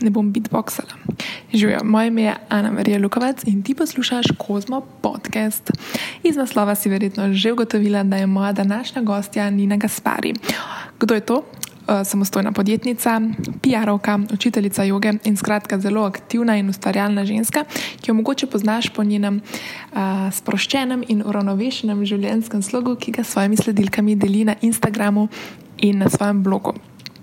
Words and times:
ne 0.00 0.10
bom 0.10 0.32
beatboxala. 0.32 0.94
Živijo, 1.52 1.80
moje 1.84 2.08
ime 2.08 2.22
je 2.22 2.34
Ana 2.48 2.70
Marija 2.70 2.98
Lukovec 2.98 3.44
in 3.46 3.62
ti 3.62 3.74
poslušaš 3.74 4.26
Kozmo 4.38 4.80
podcast. 4.80 5.70
Iz 6.22 6.36
naslova 6.36 6.74
si 6.74 6.88
verjetno 6.88 7.32
že 7.32 7.52
ugotovila, 7.52 8.02
da 8.02 8.16
je 8.16 8.26
moja 8.26 8.52
današnja 8.52 9.02
gostja 9.02 9.50
Nina 9.50 9.76
Gaspari. 9.76 10.34
Kdo 10.98 11.14
je 11.14 11.20
to? 11.20 11.34
Uh, 11.34 12.06
samostojna 12.06 12.52
podjetnica, 12.52 13.20
PR-ovka, 13.62 14.20
učiteljica 14.32 14.84
joge 14.84 15.12
in 15.24 15.36
skratka 15.36 15.78
zelo 15.78 16.04
aktivna 16.04 16.56
in 16.56 16.68
ustvarjalna 16.68 17.24
ženska, 17.24 17.64
ki 18.00 18.10
jo 18.10 18.14
mogoče 18.14 18.46
poznaš 18.46 18.88
po 18.88 19.04
njenem 19.04 19.40
uh, 19.92 19.98
sproščenem 20.32 21.04
in 21.08 21.22
uravnovešenem 21.26 22.04
življenjskem 22.06 22.62
slogu, 22.62 22.96
ki 22.96 23.12
ga 23.12 23.24
s 23.24 23.36
svojimi 23.36 23.56
sledilkami 23.56 24.16
deli 24.16 24.44
na 24.44 24.54
Instagramu 24.60 25.28
in 25.78 25.98
na 25.98 26.08
svojem 26.08 26.42
blogu. 26.42 26.72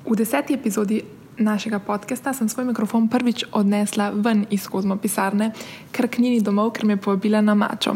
V 0.06 0.16
deseti 0.16 0.54
epizodi 0.54 1.02
našega 1.42 1.80
podcasta 1.80 2.34
sem 2.34 2.50
svoj 2.50 2.66
mikrofon 2.66 3.08
prvič 3.08 3.46
odnesla 3.52 4.10
ven 4.14 4.46
iz 4.50 4.68
kozmo 4.68 4.98
pisarne, 4.98 5.52
ker 5.92 6.08
k 6.08 6.22
njeni 6.22 6.42
domov, 6.42 6.72
ker 6.72 6.86
me 6.86 6.94
je 6.94 7.02
povabila 7.02 7.42
na 7.42 7.56
mačo. 7.56 7.94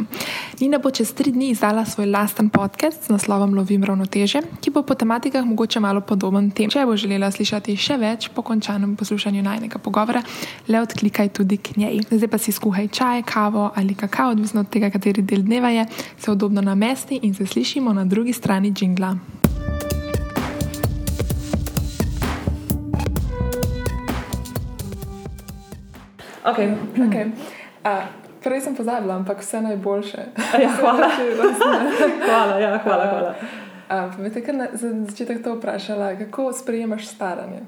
Nina 0.59 0.77
bo 0.77 0.91
čez 0.91 1.13
tri 1.13 1.31
dni 1.31 1.49
izdala 1.49 1.85
svoj 1.85 2.05
lasten 2.05 2.49
podcast 2.49 3.07
z 3.07 3.13
naslovom 3.13 3.53
Lovim 3.53 3.83
ravnoteže, 3.83 4.41
ki 4.61 4.71
bo 4.71 4.83
po 4.83 4.95
tematikah 4.95 5.45
mogoče 5.45 5.79
malo 5.79 6.01
podoben 6.01 6.51
tem. 6.51 6.69
Če 6.69 6.85
bo 6.85 6.97
želela 6.97 7.31
slišati 7.31 7.77
še 7.77 7.97
več 7.97 8.29
po 8.35 8.41
končanem 8.41 8.95
poslušanju 8.95 9.43
najnega 9.43 9.79
pogovora, 9.79 10.23
le 10.67 10.81
odklikaj 10.81 11.29
tudi 11.29 11.57
k 11.57 11.77
njej. 11.77 12.01
Zdaj 12.11 12.29
pa 12.29 12.37
si 12.37 12.51
skuhaj 12.51 12.87
čaj, 12.87 13.23
kavo 13.23 13.71
ali 13.75 13.95
kakao, 13.95 14.31
odvisno 14.35 14.65
od 14.65 14.69
tega, 14.69 14.89
kateri 14.89 15.21
del 15.21 15.45
dneva 15.45 15.69
je, 15.69 15.87
se 16.17 16.31
udobno 16.31 16.61
namesti 16.61 17.19
in 17.23 17.33
se 17.33 17.45
slišimo 17.45 17.93
na 17.93 18.05
drugi 18.05 18.33
strani 18.33 18.71
džingla. 18.71 19.15
Okay, 26.45 26.77
okay. 27.07 27.25
Uh, 27.81 28.05
prej 28.43 28.61
sem 28.61 28.75
pozabila, 28.77 29.15
ampak 29.15 29.41
vse 29.41 29.61
najboljše. 29.61 30.21
Ja, 30.61 30.69
hvala. 30.69 31.09
hvala, 32.29 32.55
ja, 32.59 32.77
hvala, 32.77 33.05
hvala. 33.09 33.31
Uh, 33.89 34.13
Povejte, 34.15 34.41
ker 34.45 34.55
na 34.55 34.67
za 34.73 34.93
začetek 35.09 35.41
to 35.43 35.57
vprašala, 35.57 36.13
kako 36.21 36.53
sprejemaš 36.53 37.09
staranje? 37.09 37.65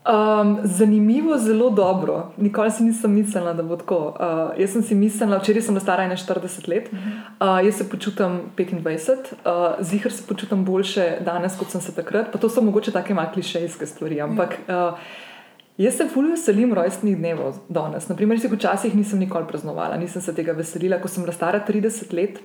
Um, 0.00 0.58
zanimivo, 0.64 1.36
zelo 1.38 1.70
dobro. 1.70 2.32
Nikoli 2.36 2.70
si 2.70 2.84
nisem 2.84 3.12
mislila, 3.12 3.52
da 3.52 3.62
bo 3.62 3.76
tako. 3.76 4.16
Uh, 4.16 4.56
jaz 4.60 4.72
sem 4.72 4.82
si 4.82 4.94
mislila, 4.94 5.38
včeraj 5.38 5.62
sem 5.62 5.80
stara 5.80 6.08
41 6.08 6.68
let, 6.68 6.88
uh, 6.92 7.60
jaz 7.64 7.74
se 7.76 7.88
počutim 7.88 8.40
25, 8.56 9.36
uh, 9.44 9.76
zihar 9.84 10.12
se 10.12 10.24
počutim 10.26 10.64
boljše 10.64 11.18
danes, 11.20 11.58
kot 11.58 11.68
sem 11.68 11.80
se 11.80 11.92
takrat. 11.94 12.32
Pa 12.32 12.38
to 12.38 12.48
so 12.48 12.64
mogoče 12.64 12.92
take 12.92 13.14
malo 13.14 13.28
klišejske 13.32 13.86
stvari. 13.86 14.20
Ampak 14.20 14.56
uh, 14.68 14.96
Jaz 15.80 15.96
se 15.96 16.04
fully 16.12 16.34
veselim 16.34 16.74
rojstnih 16.76 17.14
dnev 17.16 17.38
danes. 17.72 18.08
Naprimer, 18.10 18.36
si 18.40 18.48
včasih 18.52 18.92
nisem 18.94 19.18
nikoli 19.18 19.46
praznovala, 19.48 19.96
nisem 19.96 20.20
se 20.20 20.34
tega 20.36 20.52
veselila. 20.52 20.98
Ko 21.00 21.08
sem 21.08 21.24
bila 21.24 21.32
stara 21.32 21.62
30 21.68 22.12
let, 22.12 22.36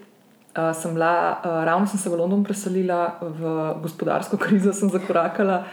uh, 0.55 0.69
sem 0.71 0.93
bila, 0.95 1.41
uh, 1.43 1.57
ravno 1.67 1.87
sem 1.87 1.99
se 1.99 2.09
v 2.09 2.15
London 2.15 2.45
preselila, 2.47 3.17
v 3.19 3.57
gospodarsko 3.83 4.39
krizo 4.39 4.73
sem 4.73 4.89
zakorakala. 4.89 5.65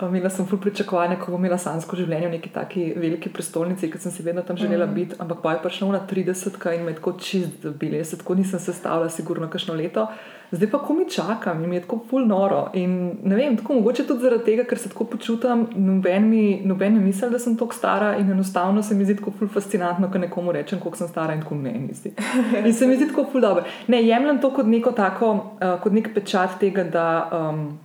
Imela 0.00 0.30
sem 0.32 0.48
fully 0.48 0.62
pričakovanja, 0.64 1.20
ko 1.20 1.34
bom 1.34 1.44
imela 1.44 1.58
sansko 1.60 1.98
življenje 1.98 2.30
v 2.30 2.34
neki 2.38 2.54
taki 2.54 2.84
veliki 2.96 3.28
prestolnici, 3.28 3.90
ker 3.92 4.00
sem 4.00 4.14
si 4.14 4.24
vedno 4.24 4.40
tam 4.40 4.56
želela 4.56 4.86
mm. 4.88 4.94
biti, 4.96 5.18
ampak 5.20 5.42
pa 5.44 5.52
je 5.52 5.64
prišla 5.66 5.92
na 5.92 6.00
30 6.08 6.56
in 6.72 6.86
me 6.88 6.94
tako 6.96 7.18
čist 7.20 7.60
dobili. 7.60 8.00
Jaz 8.00 8.14
se 8.14 8.22
tako 8.22 8.38
nisem 8.40 8.64
sestavila, 8.64 9.12
sigurno, 9.12 9.50
kakšno 9.52 9.76
leto 9.76 10.08
zdaj 10.50 10.70
pa 10.70 10.78
ko 10.78 10.94
mi 10.94 11.10
čakam 11.10 11.62
in 11.64 11.70
mi 11.70 11.76
je 11.76 11.80
tako 11.80 11.98
pol 12.10 12.26
noro. 12.26 12.70
In 12.74 13.18
ne 13.22 13.36
vem, 13.36 13.56
tako 13.56 13.74
mogoče 13.74 14.06
tudi 14.06 14.22
zaradi 14.22 14.44
tega, 14.44 14.64
ker 14.64 14.78
se 14.78 14.88
tako 14.88 15.04
počutam, 15.04 15.66
noben 15.76 16.28
mi 16.28 16.62
noben 16.64 16.94
ne 16.94 17.00
misli, 17.00 17.30
da 17.30 17.38
sem 17.38 17.56
tako 17.56 17.74
stara 17.74 18.16
in 18.16 18.30
enostavno 18.30 18.82
se 18.82 18.94
mi 18.94 19.04
zdi 19.04 19.16
tako 19.16 19.30
pol 19.38 19.48
fascinantno, 19.48 20.10
ko 20.10 20.18
nekomu 20.18 20.52
rečem, 20.52 20.80
koliko 20.80 20.98
sem 20.98 21.08
stara 21.08 21.34
in 21.34 21.44
tako 21.44 21.54
meni 21.54 21.94
zdi. 21.94 22.14
In 22.66 22.74
se 22.74 22.86
mi 22.86 22.96
zdi 22.96 23.08
tako 23.08 23.28
pol 23.32 23.40
dobro. 23.40 23.64
Ne 23.88 24.02
jemljem 24.02 24.40
to 24.40 24.50
kot 24.54 24.66
neko 24.66 24.92
tako, 24.92 25.32
uh, 25.32 25.78
kot 25.82 25.92
nek 25.92 26.14
pečat 26.14 26.58
tega, 26.60 26.84
da. 26.84 27.06
Um, 27.32 27.78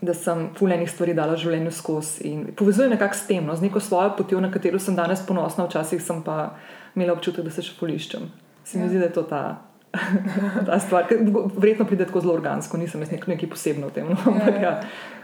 Da 0.00 0.14
sem 0.16 0.46
fulejnih 0.56 0.88
stvari 0.88 1.12
dala 1.12 1.34
življenju 1.36 1.70
skozi 1.76 2.22
in 2.24 2.46
povezujem 2.56 2.94
nekako 2.94 3.18
s 3.18 3.26
tem, 3.28 3.44
no, 3.44 3.52
z 3.52 3.66
neko 3.66 3.82
svojo 3.84 4.14
potjo, 4.16 4.40
na 4.40 4.48
katero 4.48 4.78
sem 4.80 4.96
danes 4.96 5.20
ponosna, 5.28 5.66
včasih 5.68 6.00
sem 6.00 6.22
pa 6.24 6.54
imela 6.96 7.12
občutek, 7.12 7.44
da 7.44 7.52
se 7.52 7.66
še 7.66 7.76
poliščem. 7.76 8.30
Se 8.64 8.78
mi 8.78 8.86
ja. 8.86 8.94
zdi, 8.94 9.02
da 9.02 9.10
je 9.10 9.12
to 9.18 9.26
ta 9.28 9.42
ta 10.66 10.78
stvar, 10.80 11.06
ki 11.08 11.14
verjetno 11.56 11.84
pride 11.84 12.06
tako 12.06 12.20
zelo 12.20 12.34
organsko, 12.34 12.78
nisem 12.78 13.02
jaz 13.02 13.10
nekaj 13.10 13.48
posebno 13.50 13.88
v 13.88 13.94
tem. 13.94 14.06
No? 14.06 14.34
Ja, 14.38 14.60
ja. 14.62 14.72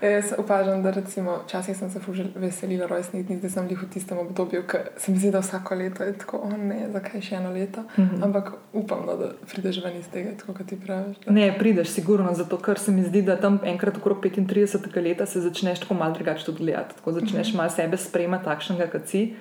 Ja, 0.03 0.11
jaz 0.11 0.33
opažam, 0.39 0.83
da 0.83 0.91
recimo 0.91 1.39
včasih 1.45 1.77
sem 1.77 1.91
se 1.91 2.01
veselila 2.35 2.87
rojstnih 2.87 3.27
dni, 3.27 3.39
zdaj 3.39 3.51
sem 3.51 3.71
jih 3.71 3.83
v 3.83 3.89
tistem 3.95 4.19
obdobju, 4.19 4.65
ker 4.69 4.91
se 4.99 5.13
mi 5.13 5.19
zdi, 5.19 5.31
da 5.31 5.41
vsako 5.41 5.75
leto 5.75 6.05
je 6.05 6.19
tako, 6.19 6.43
oh, 6.45 6.57
ne, 6.59 6.89
zakaj 6.93 7.23
še 7.23 7.39
eno 7.39 7.53
leto. 7.55 7.81
Mm 7.97 8.03
-hmm. 8.03 8.25
Ampak 8.25 8.53
upam, 8.73 9.07
no, 9.07 9.17
da 9.17 9.31
prideš 9.53 9.83
ven 9.85 9.97
iz 9.97 10.09
tega, 10.13 10.37
tako 10.39 10.59
kot 10.59 10.67
ti 10.67 10.81
praviš. 10.81 11.17
Da. 11.25 11.33
Ne, 11.33 11.59
prideš, 11.59 11.89
sigurno, 11.89 12.35
zato 12.35 12.59
ker 12.59 12.79
se 12.79 12.93
mi 12.93 13.03
zdi, 13.03 13.23
da 13.23 13.37
tam 13.37 13.61
enkrat 13.65 13.97
okrog 13.97 14.25
35 14.25 15.03
let 15.03 15.29
se 15.29 15.41
začneš 15.41 15.81
tako 15.81 15.95
malo 15.95 16.15
drugače 16.15 16.53
gledati, 16.53 16.95
tako 16.97 17.13
začneš 17.13 17.49
mm 17.49 17.53
-hmm. 17.53 17.57
malo 17.57 17.71
sebe 17.71 17.97
sprejemati 17.97 18.45
takšnega, 18.45 18.87
kot 18.87 19.07
si. 19.07 19.35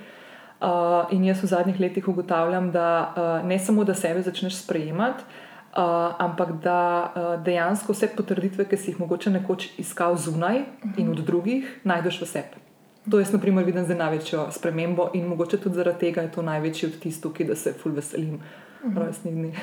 Uh, 0.61 1.11
in 1.11 1.25
jaz 1.27 1.43
v 1.43 1.47
zadnjih 1.51 1.79
letih 1.79 2.07
ugotavljam, 2.07 2.71
da 2.71 3.13
uh, 3.15 3.47
ne 3.47 3.59
samo, 3.59 3.83
da 3.83 3.93
sebe 3.93 4.21
začneš 4.21 4.55
sprejemati, 4.63 5.23
uh, 5.23 6.15
ampak 6.17 6.53
da 6.63 6.79
uh, 7.03 7.43
dejansko 7.43 7.93
vse 7.93 8.07
potrditve, 8.15 8.65
ki 8.65 8.77
si 8.77 8.91
jih 8.91 8.99
mogoče 8.99 9.33
nekoč 9.35 9.67
iskal 9.77 10.15
zunaj 10.15 10.59
uh 10.59 10.65
-huh. 10.83 10.99
in 10.99 11.09
od 11.11 11.19
drugih, 11.19 11.79
najdeš 11.83 12.21
v 12.21 12.25
sebi. 12.25 12.63
To 13.11 13.19
jaz, 13.19 13.33
na 13.33 13.39
primer, 13.39 13.65
vidim 13.65 13.85
za 13.85 13.95
največjo 13.95 14.47
spremembo 14.51 15.09
in 15.13 15.27
mogoče 15.27 15.57
tudi 15.57 15.75
zaradi 15.75 15.99
tega 15.99 16.21
je 16.21 16.31
to 16.31 16.41
največji 16.41 16.89
odtis 16.89 17.21
tukaj, 17.21 17.45
da 17.45 17.55
se 17.55 17.73
ful 17.73 17.91
veselim 17.91 18.39
mhm. 18.85 18.97
rojstnih 18.97 19.33
dni. 19.33 19.53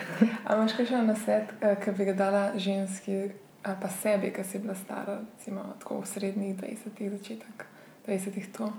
Ali 0.45 0.59
imaš 0.59 0.77
še 0.77 0.95
en 0.95 1.07
nasvet, 1.07 1.55
ki 1.85 1.91
bi 1.91 2.05
ga 2.05 2.13
dala 2.13 2.51
ženski 2.57 3.31
ali 3.63 3.77
pa 3.83 3.89
sebi, 3.89 4.33
ki 4.35 4.45
si 4.45 4.59
bila 4.59 4.75
stara, 4.75 5.21
recimo 5.33 5.61
tako 5.79 6.01
v 6.01 6.07
srednjih 6.07 6.57
20-ih, 6.57 7.11
začetek 7.11 7.67
20-ih 8.07 8.53
to? 8.53 8.73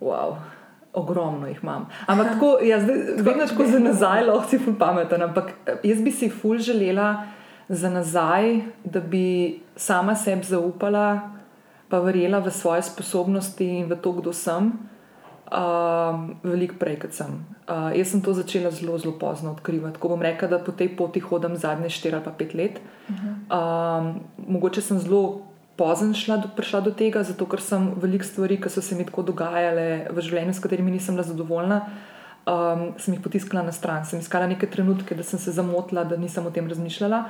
Wow. 0.00 0.36
Ogromno 0.92 1.46
jih 1.46 1.58
imam. 1.62 1.86
Ampak 2.06 2.32
tako, 2.34 2.58
jaz 2.62 2.82
vedno 3.16 3.46
tako 3.46 3.66
za 3.66 3.78
nazaj, 3.78 4.24
lahko 4.26 4.48
si 4.50 4.58
ful 4.58 4.74
pameten. 4.78 5.22
Ampak 5.22 5.52
eh, 5.66 5.76
jaz 5.84 6.00
bi 6.02 6.12
si 6.12 6.30
ful 6.30 6.58
želela 6.58 7.26
za 7.68 7.90
nazaj, 7.90 8.60
da 8.84 9.00
bi 9.00 9.60
sama 9.76 10.14
sebi 10.14 10.44
zaupala, 10.44 11.30
pa 11.88 11.98
verjela 11.98 12.38
v 12.38 12.50
svoje 12.50 12.82
sposobnosti 12.82 13.64
in 13.64 13.86
v 13.86 13.96
to, 14.02 14.12
kdo 14.12 14.32
sem. 14.32 14.72
Um, 15.50 16.38
veliko 16.42 16.74
prej, 16.78 17.00
kot 17.02 17.14
sem. 17.14 17.38
Uh, 17.66 17.90
jaz 17.94 18.10
sem 18.10 18.22
to 18.22 18.34
začela 18.34 18.70
zelo, 18.70 18.98
zelo 18.98 19.16
pozno 19.18 19.50
odkrivati. 19.50 19.98
Ko 19.98 20.08
bom 20.08 20.22
rekla, 20.22 20.48
da 20.48 20.58
po 20.62 20.70
tej 20.72 20.94
poti 20.96 21.20
hodim 21.20 21.56
zadnje 21.56 21.90
4 21.90 22.18
ali 22.18 22.34
5 22.38 22.54
let. 22.54 22.78
Uh 23.08 23.14
-huh. 23.14 23.34
um, 23.50 24.20
mogoče 24.46 24.80
sem 24.80 24.98
zelo 24.98 25.49
pozno 25.80 26.12
šla, 26.14 26.42
prišla 26.56 26.80
do 26.84 26.92
tega, 26.92 27.22
zato 27.24 27.46
ker 27.48 27.62
sem 27.64 27.90
veliko 27.96 28.26
stvari, 28.28 28.58
ki 28.60 28.68
so 28.68 28.84
se 28.84 28.98
mi 28.98 29.06
tako 29.08 29.24
dogajale 29.32 30.10
v 30.12 30.24
življenju, 30.26 30.52
s 30.52 30.60
katerimi 30.60 30.92
nisem 30.92 31.16
bila 31.16 31.24
zadovoljna, 31.24 31.78
um, 32.44 32.82
sem 33.00 33.16
jih 33.16 33.22
potiskala 33.24 33.64
na 33.64 33.72
stran. 33.72 34.04
Sem 34.04 34.20
iskala 34.20 34.50
neke 34.50 34.68
trenutke, 34.68 35.16
da 35.16 35.24
sem 35.24 35.40
se 35.40 35.56
zamotila, 35.56 36.04
da 36.04 36.20
nisem 36.20 36.44
o 36.44 36.52
tem 36.52 36.68
razmišljala. 36.68 37.24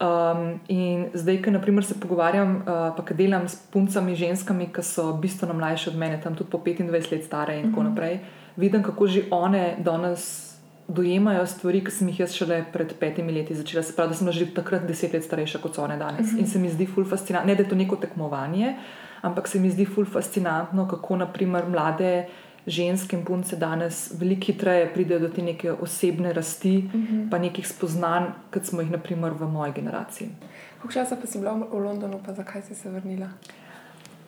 Um, 0.00 0.46
in 0.72 1.10
zdaj, 1.12 1.42
ki 1.44 1.52
naprimer, 1.52 1.84
se 1.84 1.98
pogovarjam, 2.00 2.62
uh, 2.62 2.84
pa 2.96 3.04
ki 3.04 3.18
delam 3.18 3.44
s 3.44 3.60
puncami, 3.68 4.16
ženskami, 4.16 4.70
ki 4.72 4.84
so 4.86 5.10
bistveno 5.20 5.52
mlajše 5.60 5.92
od 5.92 6.00
mene, 6.00 6.16
tam 6.24 6.38
tudi 6.38 6.48
po 6.48 6.62
25 6.64 7.12
let 7.12 7.26
stare 7.28 7.58
in 7.60 7.68
tako 7.68 7.84
mhm. 7.84 7.90
naprej, 7.92 8.20
vidim, 8.56 8.82
kako 8.82 9.12
že 9.12 9.28
one 9.30 9.76
danes 9.84 10.49
dojemajo 10.94 11.46
stvari, 11.46 11.84
ki 11.84 11.92
sem 11.94 12.08
jih 12.10 12.20
jaz 12.24 12.34
šele 12.34 12.60
pred 12.72 12.92
petimi 12.98 13.32
leti 13.32 13.54
začela. 13.54 13.82
Se 13.86 13.94
pravi, 13.96 14.14
da 14.14 14.18
sem 14.18 14.32
že 14.32 14.48
takrat 14.54 14.86
deset 14.88 15.14
let 15.14 15.24
starejša 15.24 15.60
kot 15.62 15.74
so 15.74 15.84
one 15.84 15.96
danes. 15.96 16.26
Uh 16.26 16.26
mhm. 16.26 16.36
-huh. 16.36 16.40
In 16.40 16.46
se 16.46 16.58
mi 16.58 16.68
zdi 16.68 16.86
ful 16.86 17.04
fascinantno, 17.04 17.46
ne 17.46 17.54
da 17.54 17.62
je 17.62 17.68
to 17.68 17.76
neko 17.76 17.96
tekmovanje, 17.96 18.76
ampak 19.22 19.48
se 19.48 19.60
mi 19.60 19.70
zdi 19.70 19.84
ful 19.84 20.04
fascinantno, 20.04 20.88
kako 20.88 21.16
naprimer 21.16 21.68
mlade. 21.68 22.26
Ženske 22.66 23.16
in 23.16 23.24
punce 23.24 23.56
danes 23.56 24.12
veliko 24.20 24.46
hitreje 24.46 24.92
pridejo 24.94 25.20
do 25.20 25.28
te 25.28 25.42
neke 25.42 25.72
osebne 25.72 26.32
rasti, 26.32 26.76
uh 26.78 26.94
mhm. 26.94 27.16
-huh. 27.16 27.30
pa 27.30 27.38
nekih 27.38 27.68
spoznanj, 27.68 28.24
kot 28.52 28.64
smo 28.64 28.80
jih, 28.80 28.90
naprimer, 28.90 29.32
v 29.32 29.48
moji 29.48 29.72
generaciji. 29.72 30.28
Kako 30.76 30.92
časa 30.92 31.16
pa 31.16 31.26
si 31.26 31.38
bila 31.38 31.52
v 31.52 31.78
Londonu, 31.78 32.20
pa 32.26 32.32
zakaj 32.32 32.62
si 32.62 32.74
se 32.74 32.90
vrnila? 32.90 33.28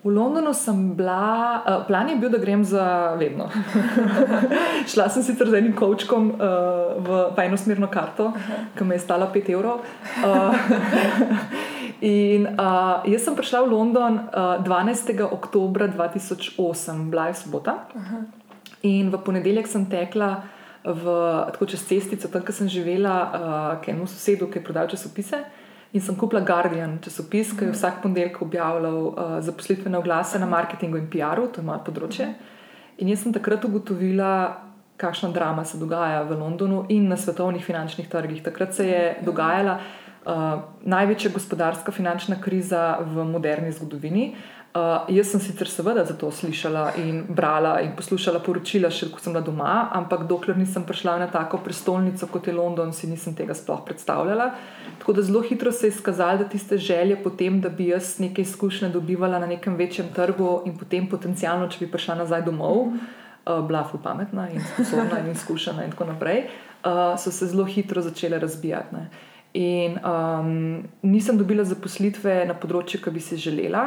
V 0.02 0.10
Londonu 0.10 0.50
sem 0.50 0.94
bila, 0.98 1.62
uh, 1.62 1.86
plan 1.86 2.08
je 2.08 2.16
bil, 2.18 2.30
da 2.30 2.38
grem 2.38 2.64
za 2.64 3.14
vedno. 3.14 3.46
Šla 4.90 5.06
sem 5.08 5.22
sicer 5.22 5.46
z 5.46 5.60
enim 5.60 5.76
kočkom 5.78 6.32
uh, 6.34 6.98
v 6.98 7.38
enosmerno 7.38 7.86
karto, 7.86 8.32
ki 8.74 8.82
me 8.82 8.98
je 8.98 9.04
stala 9.04 9.30
5 9.30 9.52
evrov. 9.54 9.86
Uh, 10.26 10.58
in 12.02 12.50
uh, 12.50 13.06
jaz 13.06 13.22
sem 13.22 13.38
prišla 13.38 13.62
v 13.62 13.70
London 13.70 14.18
uh, 14.26 14.58
12. 14.66 15.22
oktober 15.22 15.86
2008, 15.94 16.58
bila 17.06 17.30
je 17.30 17.38
sobota. 17.38 17.86
In 18.82 19.14
v 19.14 19.22
ponedeljek 19.22 19.70
sem 19.70 19.86
tekla 19.86 20.42
v, 20.82 21.02
tako 21.54 21.70
čez 21.70 21.86
cestico, 21.86 22.26
tam, 22.26 22.42
kjer 22.42 22.58
sem 22.58 22.66
živela, 22.66 23.16
uh, 23.22 23.72
k 23.78 23.94
enemu 23.94 24.10
sosedu, 24.10 24.50
ki 24.50 24.58
je 24.58 24.66
prodal 24.66 24.90
časopise 24.90 25.61
In 25.92 26.00
sem 26.00 26.16
kupila 26.16 26.40
Guardian 26.40 26.96
časopis, 27.04 27.50
ki 27.52 27.66
je 27.66 27.74
vsak 27.74 28.00
ponedeljek 28.02 28.38
objavljal 28.42 28.98
uh, 29.06 29.16
zaposlitvene 29.44 29.98
oglase 29.98 30.38
na 30.40 30.48
marketingu 30.48 30.96
in 30.96 31.10
PR-u, 31.12 31.50
to 31.52 31.60
je 31.60 31.66
moje 31.68 31.82
področje. 31.84 32.28
In 33.04 33.10
jaz 33.12 33.26
sem 33.26 33.34
takrat 33.34 33.66
ugotovila, 33.68 34.30
kakšna 34.96 35.32
drama 35.34 35.66
se 35.68 35.76
dogaja 35.80 36.22
v 36.24 36.38
Londonu 36.40 36.86
in 36.88 37.10
na 37.10 37.18
svetovnih 37.20 37.64
finančnih 37.64 38.08
trgih. 38.08 38.40
Takrat 38.44 38.72
se 38.74 38.86
je 38.88 39.02
dogajala 39.26 39.76
uh, 39.76 40.64
največja 40.80 41.34
gospodarska 41.34 41.92
finančna 41.92 42.40
kriza 42.40 43.02
v 43.04 43.28
moderni 43.28 43.72
zgodovini. 43.76 44.30
Uh, 44.72 45.04
jaz 45.12 45.28
sem 45.28 45.40
sicer 45.40 45.68
seveda 45.68 46.00
za 46.08 46.14
to 46.16 46.30
slišala 46.32 46.94
in 46.96 47.26
brala 47.28 47.74
in 47.84 47.90
poslušala 47.92 48.38
poročila, 48.40 48.88
še 48.88 49.10
ko 49.12 49.20
sem 49.20 49.34
bila 49.34 49.42
doma, 49.44 49.72
ampak 49.92 50.22
dokler 50.24 50.56
nisem 50.56 50.86
prišla 50.88 51.18
na 51.20 51.26
tako 51.28 51.58
prestolnico 51.60 52.24
kot 52.32 52.46
je 52.48 52.54
London, 52.56 52.88
si 52.96 53.04
nisem 53.04 53.34
tega 53.36 53.52
sploh 53.52 53.82
predstavljala. 53.84 54.46
Tako 55.02 55.12
da 55.18 55.24
zelo 55.28 55.42
hitro 55.44 55.72
se 55.76 55.90
je 55.90 55.92
izkazalo, 55.92 56.40
da 56.40 56.46
tiste 56.48 56.78
želje 56.80 57.18
potem, 57.20 57.58
da 57.60 57.68
bi 57.68 57.90
jaz 57.90 58.14
nekaj 58.24 58.46
izkušnje 58.48 58.88
dobivala 58.94 59.42
na 59.42 59.50
nekem 59.50 59.76
večjem 59.76 60.08
trgu 60.16 60.62
in 60.64 60.78
potem 60.80 61.04
potencialno, 61.10 61.68
če 61.68 61.82
bi 61.84 61.90
prišla 61.92 62.16
nazaj 62.22 62.46
domov, 62.48 62.94
uh, 62.94 63.60
bila 63.68 63.84
fu 63.90 64.00
pametna 64.00 64.48
in 64.54 64.64
sposobna 64.70 65.20
in 65.20 65.28
izkušena 65.34 65.84
in 65.84 65.92
tako 65.92 66.08
naprej, 66.14 66.46
uh, 66.46 67.12
so 67.20 67.28
se 67.28 67.50
zelo 67.52 67.68
hitro 67.68 68.00
začele 68.00 68.40
razbijati. 68.40 68.96
Ne. 68.96 69.04
In 69.52 70.00
um, 70.00 70.80
nisem 71.04 71.36
dobila 71.36 71.68
zaposlitve 71.68 72.46
na 72.48 72.56
področju, 72.56 73.04
ki 73.04 73.12
bi 73.12 73.20
si 73.20 73.36
želela. 73.36 73.84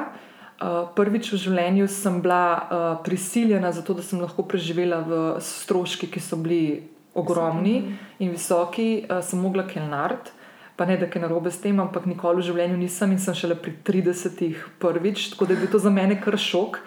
Uh, 0.56 0.86
prvič 0.96 1.34
v 1.34 1.38
življenju 1.42 1.86
sem 1.92 2.22
bila 2.24 2.44
uh, 2.56 2.84
prisiljena, 3.04 3.74
zato 3.75 3.92
da 3.98 4.04
sem 4.06 4.22
lahko 4.24 4.46
preživela 4.48 5.02
v 5.04 5.18
stroški, 5.44 6.07
ki 6.07 6.24
so 6.24 6.40
bili 6.40 6.80
ogromni 7.12 7.98
in 8.24 8.31
visoki, 8.31 9.04
uh, 9.04 9.19
sem 9.19 9.42
mogla 9.44 9.66
kelnart. 9.68 10.31
Pa 10.80 10.88
ne, 10.88 10.96
da 10.96 11.12
je 11.12 11.19
narobe 11.19 11.52
s 11.52 11.60
tem, 11.60 11.75
ampak 11.84 12.07
nikoli 12.07 12.40
v 12.40 12.48
življenju 12.48 12.80
nisem 12.80 13.12
in 13.12 13.19
sem 13.19 13.36
šele 13.36 13.60
pri 13.60 13.75
30-ih 13.84 14.63
prvič, 14.80 15.28
tako 15.36 15.50
da 15.50 15.56
je 15.56 15.60
bil 15.60 15.74
to 15.75 15.84
za 15.84 15.92
mene 15.92 16.22
kar 16.24 16.40
šok. 16.40 16.80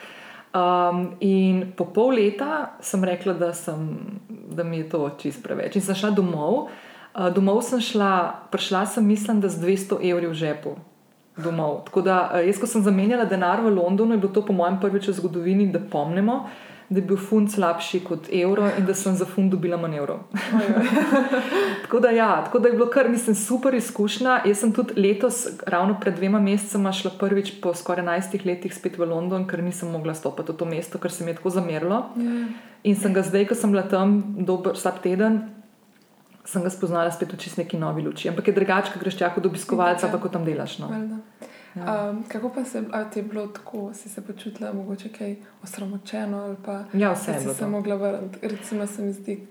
Um, 0.56 1.04
in 1.20 1.62
po 1.76 1.90
pol 1.92 2.16
leta 2.16 2.80
sem 2.80 3.04
rekla, 3.04 3.36
da, 3.36 3.52
sem, 3.52 3.84
da 4.28 4.64
mi 4.64 4.80
je 4.80 4.90
to 4.96 5.04
čist 5.20 5.44
preveč. 5.44 5.76
In 5.76 5.84
sem 5.84 5.96
šla 5.96 6.16
domov. 6.16 6.70
Uh, 7.12 7.28
domov 7.36 7.60
sem 7.68 7.84
šla, 7.84 8.48
prišla 8.48 8.86
sem, 8.96 9.04
mislim, 9.04 9.44
da 9.44 9.52
z 9.52 9.60
200 9.60 10.00
evri 10.08 10.32
v 10.32 10.40
žepu 10.40 10.78
domov. 11.44 11.84
Tako 11.84 12.02
da, 12.02 12.30
eh, 12.34 12.46
jaz, 12.46 12.58
ko 12.60 12.66
sem 12.66 12.82
zamenjala 12.82 13.24
denar 13.24 13.60
v 13.60 13.74
Londonu, 13.74 14.14
je 14.14 14.18
bilo 14.18 14.32
to 14.32 14.42
po 14.46 14.52
mojem 14.52 14.80
prvič 14.80 15.08
v 15.08 15.12
zgodovini, 15.12 15.72
da 15.72 15.78
pomnimo, 15.78 16.46
da 16.88 17.00
je 17.00 17.06
bil 17.06 17.16
funt 17.16 17.52
slabši 17.52 18.00
kot 18.00 18.28
evro 18.32 18.70
in 18.78 18.86
da 18.86 18.94
sem 18.94 19.16
za 19.16 19.24
funt 19.24 19.50
dobila 19.52 19.76
manevro. 19.76 20.20
tako, 21.82 22.00
da, 22.00 22.10
ja, 22.10 22.44
tako 22.44 22.58
da 22.58 22.68
je 22.68 22.74
bilo 22.74 22.86
kar, 22.86 23.08
mislim, 23.08 23.36
super 23.36 23.74
izkušnja. 23.74 24.40
Jaz 24.46 24.58
sem 24.58 24.72
tudi 24.72 24.96
letos, 24.96 25.46
ravno 25.66 25.98
pred 26.00 26.16
dvema 26.16 26.40
mesecema, 26.40 26.92
šla 26.92 27.10
prvič 27.20 27.60
po 27.60 27.74
skoraj 27.74 28.04
11 28.04 28.46
letih 28.46 28.74
spet 28.74 28.98
v 28.98 29.04
London, 29.04 29.44
ker 29.46 29.62
nisem 29.62 29.92
mogla 29.92 30.14
stopiti 30.14 30.52
v 30.52 30.56
to 30.56 30.64
mesto, 30.64 30.98
ker 30.98 31.12
se 31.12 31.24
mi 31.24 31.30
je 31.30 31.36
tako 31.42 31.50
zamerilo. 31.50 32.06
Yeah. 32.16 32.40
Ja. 32.40 32.68
In 32.82 32.96
sem 32.96 33.14
ga 33.14 33.22
zdaj, 33.22 33.48
ko 33.50 33.54
sem 33.58 33.72
bila 33.74 33.82
tam 33.82 34.22
dober 34.46 34.76
vsak 34.78 35.02
teden, 35.02 35.42
sem 36.48 36.64
ga 36.64 36.70
spoznala 36.72 37.12
spet 37.12 37.32
v 37.32 37.36
čist 37.36 37.60
neki 37.60 37.76
novi 37.76 38.02
luči. 38.02 38.28
Ampak 38.28 38.48
je 38.48 38.56
drugače, 38.56 38.92
ko 38.92 39.02
greš 39.02 39.18
čakati 39.20 39.44
do 39.44 39.52
obiskovalca, 39.52 40.08
pa 40.08 40.20
ko 40.20 40.28
tam 40.32 40.46
delaš. 40.48 40.78
No. 40.78 40.88
Ja. 41.76 42.08
Um, 42.10 42.24
kako 42.28 42.48
pa 42.54 42.64
se 42.64 42.82
ti 43.12 43.18
je 43.18 43.22
bilo 43.22 43.46
tako, 43.46 43.90
si 43.94 44.08
se 44.08 44.24
počutila 44.24 44.72
mogoče 44.72 45.08
kaj 45.08 45.36
osramočeno? 45.62 46.56
Ja, 46.92 47.12
vse 47.12 47.32
je. 47.32 47.40
Si 47.40 47.54
se 47.54 47.66
mogla 47.66 47.94
vrniti, 47.94 48.38
recimo 48.42 48.86
se 48.86 49.02
mi 49.02 49.12
zdi. 49.12 49.46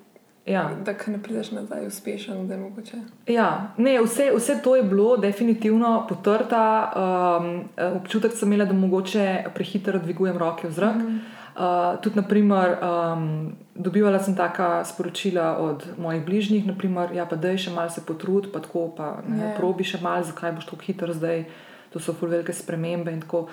Ja. 0.45 0.71
Da, 0.85 0.93
ki 0.93 1.11
ne 1.11 1.19
prideš 1.23 1.51
nazaj, 1.51 1.87
uspešen, 1.87 2.47
da 2.47 2.53
je 2.53 2.59
mogoče. 2.59 2.97
Ja, 3.27 3.73
ne, 3.77 3.97
vse, 4.01 4.31
vse 4.35 4.59
to 4.63 4.75
je 4.75 4.83
bilo 4.83 5.17
definitivno 5.17 6.05
potrta. 6.09 6.91
Um, 6.95 7.63
občutek 8.01 8.33
sem 8.33 8.53
imela, 8.53 8.65
da 8.65 8.73
mogoče 8.73 9.43
prehitro 9.53 9.99
dvigujem 9.99 10.37
roke 10.37 10.67
v 10.67 10.71
zrak. 10.71 10.95
Mm 10.95 11.07
-hmm. 11.07 11.36
Uh, 11.57 11.97
tudi, 12.01 12.15
naprimer, 12.15 12.77
um, 12.85 13.55
dobivala 13.73 14.19
sem 14.21 14.35
taka 14.37 14.85
sporočila 14.85 15.57
od 15.57 15.87
mojih 15.97 16.21
bližnjih, 16.25 16.67
naprimer, 16.69 17.09
ja, 17.17 17.25
pa 17.25 17.33
da 17.33 17.49
je 17.49 17.63
še 17.65 17.71
malce 17.73 17.97
se 17.97 18.03
potrud, 18.05 18.51
pa 18.53 18.61
tako, 18.61 18.91
pa 18.93 19.07
ne, 19.25 19.39
yeah. 19.39 19.47
Ja. 19.49 19.55
probi 19.57 19.81
še 19.81 19.97
malce, 19.97 20.29
zakaj 20.29 20.53
boš 20.53 20.67
tako 20.69 20.85
hitro 20.85 21.15
zdaj, 21.17 21.47
to 21.89 21.97
so 21.97 22.13
ful 22.13 22.29
velike 22.29 22.53
spremembe 22.53 23.09
in 23.09 23.23
tako. 23.25 23.47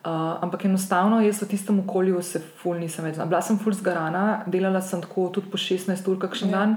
Uh, 0.00 0.40
ampak 0.40 0.64
enostavno, 0.64 1.18
jaz 1.20 1.42
v 1.44 1.50
tistem 1.50 1.82
okolju 1.84 2.22
se 2.24 2.40
ful 2.40 2.80
nisem 2.80 3.04
več. 3.04 3.20
Bila 3.20 3.42
sem 3.44 3.60
ful 3.60 3.76
zgarana, 3.76 4.46
delala 4.48 4.80
sem 4.80 5.04
tako 5.04 5.28
tudi 5.28 5.52
po 5.52 5.60
16 5.60 6.08
ur, 6.08 6.16
kakšen 6.16 6.48
yeah. 6.48 6.56
Ja. 6.56 6.64
dan, 6.64 6.72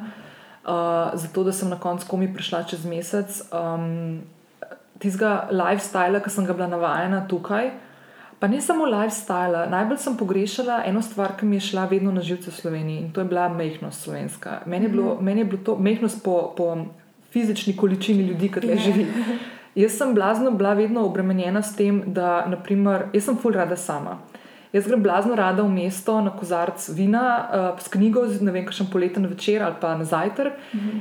uh, 0.67 1.15
zato 1.15 1.47
da 1.47 1.55
sem 1.55 1.71
na 1.71 1.79
koncu 1.79 2.11
komi 2.11 2.27
prišla 2.35 2.65
čez 2.67 2.83
mesec. 2.83 3.39
Um, 3.55 4.19
Tistega 4.99 5.47
lifestyla, 5.47 6.19
ki 6.19 6.31
sem 6.31 6.43
ga 6.43 6.59
bila 6.59 6.67
navajena 6.75 7.23
tukaj, 7.31 7.71
Pa 8.43 8.47
ne 8.47 8.61
samo 8.61 8.85
lifestyle, 8.85 9.69
najbolj 9.69 9.97
sem 9.97 10.17
pogrešala 10.19 10.81
eno 10.85 11.01
stvar, 11.01 11.31
ki 11.39 11.45
mi 11.45 11.55
je 11.55 11.59
šla 11.59 11.85
vedno 11.85 12.11
na 12.11 12.21
živce 12.21 12.51
v 12.51 12.53
Sloveniji 12.53 12.97
in 12.99 13.11
to 13.15 13.21
je 13.21 13.25
bila 13.25 13.45
mehkost 13.49 14.03
slovenska. 14.03 14.57
Meni 14.65 14.85
je 14.85 14.89
bilo, 14.89 15.13
mm. 15.15 15.23
meni 15.25 15.41
je 15.41 15.45
bilo 15.45 15.61
to 15.63 15.75
mehkost 15.79 16.23
po, 16.23 16.53
po 16.57 16.77
fizični 17.31 17.77
količini 17.77 18.23
ljudi, 18.27 18.49
ki 18.51 18.61
tukaj 18.61 18.77
živi. 18.77 19.05
Jaz 19.75 19.95
sem 19.97 20.11
blazno 20.13 20.51
bila 20.51 20.73
vedno 20.73 21.05
obremenjena 21.05 21.61
s 21.61 21.75
tem, 21.75 22.01
da, 22.05 22.43
naprimer, 22.47 23.05
jaz 23.13 23.29
sem 23.29 23.37
full 23.39 23.55
rada 23.55 23.77
sama. 23.79 24.17
Jaz 24.73 24.89
grem 24.91 25.03
blazno 25.03 25.35
rada 25.39 25.63
v 25.63 25.71
mesto 25.71 26.17
na 26.21 26.33
kozarc 26.35 26.89
vina 26.89 27.23
uh, 27.37 27.79
s 27.79 27.87
knjigo, 27.87 28.25
ne 28.41 28.51
vem, 28.51 28.65
kakšen 28.65 28.89
poleten 28.91 29.25
večer 29.25 29.63
ali 29.63 29.79
pa 29.79 29.95
na 29.97 30.03
zajtrk. 30.03 30.53
Mm 30.73 30.79
-hmm. 30.79 30.99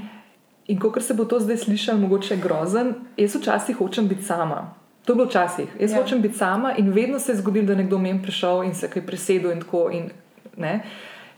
In 0.66 0.78
ko 0.78 1.00
se 1.00 1.14
bo 1.14 1.24
to 1.24 1.40
zdaj 1.40 1.56
slišalo, 1.56 1.98
mogoče 1.98 2.36
grozen, 2.36 2.94
jaz 3.16 3.34
včasih 3.34 3.76
hočem 3.76 4.08
biti 4.08 4.22
sama. 4.22 4.81
To 5.04 5.12
je 5.12 5.16
bilo 5.16 5.26
včasih. 5.26 5.68
Jaz 5.80 5.92
ja. 5.92 6.02
hočem 6.02 6.22
biti 6.22 6.38
sama 6.38 6.74
in 6.78 6.92
vedno 6.92 7.18
se 7.18 7.32
je 7.32 7.36
zgodilo, 7.36 7.66
da 7.66 7.72
je 7.72 7.76
nekdo 7.76 7.98
meni 7.98 8.22
prišel 8.22 8.62
in 8.64 8.74
se 8.74 8.90
kaj 8.90 9.06
presedel 9.06 9.50
in 9.50 9.60
tako. 9.60 9.90
In, 9.90 10.10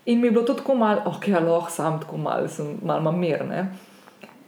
in 0.06 0.20
mi 0.20 0.26
je 0.26 0.30
bilo 0.30 0.44
to 0.44 0.54
tako 0.54 0.74
malo, 0.74 1.02
ok, 1.06 1.28
aloh, 1.28 1.70
sam 1.70 2.00
tako 2.00 2.16
malo, 2.16 2.48
sem 2.48 2.78
malo 2.82 3.12
mir. 3.12 3.46
Ne? 3.48 3.68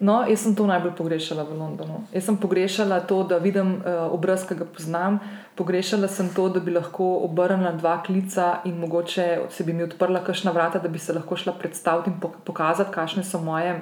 No, 0.01 0.19
jaz 0.29 0.43
sem 0.45 0.53
to 0.55 0.67
najbolj 0.69 0.93
pogrešala 0.93 1.47
v 1.49 1.57
Londonu. 1.57 2.03
Jaz 2.13 2.27
sem 2.29 2.37
pogrešala 2.37 3.01
to, 3.09 3.23
da 3.25 3.39
vidim 3.41 3.79
uh, 3.81 4.13
obraz, 4.13 4.45
ki 4.45 4.59
ga 4.59 4.67
poznam, 4.69 5.17
pogrešala 5.57 6.09
sem 6.13 6.29
to, 6.37 6.51
da 6.53 6.61
bi 6.61 6.75
lahko 6.75 7.07
obrnila 7.25 7.73
dva 7.73 8.03
klica 8.05 8.59
in 8.69 8.77
mogoče 8.77 9.49
se 9.51 9.65
bi 9.65 9.73
mi 9.73 9.87
odprla 9.89 10.21
kakšna 10.21 10.53
vrata, 10.53 10.83
da 10.85 10.93
bi 10.93 11.01
se 11.01 11.17
lahko 11.17 11.37
šla 11.37 11.57
predstaviti 11.57 12.13
in 12.13 12.21
pokazati, 12.21 12.93
kakšne 12.93 13.25
so 13.25 13.41
moje 13.41 13.79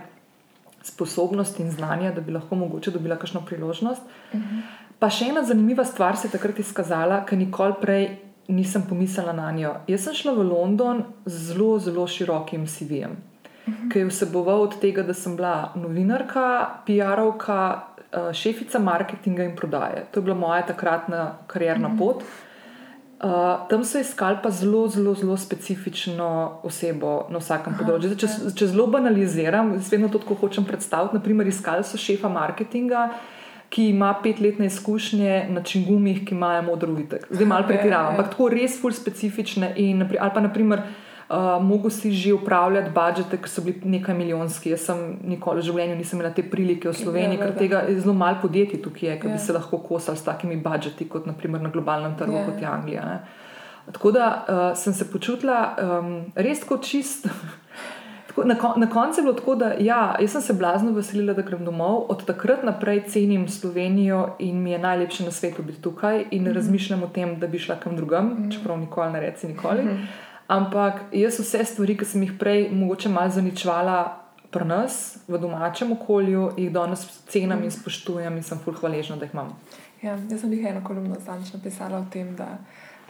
sposobnosti 0.86 1.62
in 1.62 1.74
znanja, 1.74 2.12
da 2.14 2.20
bi 2.20 2.32
lahko 2.32 2.54
mogoče 2.62 2.94
dobila 2.94 3.16
kakšno 3.16 3.42
priložnost. 3.46 4.02
Uh 4.32 4.38
mhm. 4.38 4.46
-huh. 4.46 4.83
Pa 5.04 5.10
še 5.12 5.26
ena 5.28 5.42
zanimiva 5.44 5.84
stvar 5.84 6.16
se 6.16 6.30
je 6.30 6.32
takrat 6.32 6.62
izkazala, 6.62 7.18
ker 7.28 7.36
nikoli 7.36 7.74
prej 7.76 8.04
nisem 8.48 8.86
pomislila 8.88 9.34
na 9.36 9.50
njo. 9.52 9.74
Jaz 9.84 10.06
sem 10.06 10.14
šla 10.16 10.32
v 10.32 10.46
London 10.48 11.02
z 11.26 11.40
zelo, 11.50 11.74
zelo 11.76 12.06
širokim 12.08 12.64
CV-jem, 12.64 13.12
uh 13.12 13.66
-huh. 13.66 13.90
ki 13.92 13.98
je 13.98 14.06
vseboval 14.06 14.62
od 14.62 14.78
tega, 14.80 15.02
da 15.02 15.14
sem 15.14 15.36
bila 15.36 15.72
novinarka, 15.74 16.46
PR-ovka, 16.86 17.58
eh, 17.98 18.32
šefica 18.32 18.78
marketinga 18.78 19.44
in 19.44 19.56
prodaje. 19.56 20.06
To 20.10 20.20
je 20.20 20.24
bila 20.24 20.36
moja 20.36 20.62
takratna 20.62 21.36
karjerna 21.46 21.88
uh 21.88 21.94
-huh. 21.94 21.98
pot. 21.98 22.22
Uh, 23.24 23.68
tam 23.68 23.84
so 23.84 23.98
iskali 23.98 24.38
pa 24.42 24.50
zelo, 24.50 24.88
zelo, 24.88 25.14
zelo 25.14 25.36
specifično 25.36 26.58
osebo 26.62 27.26
na 27.30 27.38
vsakem 27.38 27.74
področju. 27.78 28.08
Zdaj, 28.08 28.16
če, 28.16 28.56
če 28.56 28.66
zelo 28.66 28.86
banaliziram, 28.86 29.80
vedno 29.90 30.08
to 30.08 30.18
tako 30.18 30.34
hočem 30.34 30.64
predstaviti. 30.64 31.16
Naprimer, 31.16 31.46
iskali 31.46 31.84
so 31.84 31.96
šefa 31.96 32.28
marketinga, 32.28 33.10
uh, 33.10 33.33
ki 33.74 33.88
ima 33.90 34.12
petletne 34.22 34.66
izkušnje 34.70 35.46
na 35.50 35.62
čingumih, 35.62 36.22
ki 36.26 36.34
imajo 36.34 36.62
modro 36.62 36.92
vitek. 36.94 37.26
Zdaj 37.30 37.46
malo 37.46 37.66
pretiravam, 37.66 38.12
ampak 38.14 38.30
tako 38.30 38.46
res 38.52 38.76
ful 38.80 38.94
specifične. 38.94 39.72
In, 39.82 40.06
ali 40.06 40.30
pa 40.34 40.44
naprimer. 40.44 40.84
Uh, 41.24 41.56
Mogoče 41.64 41.96
si 41.96 42.10
že 42.12 42.34
upravljati 42.36 42.90
budžete, 42.94 43.38
ki 43.42 43.48
so 43.48 43.62
bili 43.64 43.80
nekaj 43.96 44.14
milijonski. 44.14 44.70
Jaz 44.74 44.82
sem 44.90 44.98
nikoli 45.24 45.62
v 45.62 45.64
življenju 45.64 45.96
nisem 45.96 46.20
imela 46.20 46.30
te 46.36 46.44
prilike 46.44 46.90
v 46.90 46.92
Sloveniji, 46.94 47.40
ker 47.40 47.54
tega 47.56 47.80
je 47.88 47.96
zelo 48.02 48.12
malo 48.14 48.36
podjetij 48.42 48.82
tukaj, 48.84 49.08
je, 49.08 49.14
ki 49.22 49.30
bi 49.32 49.38
ja. 49.38 49.40
se 49.40 49.56
lahko 49.56 49.80
kosali 49.88 50.20
s 50.20 50.26
takimi 50.28 50.60
budžeti, 50.60 51.08
kot 51.08 51.24
naprimer 51.26 51.64
na 51.64 51.72
globalnem 51.72 52.12
trgu, 52.20 52.36
yeah. 52.36 52.44
Ja. 52.44 52.50
kot 52.52 52.60
je 52.60 52.68
Anglija. 52.68 53.06
Ne. 53.08 53.16
Tako 53.96 54.12
da 54.12 54.28
uh, 54.28 54.62
sem 54.76 54.94
se 54.94 55.08
počutila 55.10 55.58
um, 55.80 56.14
res 56.36 56.62
kot 56.68 56.84
čist. 56.84 57.26
Na, 58.36 58.58
kon, 58.58 58.80
na 58.80 58.88
koncu 58.90 59.20
je 59.20 59.22
bilo 59.22 59.34
tako, 59.34 59.54
da 59.54 59.72
ja, 59.78 60.16
sem 60.28 60.42
se 60.42 60.52
blazno 60.52 60.92
veselila, 60.92 61.34
da 61.34 61.42
grem 61.42 61.64
domov. 61.64 62.06
Od 62.08 62.24
takrat 62.26 62.64
naprej 62.66 63.04
cenim 63.08 63.48
Slovenijo 63.48 64.34
in 64.38 64.62
mi 64.62 64.70
je 64.70 64.78
najlepše 64.78 65.24
na 65.24 65.30
svetu 65.30 65.62
biti 65.62 65.82
tukaj 65.82 66.24
in 66.30 66.42
mm 66.42 66.46
-hmm. 66.46 66.54
razmišljam 66.54 67.02
o 67.02 67.06
tem, 67.06 67.38
da 67.40 67.46
bi 67.46 67.58
šla 67.58 67.76
kam 67.76 67.96
drugam, 67.96 68.26
mm 68.26 68.36
-hmm. 68.36 68.54
čeprav 68.54 68.78
nikoli 68.78 69.12
ne 69.12 69.20
reci 69.20 69.46
nikoli. 69.46 69.82
Mm 69.82 69.88
-hmm. 69.88 70.06
Ampak 70.46 71.00
jaz 71.12 71.38
vse 71.40 71.64
stvari, 71.64 71.96
ki 71.96 72.04
sem 72.04 72.22
jih 72.22 72.32
prej 72.38 72.70
mogoče 72.70 73.08
malo 73.08 73.30
zaničvala 73.30 74.20
pri 74.50 74.64
nas, 74.64 75.18
v 75.28 75.38
domačem 75.38 75.92
okolju, 75.92 76.50
jih 76.56 76.72
danes 76.72 77.22
cenim 77.26 77.58
mm 77.58 77.64
in 77.64 77.70
spoštujem 77.70 78.36
in 78.36 78.42
sem 78.42 78.58
fulh 78.58 78.80
hvaležna, 78.80 79.16
da 79.16 79.24
jih 79.24 79.34
imam. 79.34 79.56
Ja, 80.02 80.18
jaz 80.30 80.40
sem 80.40 80.52
jih 80.52 80.66
eno 80.66 80.80
kolumno 80.84 81.16
zadnjič 81.26 81.52
napisala 81.52 81.98
o 81.98 82.04
tem, 82.12 82.36
da 82.36 82.58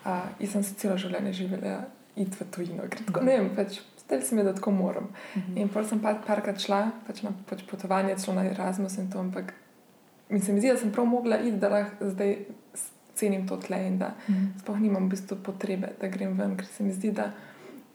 uh, 0.04 0.48
sem 0.48 0.62
se 0.62 0.74
celo 0.74 0.96
življenje 0.96 1.32
živela 1.32 1.80
iti 2.16 2.36
v 2.40 2.46
tujino. 2.50 2.82
Mm 2.82 2.88
-hmm. 2.88 3.24
Ne 3.24 3.38
vem, 3.38 3.50
pač 3.56 3.80
zdaj 4.06 4.22
se 4.22 4.34
mi 4.34 4.44
da 4.44 4.54
tako 4.54 4.70
moram. 4.70 5.04
Mm 5.04 5.40
-hmm. 5.40 5.60
In 5.60 5.68
potem 5.68 5.88
sem 5.88 6.00
pa 6.00 6.14
parkrat 6.26 6.60
šla 6.60 6.90
pač 7.06 7.22
na 7.22 7.30
pač 7.46 7.62
potovanje, 7.70 8.16
celo 8.16 8.36
na 8.36 8.44
Erasmus 8.44 8.98
in 8.98 9.10
to, 9.10 9.18
ampak 9.18 9.54
mi 10.28 10.40
se 10.40 10.52
mi 10.52 10.60
zdi, 10.60 10.68
da 10.68 10.76
sem 10.76 10.92
prav 10.92 11.06
mogla 11.06 11.38
iti, 11.38 11.56
da 11.56 11.68
lahko 11.68 12.10
zdaj 12.10 12.36
cenim 13.14 13.48
to 13.48 13.56
tle 13.56 13.86
in 13.86 13.98
da 13.98 14.14
mm. 14.28 14.58
sploh 14.60 14.80
nimam 14.80 15.06
v 15.06 15.08
bistvu 15.08 15.36
potrebe, 15.36 15.88
da 16.00 16.08
grem 16.08 16.38
ven, 16.38 16.56
ker 16.56 16.66
se 16.66 16.84
mi 16.84 16.92
zdi, 16.92 17.10
da 17.10 17.32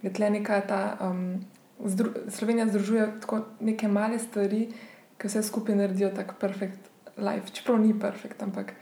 je 0.01 0.13
tle 0.13 0.29
neka 0.29 0.61
ta. 0.61 0.97
Um, 1.01 1.45
zdru, 1.85 2.11
Slovenija 2.27 2.67
združuje 2.67 3.07
tako 3.21 3.41
neke 3.59 3.87
male 3.87 4.19
stvari, 4.19 4.69
ki 5.17 5.27
vse 5.27 5.43
skupaj 5.43 5.75
naredijo 5.75 6.09
tako 6.15 6.35
perfekt 6.39 6.89
life. 7.17 7.51
Čeprav 7.51 7.79
ni 7.79 7.99
perfekt, 7.99 8.43
ampak 8.43 8.73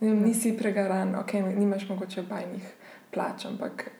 ne, 0.00 0.14
mm. 0.14 0.22
nisi 0.22 0.56
pregaran, 0.56 1.14
ok, 1.14 1.32
nimaš 1.32 1.88
mogoče 1.88 2.22
bajnih 2.22 2.74
plač, 3.10 3.46
ampak. 3.46 3.90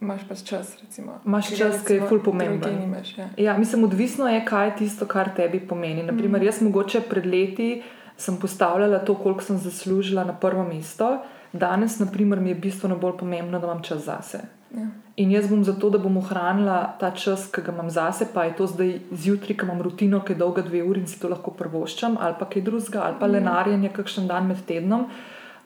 Imáš 0.00 0.26
pač 0.28 0.42
čas, 0.44 0.76
recimo. 0.82 1.20
Imáš 1.24 1.54
čas, 1.56 1.80
ki 1.86 1.94
je 1.96 2.08
ful 2.08 2.20
pomemben. 2.20 2.80
Nimaš, 2.80 3.18
ja. 3.18 3.28
ja, 3.36 3.58
mislim, 3.58 3.84
odvisno 3.84 4.28
je, 4.28 4.42
kaj 4.44 4.66
je 4.66 4.74
tisto, 4.82 5.06
kar 5.08 5.32
tebi 5.36 5.60
pomeni. 5.60 6.02
Naprimer, 6.04 6.40
mm. 6.40 6.46
jaz 6.46 6.60
mogoče 6.62 7.00
pred 7.08 7.26
leti 7.26 7.82
sem 8.16 8.36
postavljala 8.36 8.98
to, 8.98 9.14
koliko 9.14 9.42
sem 9.42 9.58
zaslužila 9.58 10.24
na 10.24 10.32
prvo 10.32 10.64
mesto. 10.64 11.18
Danes, 11.52 11.98
naprimer, 11.98 12.40
mi 12.40 12.48
je 12.52 12.54
bistveno 12.54 12.96
bolj 12.96 13.16
pomembno, 13.18 13.58
da 13.58 13.66
imam 13.66 13.82
čas 13.82 14.04
zase. 14.04 14.40
Ja. 14.76 14.86
In 15.16 15.30
jaz 15.30 15.48
bom 15.48 15.64
zato, 15.64 15.90
da 15.90 15.98
bom 15.98 16.16
ohranila 16.16 16.96
ta 17.00 17.10
čas, 17.10 17.46
ki 17.52 17.62
ga 17.64 17.72
imam 17.72 17.90
zase, 17.90 18.26
pa 18.34 18.44
je 18.44 18.56
to 18.56 18.66
zdaj 18.66 18.98
zjutraj, 19.12 19.56
ki 19.56 19.64
imam 19.64 19.80
rutino, 19.82 20.20
ki 20.20 20.34
je 20.34 20.40
dolga 20.42 20.62
dve 20.62 20.82
uri 20.84 21.00
in 21.00 21.06
si 21.08 21.20
to 21.20 21.28
lahko 21.32 21.54
prvoščam, 21.56 22.18
ali 22.20 22.36
pa 22.38 22.48
kaj 22.50 22.62
drugega, 22.62 23.04
ali 23.06 23.16
pa 23.20 23.26
mm. 23.26 23.32
lenarjenje, 23.32 23.92
kakšen 23.96 24.28
dan 24.28 24.50
med 24.52 24.60
tednom. 24.68 25.08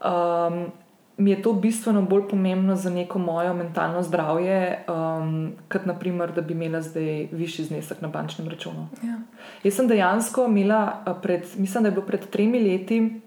Um, 0.01 0.63
mi 1.21 1.31
je 1.31 1.43
to 1.43 1.53
bistveno 1.53 2.03
bolj 2.03 2.29
pomembno 2.29 2.77
za 2.77 2.91
neko 2.91 3.19
mojo 3.19 3.55
mentalno 3.55 4.03
zdravje, 4.03 4.85
um, 4.89 5.53
kot 5.73 5.85
naprimer, 5.87 6.33
da 6.33 6.41
bi 6.41 6.55
imela 6.55 6.81
zdaj 6.83 7.29
višji 7.33 7.65
znesek 7.65 8.01
na 8.01 8.09
bančnem 8.09 8.49
računu. 8.49 8.89
Ja. 9.03 9.19
Jaz 9.63 9.75
sem 9.77 9.89
dejansko 9.89 10.47
imela, 10.49 11.05
pred, 11.23 11.45
mislim, 11.57 11.83
da 11.83 11.89
je 11.89 11.93
bilo 11.93 12.07
pred 12.07 12.25
tremi 12.31 12.61
leti, 12.61 13.21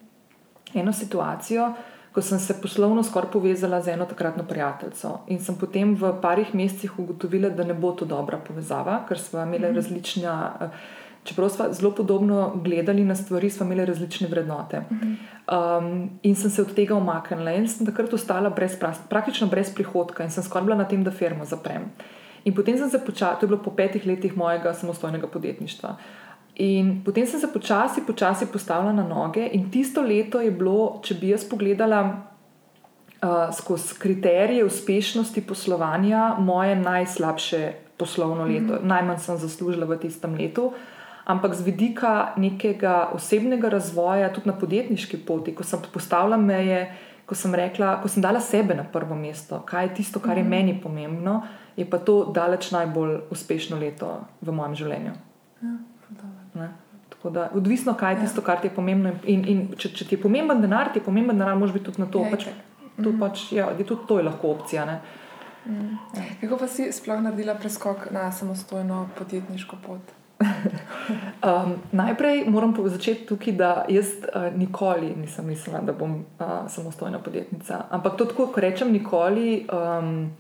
eno 0.74 0.94
situacijo, 0.94 1.74
ko 2.14 2.22
sem 2.22 2.40
se 2.40 2.58
poslovno 2.62 3.04
skoraj 3.04 3.32
povezala 3.32 3.82
z 3.82 3.94
eno 3.94 4.06
takratno 4.06 4.44
prijateljico. 4.50 5.20
In 5.28 5.40
sem 5.40 5.56
potem 5.56 5.96
v 5.96 6.16
parih 6.22 6.56
mesecih 6.56 7.00
ugotovila, 7.00 7.50
da 7.50 7.64
ne 7.64 7.74
bo 7.74 7.92
to 7.92 8.06
dobra 8.06 8.38
povezava, 8.38 9.04
ker 9.08 9.20
smo 9.20 9.46
imeli 9.46 9.68
mhm. 9.68 9.76
različna. 9.76 10.52
Uh, 10.60 10.68
čeprav 11.24 11.50
smo 11.50 11.66
zelo 11.72 11.92
podobno 11.92 12.52
gledali 12.56 13.04
na 13.04 13.16
stvari, 13.16 13.50
smo 13.50 13.66
imeli 13.66 13.86
različne 13.86 14.28
vrednote. 14.28 14.82
Um, 14.92 16.10
in 16.24 16.36
sem 16.36 16.50
se 16.50 16.62
od 16.62 16.74
tega 16.76 16.96
omaknila 16.96 17.52
in 17.52 17.68
sem 17.68 17.86
takrat 17.86 18.14
ostala 18.14 18.50
brez, 18.50 18.78
praktično 19.10 19.48
brez 19.48 19.74
prihodka 19.76 20.24
in 20.24 20.32
sem 20.32 20.44
skrbela 20.44 20.76
na 20.76 20.88
tem, 20.88 21.04
da 21.04 21.12
firmo 21.12 21.46
zaprem. 21.46 21.92
In 22.46 22.56
potem 22.56 22.78
sem 22.78 22.90
se 22.90 23.00
počasi, 23.06 23.40
to 23.40 23.46
je 23.46 23.48
bilo 23.48 23.62
po 23.64 23.72
petih 23.72 24.06
letih 24.06 24.38
mojega 24.38 24.74
samostojnega 24.74 25.28
podjetništva. 25.28 25.96
In 26.56 27.02
potem 27.06 27.28
sem 27.28 27.40
se 27.40 27.48
počasi, 27.54 28.06
počasi 28.08 28.46
postavila 28.46 28.94
na 28.94 29.08
noge, 29.08 29.48
in 29.54 29.72
tisto 29.72 30.02
leto 30.02 30.42
je 30.42 30.52
bilo, 30.52 31.00
če 31.04 31.16
bi 31.16 31.30
jaz 31.30 31.48
pogledala 31.50 32.02
uh, 32.04 33.56
skozi 33.56 33.96
kriterije 34.00 34.66
uspešnosti 34.66 35.42
poslovanja, 35.42 36.36
moje 36.40 36.76
najslabše 36.76 37.72
poslovno 37.98 38.44
leto. 38.44 38.74
Mm 38.74 38.78
-hmm. 38.78 38.84
Najmanj 38.84 39.18
sem 39.18 39.38
zaslužila 39.38 39.86
v 39.86 39.98
tistem 39.98 40.36
letu. 40.36 40.66
Uh, 40.66 40.74
ampak 41.26 41.54
z 41.54 41.62
vidika 41.62 42.34
nekega 42.38 43.10
osebnega 43.16 43.70
razvoja, 43.70 44.32
tudi 44.34 44.50
na 44.50 44.58
podjetniški 44.60 45.18
poti, 45.28 45.56
ko 45.56 45.64
sem 45.64 45.82
postavila 45.94 46.38
meje, 46.38 46.86
ko 47.26 47.36
sem 47.36 47.56
rekla, 47.56 47.98
ko 48.02 48.12
sem 48.12 48.24
dala 48.24 48.42
sebe 48.44 48.76
na 48.76 48.84
prvo 48.84 49.16
mesto, 49.16 49.62
kaj 49.66 49.88
je 49.88 49.94
tisto, 50.02 50.20
kar 50.20 50.38
je 50.38 50.44
mm 50.44 50.50
meni 50.50 50.82
pomembno, 50.82 51.42
je 51.76 51.86
pa 51.90 51.98
to 51.98 52.32
daleč 52.36 52.72
najbolj 52.72 53.20
uspešno 53.32 53.80
leto 53.80 54.20
v 54.42 54.52
mojem 54.52 54.76
življenju. 54.76 55.14
Ja, 55.64 56.70
Da, 57.24 57.46
odvisno, 57.56 57.94
kaj 57.96 58.14
je 58.14 58.20
tisto, 58.26 58.42
kar 58.44 58.60
ti 58.60 58.68
je 58.68 58.74
pomembno. 58.76 59.14
In, 59.32 59.46
in 59.48 59.60
če, 59.80 59.94
če 59.96 60.06
ti 60.10 60.18
je 60.18 60.22
pomemben 60.22 60.60
denar, 60.60 60.90
ti 60.92 61.00
je 61.00 61.06
pomemben 61.06 61.38
denar, 61.40 61.56
moraš 61.56 61.72
biti 61.72 61.86
tudi 61.86 62.02
na 62.04 62.08
to. 62.12 62.20
Ja, 62.20 62.32
pač, 62.34 62.50
to 62.98 63.14
mm. 63.14 63.20
pač, 63.22 63.44
ja, 63.56 63.70
je 63.80 63.86
tudi 63.88 64.04
to 64.10 64.18
je 64.20 64.26
lahko 64.28 64.52
opcija. 64.52 64.84
Mm. 65.64 65.94
Ja. 66.18 66.26
Kako 66.42 66.60
pa 66.60 66.68
si 66.68 66.90
sploh 66.92 67.22
naredila 67.24 67.56
preskok 67.56 68.10
na 68.12 68.26
samostojno 68.36 69.06
podjetniško 69.16 69.80
pot? 69.86 70.12
um, 71.48 71.76
najprej 71.92 72.46
moram 72.50 72.74
začeti 72.86 73.26
tukaj, 73.26 73.54
da 73.54 73.86
jaz 73.90 74.16
uh, 74.24 74.50
nikoli 74.58 75.14
nisem 75.16 75.48
mislila, 75.48 75.82
da 75.82 75.94
bom 75.94 76.24
uh, 76.40 76.48
samostojna 76.68 77.20
podjetnica. 77.20 77.86
Ampak 77.90 78.18
to, 78.18 78.28
ko 78.36 78.52
rečem, 78.56 78.92
nikoli. 78.92 79.66
Um, 79.72 80.32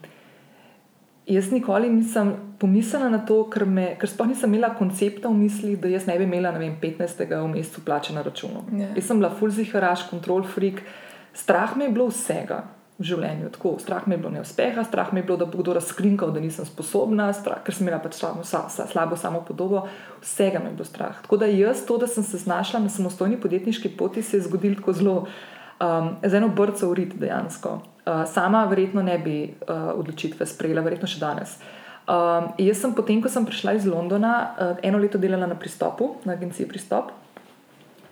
Jaz 1.23 1.53
nikoli 1.55 1.87
nisem 1.87 2.33
pomislila 2.59 3.07
na 3.09 3.21
to, 3.23 3.45
ker, 3.47 3.63
me, 3.63 3.93
ker 3.95 4.09
sploh 4.11 4.27
nisem 4.27 4.51
imela 4.51 4.73
koncepta 4.75 5.29
v 5.31 5.37
mislih, 5.45 5.77
da 5.79 5.87
jaz 5.87 6.03
ne 6.03 6.17
bi 6.19 6.25
imela 6.27 6.51
vem, 6.51 6.73
15. 6.81 7.23
v 7.31 7.47
mesecu 7.47 7.83
plače 7.85 8.11
na 8.11 8.25
računu. 8.27 8.65
Yeah. 8.67 8.81
Ja. 8.81 8.89
Jaz 8.97 9.07
sem 9.07 9.21
bila 9.21 9.29
fulziharaš, 9.31 10.03
kontrol 10.09 10.43
freak, 10.43 10.81
strah 11.31 11.77
me 11.79 11.87
je 11.87 11.93
bilo 11.95 12.09
vsega 12.11 12.59
v 12.99 13.05
življenju. 13.09 13.49
Tako, 13.55 13.77
strah 13.81 14.05
me 14.07 14.15
je 14.15 14.21
bilo 14.21 14.31
neuspeha, 14.35 14.83
strah 14.85 15.09
me 15.13 15.21
je 15.21 15.27
bilo, 15.27 15.37
da 15.41 15.47
bo 15.49 15.61
kdo 15.61 15.75
razkrinkal, 15.79 16.33
da 16.33 16.41
nisem 16.43 16.67
sposobna, 16.67 17.31
strah, 17.33 17.63
ker 17.65 17.73
sem 17.73 17.87
imela 17.87 18.01
pač 18.03 18.19
slabo, 18.19 18.45
slabo 18.45 19.17
samo 19.17 19.41
podobo. 19.47 19.87
Vsega 20.21 20.61
me 20.61 20.71
je 20.71 20.77
bilo 20.77 20.87
strah. 20.87 21.17
Tako 21.25 21.41
da 21.41 21.49
jaz 21.49 21.85
to, 21.87 21.97
da 21.97 22.07
sem 22.07 22.23
se 22.23 22.37
znašla 22.43 22.83
na 22.85 22.93
samostojni 22.93 23.39
podjetniški 23.41 23.95
poti, 23.97 24.21
se 24.21 24.37
je 24.37 24.45
zgodilo 24.45 24.77
tako 24.81 24.93
zelo 24.93 25.15
um, 25.23 26.15
z 26.21 26.33
eno 26.37 26.51
brco 26.53 26.91
v 26.91 26.99
rit 27.01 27.15
dejansko. 27.17 27.79
Uh, 28.03 28.25
sama 28.29 28.65
verjetno 28.69 29.01
ne 29.01 29.17
bi 29.17 29.37
uh, 29.47 29.93
odločitve 29.97 30.45
sprejela, 30.45 30.83
verjetno 30.85 31.09
še 31.09 31.23
danes. 31.23 31.57
Um, 32.03 32.51
jaz 32.59 32.81
sem 32.83 32.93
potem, 32.93 33.21
ko 33.23 33.31
sem 33.31 33.45
prišla 33.47 33.77
iz 33.79 33.89
Londona, 33.89 34.33
uh, 34.37 34.71
eno 34.83 34.99
leto 34.99 35.17
delala 35.17 35.47
na 35.47 35.55
pristopu, 35.55 36.17
na 36.27 36.35
agenciji 36.35 36.67
Pristop. 36.67 37.13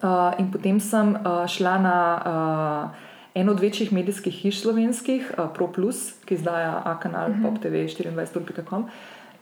Uh, 0.02 0.32
in 0.42 0.48
potem 0.50 0.80
sem 0.82 1.12
uh, 1.14 1.44
šla 1.46 1.78
na 1.78 1.98
uh, 2.18 3.10
en 3.34 3.50
od 3.50 3.60
večjih 3.60 3.94
medijskih 3.94 4.34
hiš 4.34 4.62
slovenskih, 4.62 5.32
uh, 5.38 5.46
ProPlus, 5.54 6.12
ki 6.26 6.36
izdaja 6.36 6.82
A-kanal, 6.86 7.30
uh 7.30 7.38
mhm. 7.38 7.46
-huh. 7.46 7.50
PopTV 7.50 7.74
24.com. 7.74 8.86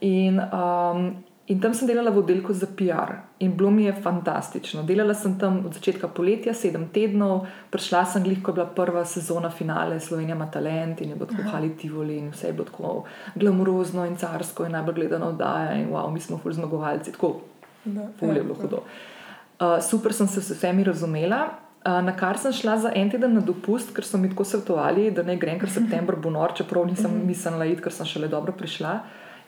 In, 0.01 0.39
um, 0.39 1.15
in 1.47 1.59
tam 1.61 1.73
sem 1.73 1.87
delala 1.87 2.11
v 2.11 2.17
oddelku 2.17 2.53
za 2.53 2.67
PR 2.77 3.13
in 3.39 3.57
bilo 3.57 3.71
mi 3.71 3.83
je 3.83 3.93
fantastično. 3.93 4.83
Delala 4.83 5.13
sem 5.13 5.39
tam 5.39 5.65
od 5.65 5.73
začetka 5.73 6.07
poletja, 6.07 6.53
sedem 6.53 6.87
tednov, 6.93 7.47
prišla 7.69 8.05
sem 8.05 8.23
glih, 8.23 8.43
ko 8.43 8.51
je 8.51 8.55
bila 8.55 8.65
prva 8.65 9.05
sezona 9.05 9.49
finale 9.49 9.99
Slovenija 9.99 10.35
ima 10.35 10.51
talent 10.51 11.01
in 11.01 11.09
je 11.09 11.15
bilo 11.15 11.25
tako 11.25 11.49
hali 11.49 11.77
Tivoli 11.77 12.17
in 12.17 12.29
vse 12.29 12.47
je 12.47 12.53
bilo 12.53 12.65
tako 12.65 13.03
glamurozno 13.35 14.05
in 14.05 14.15
carsko 14.15 14.65
in 14.65 14.71
najbolj 14.71 14.95
gledano 14.95 15.25
oddaja 15.25 15.73
in 15.73 15.89
wow, 15.89 16.13
mi 16.13 16.19
smo 16.19 16.37
ful 16.37 16.51
zmagovalci, 16.51 17.11
tako 17.11 17.41
ful 18.19 18.35
je 18.35 18.43
bilo 18.43 18.55
hudo. 18.55 18.83
Uh, 19.59 19.83
super 19.89 20.13
sem 20.13 20.27
se 20.27 20.41
s 20.41 20.49
vsemi 20.49 20.83
razumela. 20.83 21.68
Na 21.85 22.11
kar 22.11 22.37
sem 22.37 22.51
šla 22.51 22.75
za 22.77 22.91
en 22.95 23.07
teden 23.11 23.33
na 23.37 23.41
dopust, 23.41 23.93
ker 23.95 24.03
so 24.03 24.19
mi 24.19 24.29
tako 24.29 24.43
svetovali, 24.43 25.11
da 25.15 25.23
ne 25.23 25.37
grem, 25.39 25.59
ker 25.61 25.71
september 25.71 26.17
bo 26.19 26.31
nor, 26.33 26.51
čeprav 26.57 26.83
nisem 26.87 27.11
mhm. 27.11 27.27
mislila 27.27 27.67
iti, 27.69 27.81
ker 27.85 27.95
sem 27.95 28.07
šele 28.07 28.27
dobro 28.27 28.51
prišla. 28.51 28.99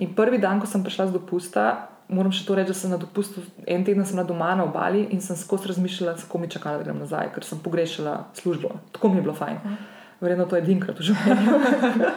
In 0.01 0.15
prvi 0.15 0.39
dan, 0.39 0.61
ko 0.61 0.69
sem 0.69 0.83
prišla 0.83 1.09
z 1.09 1.17
dopusta, 1.19 1.65
moram 2.11 2.31
še 2.31 2.45
to 2.47 2.55
reči, 2.55 2.71
da 2.71 2.77
sem 2.77 2.93
na 2.93 2.99
dopustu, 3.01 3.43
en 3.67 3.83
teden 3.87 4.07
sem 4.07 4.15
na 4.19 4.23
doma 4.27 4.53
na 4.55 4.63
obali 4.63 5.03
in 5.11 5.21
sem 5.23 5.35
skozi 5.35 5.69
razmišljala, 5.73 6.15
kako 6.23 6.41
mi 6.41 6.49
čakala, 6.51 6.79
da 6.79 6.87
grem 6.87 7.03
nazaj, 7.03 7.33
ker 7.35 7.47
sem 7.47 7.59
pogrešala 7.59 8.15
službo. 8.39 8.73
Tako 8.95 9.11
mi 9.11 9.19
je 9.19 9.27
bilo 9.27 9.35
fajn. 9.35 9.59
Verjetno 10.23 10.47
to 10.47 10.55
je 10.55 10.63
edinkrat 10.63 10.99
v 10.99 11.11
življenju. 11.11 11.59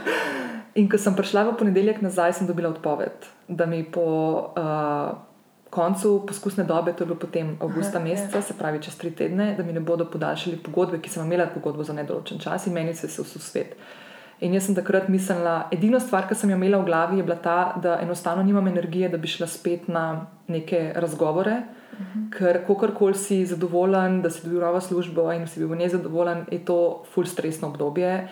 in 0.80 0.88
ko 0.90 0.98
sem 0.98 1.18
prišla 1.18 1.48
v 1.50 1.58
ponedeljek 1.58 2.02
nazaj, 2.06 2.38
sem 2.38 2.50
dobila 2.50 2.70
odpoved, 2.70 3.30
da 3.50 3.66
mi 3.66 3.82
po. 3.82 4.06
Uh, 4.54 5.33
koncu 5.74 6.22
poskusne 6.26 6.64
dobe, 6.64 6.92
to 6.92 7.04
je 7.04 7.06
bilo 7.06 7.18
potem 7.18 7.56
avgusta 7.60 7.98
Aha, 7.98 8.04
meseca, 8.04 8.38
je. 8.38 8.42
se 8.42 8.54
pravi 8.58 8.82
čez 8.82 8.96
tri 8.98 9.10
tedne, 9.10 9.54
da 9.56 9.62
mi 9.62 9.72
ne 9.72 9.80
bodo 9.80 10.06
podaljšali 10.10 10.62
pogodbe, 10.62 11.00
ki 11.02 11.10
sem 11.10 11.26
imela 11.26 11.48
pogodbo 11.50 11.84
za 11.84 11.92
nedoločen 11.92 12.38
čas 12.38 12.66
in 12.66 12.72
meni 12.72 12.94
se 12.94 13.06
je 13.06 13.24
vse 13.24 13.42
svet. 13.42 13.76
In 14.40 14.54
jaz 14.54 14.66
sem 14.66 14.74
takrat 14.74 15.08
mislila, 15.08 15.68
edina 15.72 16.00
stvar, 16.02 16.28
ki 16.28 16.36
sem 16.38 16.50
jo 16.50 16.58
imela 16.58 16.78
v 16.82 16.86
glavi, 16.88 17.18
je 17.18 17.26
bila 17.26 17.36
ta, 17.42 17.58
da 17.82 17.98
enostavno 18.02 18.42
nimam 18.42 18.68
energije, 18.68 19.08
da 19.08 19.18
bi 19.18 19.30
šla 19.30 19.46
spet 19.46 19.88
na 19.88 20.26
neke 20.48 20.92
razgovore, 20.94 21.62
uh 21.92 22.00
mhm. 22.00 22.20
-huh. 22.20 22.38
ker 22.38 22.60
kakorkoli 22.66 23.14
si 23.14 23.46
zadovoljen, 23.46 24.22
da 24.22 24.30
si 24.30 24.44
dobil 24.44 24.60
novo 24.60 24.80
službo 24.80 25.32
in 25.32 25.46
si 25.46 25.60
bil 25.60 25.68
v 25.68 25.76
njej 25.76 25.88
zadovoljen, 25.88 26.44
je 26.50 26.64
to 26.64 27.04
full 27.14 27.26
stresno 27.26 27.68
obdobje. 27.68 28.28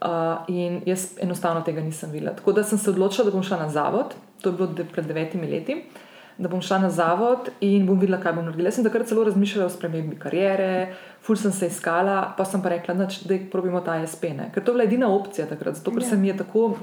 Uh, 0.00 0.08
in 0.48 0.82
jaz 0.86 1.18
enostavno 1.22 1.60
tega 1.60 1.80
nisem 1.80 2.10
videla. 2.10 2.34
Tako 2.36 2.52
da 2.52 2.62
sem 2.62 2.78
se 2.78 2.90
odločila, 2.90 3.24
da 3.24 3.30
bom 3.30 3.42
šla 3.42 3.56
na 3.56 3.68
zavod, 3.68 4.14
to 4.40 4.48
je 4.48 4.56
bilo 4.56 4.68
pred 4.92 5.06
devetimi 5.06 5.46
leti. 5.46 5.72
Uh, 5.72 6.05
da 6.38 6.48
bom 6.48 6.60
šla 6.62 6.78
na 6.78 6.90
zavod 6.90 7.48
in 7.60 7.86
bom 7.86 7.98
videla, 8.00 8.20
kaj 8.20 8.34
bom 8.36 8.44
naredila. 8.44 8.68
Jaz 8.68 8.78
sem 8.78 8.84
takrat 8.84 9.08
celo 9.08 9.24
razmišljala 9.24 9.66
o 9.66 9.72
spremembi 9.72 10.18
kariere, 10.20 10.92
ful 11.24 11.38
sem 11.40 11.52
se 11.52 11.70
iskala, 11.72 12.34
pa 12.36 12.44
sem 12.44 12.62
pa 12.62 12.74
rekla, 12.74 12.94
da 12.94 13.08
je 13.08 13.40
probimo 13.50 13.80
ta 13.80 13.96
SP. 14.12 14.34
Ne? 14.36 14.50
Ker 14.54 14.64
to 14.64 14.72
je 14.72 14.76
bila 14.76 14.84
edina 14.84 15.08
opcija 15.08 15.48
takrat, 15.48 15.80
zato 15.80 15.94
ker 15.94 16.04
ja. 16.04 16.10
se 16.10 16.16
mi 16.16 16.28
je 16.28 16.36
tako 16.36 16.76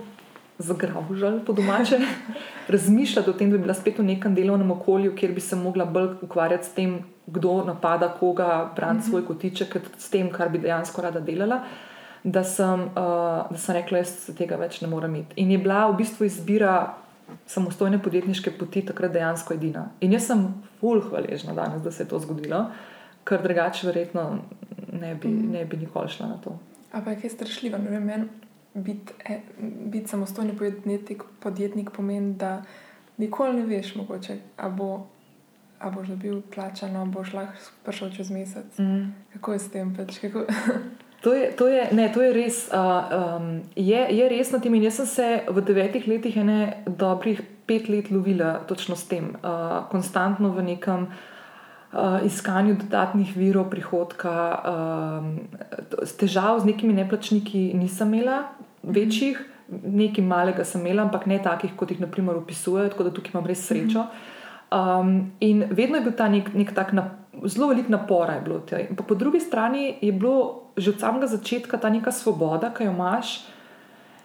zgraužal 0.58 1.40
po 1.46 1.54
domače 1.54 2.00
razmišljati 2.74 3.30
o 3.30 3.34
tem, 3.34 3.52
da 3.52 3.58
bi 3.58 3.64
bila 3.64 3.74
spet 3.74 4.00
v 4.00 4.08
nekem 4.10 4.36
delovnem 4.36 4.72
okolju, 4.72 5.16
kjer 5.16 5.32
bi 5.34 5.42
se 5.42 5.56
mogla 5.56 5.86
bolj 5.86 6.10
ukvarjati 6.22 6.66
s 6.66 6.74
tem, 6.74 7.00
kdo 7.26 7.64
napada 7.66 8.10
koga, 8.20 8.72
brati 8.76 8.98
mhm. 8.98 9.10
svoj 9.10 9.26
kotiček, 9.26 9.78
s 9.98 10.10
tem, 10.10 10.32
kar 10.32 10.50
bi 10.50 10.60
dejansko 10.60 11.02
rada 11.02 11.20
delala. 11.20 11.64
Da 12.24 12.44
sem, 12.44 12.82
uh, 12.82 13.50
da 13.52 13.58
sem 13.60 13.76
rekla, 13.76 14.00
da 14.00 14.08
se 14.08 14.34
tega 14.36 14.56
več 14.56 14.80
ne 14.82 14.88
morem 14.88 15.16
imeti. 15.16 15.36
In 15.44 15.52
je 15.52 15.58
bila 15.60 15.90
v 15.92 15.98
bistvu 16.00 16.26
izbira 16.26 16.94
samostojne 17.46 18.02
podjetniške 18.04 18.52
poti 18.58 18.86
takrat 18.86 19.14
dejansko 19.14 19.54
edina. 19.54 19.90
In 20.02 20.14
jaz 20.14 20.28
sem 20.28 20.46
fulh 20.80 21.10
hvaležna 21.10 21.54
danes, 21.54 21.84
da 21.84 21.92
se 21.92 22.04
je 22.04 22.10
to 22.10 22.20
zgodilo, 22.20 22.66
ker 23.24 23.44
drugače 23.44 23.88
verjetno 23.88 24.28
ne 24.92 25.16
bi, 25.16 25.28
mm. 25.28 25.52
ne 25.52 25.66
bi 25.66 25.78
nikoli 25.78 26.10
šla 26.10 26.28
na 26.28 26.38
to. 26.44 26.58
Ampak 26.92 27.24
je 27.24 27.30
strašljivo, 27.30 27.78
ne 27.78 28.00
vem, 28.00 28.30
biti 28.74 29.14
e, 29.30 29.40
bit 29.86 30.10
samostojni 30.10 30.58
podjetnik, 30.58 31.24
podjetnik 31.40 31.92
pomeni, 31.92 32.34
da 32.34 32.64
nikoli 33.18 33.62
ne 33.62 33.66
veš, 33.66 33.96
mogoče, 33.96 34.38
a 34.58 34.70
bo. 34.70 35.08
A 35.84 35.90
boš 35.92 36.08
dobil 36.08 36.38
plačano, 36.54 37.02
boš 37.12 37.34
lahko 37.34 37.72
prišel 37.84 38.12
čez 38.16 38.30
mesec. 38.32 38.78
Mm. 38.80 39.10
Kako 39.34 39.54
je 39.54 39.60
s 39.60 39.72
tem? 39.72 39.90
Pač, 39.96 40.20
kako... 40.22 40.46
To 41.24 41.34
je, 41.34 41.52
to 41.56 41.68
je, 41.68 41.88
ne, 41.92 42.10
to 42.12 42.22
je 42.22 42.34
res. 42.36 42.68
Uh, 42.68 42.80
um, 43.40 43.62
je, 43.76 43.96
je 43.96 44.26
res 44.28 44.50
na 44.52 44.60
tem. 44.60 44.76
Jaz 44.84 45.00
sem 45.00 45.08
se 45.08 45.28
v 45.48 45.64
devetih 45.64 46.04
letih, 46.08 46.36
ene 46.36 46.84
dobrih 46.84 47.40
pet 47.64 47.88
let, 47.88 48.12
lovila 48.12 48.58
točno 48.68 48.98
s 49.00 49.08
tem, 49.08 49.32
uh, 49.40 49.88
konstantno 49.88 50.52
v 50.52 50.66
nekem 50.68 51.08
uh, 51.08 52.20
iskanju 52.28 52.76
dodatnih 52.84 53.32
virov 53.40 53.72
prihodka. 53.72 54.36
Uh, 54.68 56.04
težav 56.20 56.60
z 56.60 56.74
nekimi 56.74 56.92
neplačniki 57.00 57.72
nisem 57.72 58.12
imela, 58.12 58.52
večjih, 58.84 59.40
nekaj 59.72 60.28
malega 60.28 60.68
sem 60.68 60.84
imela, 60.84 61.08
ampak 61.08 61.24
ne 61.32 61.40
takih, 61.40 61.72
kot 61.80 61.96
jih 61.96 62.04
naprimer 62.04 62.36
opisujejo, 62.44 62.92
tako 62.92 63.08
da 63.08 63.16
tukaj 63.16 63.32
imam 63.32 63.48
res 63.48 63.64
srečo. 63.64 64.10
Um, 64.76 65.32
in 65.40 65.70
vedno 65.72 66.04
je 66.04 66.10
bil 66.10 66.20
ta 66.20 66.28
nek, 66.28 66.52
nek 66.52 66.76
tak 66.76 66.92
napor 66.92 67.23
zelo 67.46 67.68
velik 67.68 67.90
napor 67.90 68.30
je 68.30 68.42
bilo. 68.42 68.62
Po 69.08 69.16
drugi 69.16 69.40
strani 69.40 69.96
je 70.02 70.12
bilo 70.12 70.60
že 70.78 70.90
od 70.90 71.00
samega 71.00 71.28
začetka 71.28 71.78
ta 71.78 71.90
neka 71.90 72.12
svoboda, 72.12 72.74
ki 72.74 72.84
jo 72.84 72.92
imaš, 72.92 73.46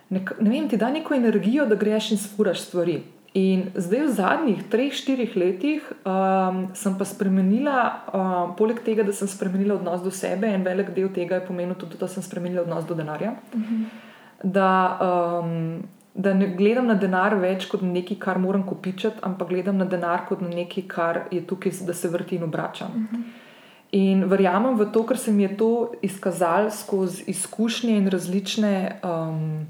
nek, 0.08 0.32
ne 0.40 0.50
vem, 0.50 0.68
ti 0.68 0.76
da 0.76 0.88
neko 0.90 1.14
energijo, 1.14 1.66
da 1.68 1.76
greš 1.76 2.10
in 2.16 2.18
spuraš 2.18 2.62
stvari. 2.64 3.02
In 3.36 3.66
zdaj, 3.76 4.00
v 4.06 4.12
zadnjih 4.16 4.62
treh, 4.72 4.92
štirih 4.96 5.36
letih, 5.36 5.84
um, 6.08 6.62
sem 6.74 6.96
pa 6.96 7.04
spremenila, 7.04 7.76
um, 8.08 8.54
poleg 8.56 8.80
tega, 8.86 9.04
da 9.04 9.12
sem 9.12 9.28
spremenila 9.28 9.76
odnos 9.76 10.00
do 10.00 10.10
sebe, 10.10 10.48
en 10.48 10.64
velik 10.64 10.94
del 10.96 11.12
tega 11.12 11.36
je 11.36 11.46
pomenil 11.46 11.76
tudi, 11.76 12.00
da 12.00 12.08
sem 12.08 12.24
spremenila 12.24 12.64
odnos 12.64 12.88
do 12.88 12.96
denarja. 12.96 13.36
Uh 13.52 13.60
mhm. 13.60 13.84
-huh. 13.84 14.06
Da 14.42 14.98
um, 15.42 15.82
da 16.18 16.34
ne 16.34 16.48
gledam 16.56 16.88
na 16.90 16.96
denar 16.98 17.36
več 17.38 17.68
kot 17.70 17.82
na 17.86 17.92
nekaj, 17.94 18.16
kar 18.18 18.40
moram 18.42 18.64
kupičati, 18.66 19.22
ampak 19.22 19.52
gledam 19.52 19.78
na 19.78 19.86
denar 19.86 20.24
kot 20.26 20.42
na 20.42 20.48
nekaj, 20.50 20.84
kar 20.90 21.20
je 21.30 21.44
tukaj, 21.46 21.76
da 21.86 21.94
se 21.94 22.10
vrti 22.10 22.36
in 22.36 22.48
obrača. 22.48 22.88
Uh 22.90 22.96
mhm. 22.96 23.06
-huh. 23.16 23.46
In 23.92 24.24
verjamem 24.28 24.76
v 24.76 24.90
to, 24.92 25.06
ker 25.06 25.16
se 25.16 25.32
mi 25.32 25.42
je 25.42 25.56
to 25.56 25.92
izkazalo 26.02 26.70
skozi 26.70 27.24
izkušnje 27.26 27.96
in 27.96 28.08
različne 28.08 29.00
um, 29.02 29.66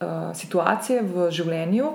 uh, 0.00 0.34
situacije 0.34 1.02
v 1.02 1.30
življenju. 1.30 1.92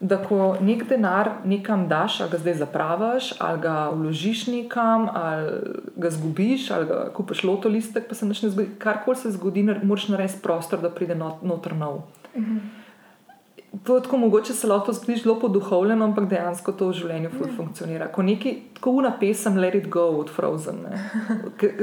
Da, 0.00 0.18
ko 0.20 0.56
nek 0.60 0.84
denar 0.88 1.30
nekam 1.44 1.88
daš, 1.88 2.20
ali 2.20 2.30
ga 2.30 2.38
zdaj 2.38 2.54
zapraviš, 2.54 3.32
ali 3.40 3.60
ga 3.60 3.88
vložiš 3.94 4.46
nekam, 4.46 5.08
ali 5.14 5.52
ga 5.96 6.10
zgubiš, 6.10 6.70
ali 6.70 6.86
ga 6.86 7.10
kupiš 7.14 7.44
loto 7.44 7.68
listek, 7.68 8.08
pa 8.08 8.14
se 8.14 8.26
ne 8.26 8.34
zgodi, 8.34 8.68
karkoli 8.78 9.16
se 9.16 9.30
zgodi, 9.30 9.62
moraš 9.62 10.08
narediti 10.08 10.42
prostor, 10.42 10.80
da 10.80 10.90
pride 10.90 11.14
noter 11.14 11.76
nov. 11.76 12.02
Uh 12.34 12.42
mhm. 12.42 12.83
-huh. 13.74 14.02
Tako 14.02 14.16
mogoče 14.16 14.52
se 14.52 14.66
lahko 14.66 14.92
zgodi 14.92 15.16
zelo 15.16 15.40
poduhovljeno, 15.40 16.04
ampak 16.04 16.28
dejansko 16.28 16.72
to 16.72 16.88
v 16.88 16.92
življenju 16.92 17.30
ful 17.30 17.46
mm. 17.46 17.56
funkcionira. 17.56 18.08
Ko 18.12 18.22
neki 18.22 18.56
tako 18.74 18.90
una 18.90 19.12
pesem 19.20 19.56
Let 19.56 19.74
It 19.74 19.88
Go 19.88 20.00
od 20.00 20.30
Frozen. 20.30 20.76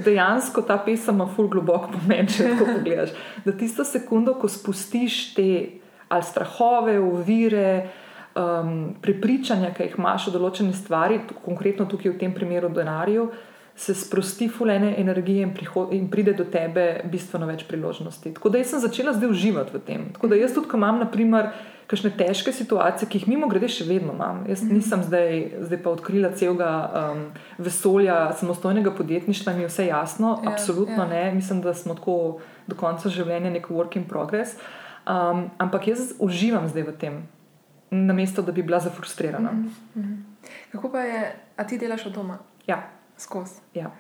Dejansko 0.06 0.62
ta 0.62 0.78
pesem 0.78 1.16
ima 1.16 1.28
ful 1.28 1.48
globoko 1.48 1.90
pomen, 1.92 2.28
če 2.28 2.44
tako 2.44 2.66
pogledaš. 2.66 3.10
Da 3.46 3.52
tisto 3.52 3.84
sekundo, 3.84 4.34
ko 4.34 4.48
spustiš 4.48 5.34
te 5.34 5.68
ali 6.10 6.24
strahove, 6.24 7.00
ovire, 7.00 7.88
um, 8.36 8.96
prepričanja, 9.02 9.74
ki 9.74 9.84
jih 9.84 9.96
imaš 9.98 10.28
o 10.28 10.34
določeni 10.36 10.74
stvari, 10.76 11.22
konkretno 11.46 11.86
tukaj 11.86 12.12
v 12.12 12.20
tem 12.20 12.34
primeru 12.36 12.70
denarju, 12.70 13.30
se 13.76 13.96
sprosti 13.96 14.50
fulene 14.52 14.94
energije 15.00 15.46
in, 15.48 15.54
in 15.96 16.10
pride 16.12 16.34
do 16.38 16.44
tebe 16.44 17.02
bistveno 17.12 17.48
več 17.48 17.64
priložnosti. 17.66 18.34
Tako 18.36 18.52
da 18.52 18.60
jaz 18.62 18.74
sem 18.74 18.84
začela 18.84 19.14
zdaj 19.16 19.32
uživati 19.32 19.74
v 19.74 19.82
tem. 19.88 20.04
Tako 20.14 20.28
da 20.28 20.38
jaz 20.38 20.54
tudi, 20.54 20.70
ko 20.70 20.78
imam, 20.78 21.00
naprimer, 21.02 21.54
kakšne 21.92 22.14
težke 22.16 22.54
situacije, 22.56 23.10
ki 23.10 23.20
jih 23.20 23.28
mimo 23.34 23.50
grede 23.52 23.68
še 23.72 23.84
vedno 23.84 24.14
imam. 24.16 24.46
Jaz 24.48 24.64
mhm. 24.64 24.78
nisem 24.80 25.04
zdaj, 25.04 25.42
zdaj 25.68 25.82
pa 25.84 25.92
odkrila 25.92 26.32
celega 26.40 26.70
um, 26.88 27.26
vesolja 27.60 28.32
samostojnega 28.40 28.94
podjetništva, 28.96 29.54
mi 29.58 29.66
je 29.66 29.72
vse 29.72 29.90
jasno, 29.90 30.38
ja, 30.40 30.54
absolutno 30.54 31.04
ja. 31.04 31.10
ne. 31.10 31.24
Mislim, 31.36 31.60
da 31.62 31.74
smo 31.76 31.98
tako 32.00 32.16
do 32.72 32.78
konca 32.80 33.12
življenja 33.12 33.52
nek 33.52 33.68
work 33.74 34.00
in 34.00 34.08
progress. 34.08 34.56
Um, 35.02 35.50
ampak 35.60 35.90
jaz 35.92 36.14
uživam 36.22 36.70
zdaj 36.72 36.88
v 36.88 36.96
tem, 37.02 37.20
namesto 37.92 38.46
da 38.46 38.56
bi 38.56 38.64
bila 38.64 38.80
zafrustrirana. 38.80 39.52
Mm 39.52 39.70
-hmm. 39.96 40.18
Kako 40.72 40.92
pa 40.92 41.04
je, 41.04 41.36
a 41.58 41.68
ti 41.68 41.78
delaš 41.78 42.06
od 42.06 42.14
doma? 42.14 42.38
Ja. 42.68 42.88
Skozi. 43.18 43.60
Ja. 43.74 43.92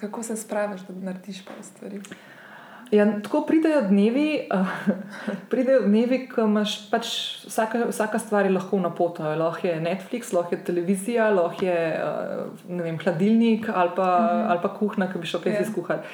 Kako 0.00 0.22
se 0.22 0.36
spraviš, 0.36 0.80
da 0.80 0.94
narediš 0.94 1.44
pa 1.44 1.62
stvari? 1.62 2.00
Ja, 2.90 3.04
tako 3.22 3.42
pridejo 3.46 3.82
dnevi, 3.88 4.48
uh, 4.54 4.66
pridejo 5.50 5.82
dnevi, 5.84 6.22
ko 6.30 6.46
imaš 6.48 6.78
pač 6.90 7.10
vsaka, 7.44 7.84
vsaka 7.90 8.18
stvar 8.18 8.48
lahko 8.50 8.80
na 8.80 8.90
potu. 8.90 9.22
Lahko 9.22 9.66
je 9.66 9.76
Netflix, 9.80 10.32
lahko 10.32 10.56
je 10.56 10.64
televizija, 10.64 11.28
lahko 11.30 11.66
je 11.66 11.78
uh, 12.00 12.80
vem, 12.80 12.98
hladilnik 12.98 13.68
ali 13.68 13.90
pa, 13.96 14.02
uh 14.02 14.24
mhm. 14.24 14.40
-huh. 14.40 14.50
ali 14.50 14.60
pa 14.62 14.68
kuhna, 14.68 15.12
ki 15.12 15.18
bi 15.18 15.26
šel 15.26 15.40
kaj 15.40 15.52
yeah. 15.52 15.60
Ja. 15.60 15.66
izkuhati. 15.68 16.06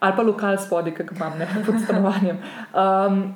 Ali 0.00 0.16
pa 0.16 0.22
lokal 0.22 0.58
spodaj, 0.58 0.94
ki 0.94 1.04
ga 1.04 1.14
imam 1.16 1.38
ne, 1.38 1.48
pod 1.66 1.74
stanovanjem. 1.84 2.38
Um, 2.74 3.34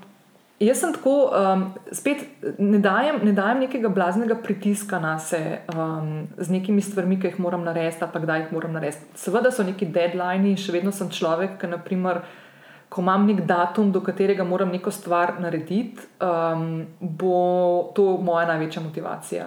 jaz 0.61 0.79
sem 0.79 0.92
tako, 0.92 1.31
um, 1.31 1.64
spet 1.92 2.27
ne 2.59 2.79
dajem, 2.79 3.21
ne 3.25 3.33
dajem 3.33 3.59
nekega 3.59 3.88
blaznega 3.88 4.35
pritiska 4.35 4.99
na 4.99 5.18
sebe 5.18 5.61
um, 5.77 6.29
z 6.38 6.51
nekimi 6.51 6.83
stvarmi, 6.83 7.21
ki 7.21 7.27
jih 7.27 7.40
moram 7.40 7.64
narediti, 7.64 8.07
pa 8.12 8.18
kdaj 8.18 8.40
jih 8.40 8.53
moram 8.53 8.73
narediti. 8.73 9.03
Seveda 9.14 9.51
so 9.51 9.62
neki 9.62 9.87
deadlines, 9.87 10.61
še 10.61 10.73
vedno 10.73 10.92
sem 10.92 11.11
človek, 11.11 11.59
ki 11.61 11.66
naprimer 11.66 12.23
ko 12.93 13.01
imam 13.01 13.27
nek 13.27 13.47
datum, 13.49 13.93
do 13.93 14.03
katerega 14.05 14.45
moram 14.45 14.69
neko 14.69 14.91
stvar 14.93 15.39
narediti, 15.41 16.05
um, 16.21 16.85
bo 17.01 17.93
to 17.97 18.17
moja 18.21 18.45
največja 18.51 18.83
motivacija. 18.85 19.47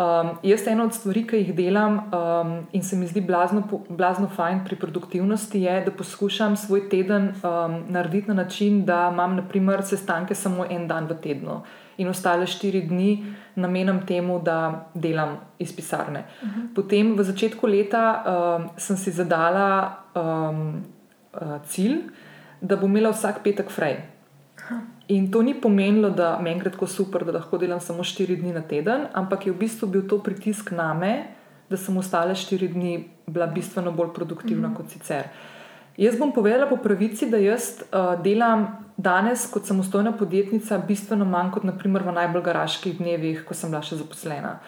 Um, 0.00 0.30
jaz 0.42 0.64
eno 0.66 0.86
od 0.88 0.94
stvari, 0.96 1.22
ki 1.28 1.38
jih 1.42 1.50
delam 1.54 1.98
um, 2.08 2.52
in 2.72 2.82
se 2.82 2.96
mi 2.96 3.06
zdi 3.06 3.20
blazno, 3.20 3.62
blazno 3.88 4.30
fajn 4.32 4.62
pri 4.64 4.78
produktivnosti, 4.80 5.60
je, 5.62 5.74
da 5.84 5.92
poskušam 5.92 6.56
svoj 6.56 6.88
teden 6.88 7.28
um, 7.28 7.76
narediti 7.92 8.32
na 8.32 8.34
način, 8.34 8.84
da 8.84 9.10
imam 9.12 9.36
naprimer 9.36 9.84
sestanke 9.86 10.34
samo 10.34 10.64
en 10.70 10.88
dan 10.88 11.06
v 11.10 11.18
tednu 11.22 11.60
in 12.00 12.08
ostale 12.08 12.46
štiri 12.46 12.80
dni 12.88 13.10
namenam 13.60 14.00
temu, 14.06 14.38
da 14.40 14.88
delam 14.94 15.36
iz 15.58 15.76
pisarne. 15.76 16.24
Uh 16.42 16.48
mhm. 16.48 16.60
-huh. 16.60 16.74
Potem 16.74 17.14
v 17.16 17.24
začetku 17.24 17.66
leta 17.66 18.24
um, 18.24 18.68
sem 18.76 18.96
si 18.96 19.10
zadala 19.10 19.98
um, 20.14 20.82
uh, 21.34 21.60
cilj, 21.66 21.98
da 22.60 22.76
bom 22.76 22.90
imela 22.90 23.12
vsak 23.12 23.42
petek 23.44 23.70
fraj. 23.70 23.96
In 25.08 25.30
to 25.32 25.42
ni 25.42 25.54
pomenilo, 25.60 26.10
da 26.10 26.38
meni 26.42 26.60
gre 26.60 26.70
tako 26.70 26.86
super, 26.86 27.24
da 27.24 27.32
lahko 27.32 27.58
delam 27.58 27.80
samo 27.80 28.04
4 28.06 28.36
dni 28.40 28.52
na 28.54 28.62
teden, 28.62 29.08
ampak 29.12 29.46
je 29.46 29.52
v 29.52 29.58
bistvu 29.58 29.88
bil 29.90 30.04
to 30.08 30.20
pritisk 30.22 30.70
na 30.70 30.92
me, 30.94 31.14
da 31.70 31.76
sem 31.76 31.96
ostale 31.96 32.34
4 32.34 32.68
dni 32.72 32.92
bila 33.26 33.46
bistveno 33.46 33.92
bolj 33.92 34.12
produktivna 34.14 34.68
mm 34.68 34.72
-hmm. 34.72 34.76
kot 34.76 34.90
sicer. 34.90 35.24
Jaz 35.96 36.18
bom 36.18 36.32
povedala 36.32 36.66
po 36.66 36.76
pravici, 36.76 37.30
da 37.30 37.36
jaz 37.36 37.82
uh, 37.82 38.22
delam 38.22 38.86
danes 38.96 39.46
kot 39.50 39.66
samostojna 39.66 40.12
podjetnica 40.12 40.78
bistveno 40.78 41.24
manj 41.24 41.50
kot 41.50 41.64
naprimer 41.64 42.02
v 42.02 42.12
najbolj 42.12 42.42
garaških 42.42 42.98
dnevih, 42.98 43.44
ko 43.44 43.54
sem 43.54 43.70
bila 43.70 43.82
še 43.82 43.96
zaposlena. 43.96 44.58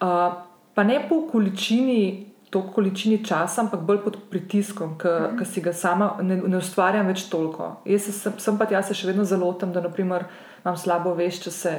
Uh, 0.00 0.32
pa 0.74 0.84
ne 0.84 1.00
po 1.08 1.26
količini 1.32 2.26
to 2.50 2.62
količini 2.74 3.24
časa, 3.24 3.62
ampak 3.62 3.84
bolj 3.86 4.00
pod 4.04 4.16
pritiskom, 4.30 4.96
ki 4.98 5.10
mm. 5.10 5.44
si 5.46 5.62
ga 5.62 5.72
sama 5.72 6.16
ne, 6.22 6.40
ne 6.42 6.58
ustvarjam 6.58 7.06
več 7.06 7.28
toliko. 7.30 7.76
Jaz 7.86 8.08
sem, 8.10 8.34
sem 8.42 8.58
pa 8.58 8.66
jaz 8.70 8.90
se 8.90 8.96
še 8.98 9.12
vedno 9.12 9.26
zelo 9.28 9.52
tam, 9.58 9.70
da 9.72 9.82
naprimer, 9.84 10.26
imam 10.64 10.78
slabo 10.78 11.14
veš, 11.18 11.44
če 11.46 11.54
se. 11.54 11.76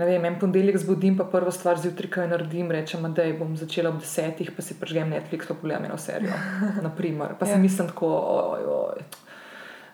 Vem, 0.00 0.22
en 0.24 0.36
ponedeljek 0.38 0.78
zbudim, 0.80 1.16
pa 1.18 1.26
prvo 1.28 1.50
stvar 1.52 1.80
zjutraj, 1.80 2.08
kaj 2.14 2.28
naredim, 2.30 2.70
rečem, 2.72 3.02
da 3.16 3.24
bom 3.36 3.56
začela 3.58 3.90
ob 3.90 3.98
desetih, 4.00 4.52
pa 4.56 4.62
si 4.64 4.76
prežgem 4.78 5.10
Netflix, 5.12 5.48
pa 5.48 5.56
pogledam 5.58 5.88
eno 5.88 5.98
serijo. 6.00 6.36
Naprimer. 6.86 7.34
Pa 7.40 7.48
ja. 7.48 7.56
si 7.56 7.64
mislim 7.64 7.90
tako, 7.90 8.12
oj, 8.36 8.68
oj, 8.76 9.02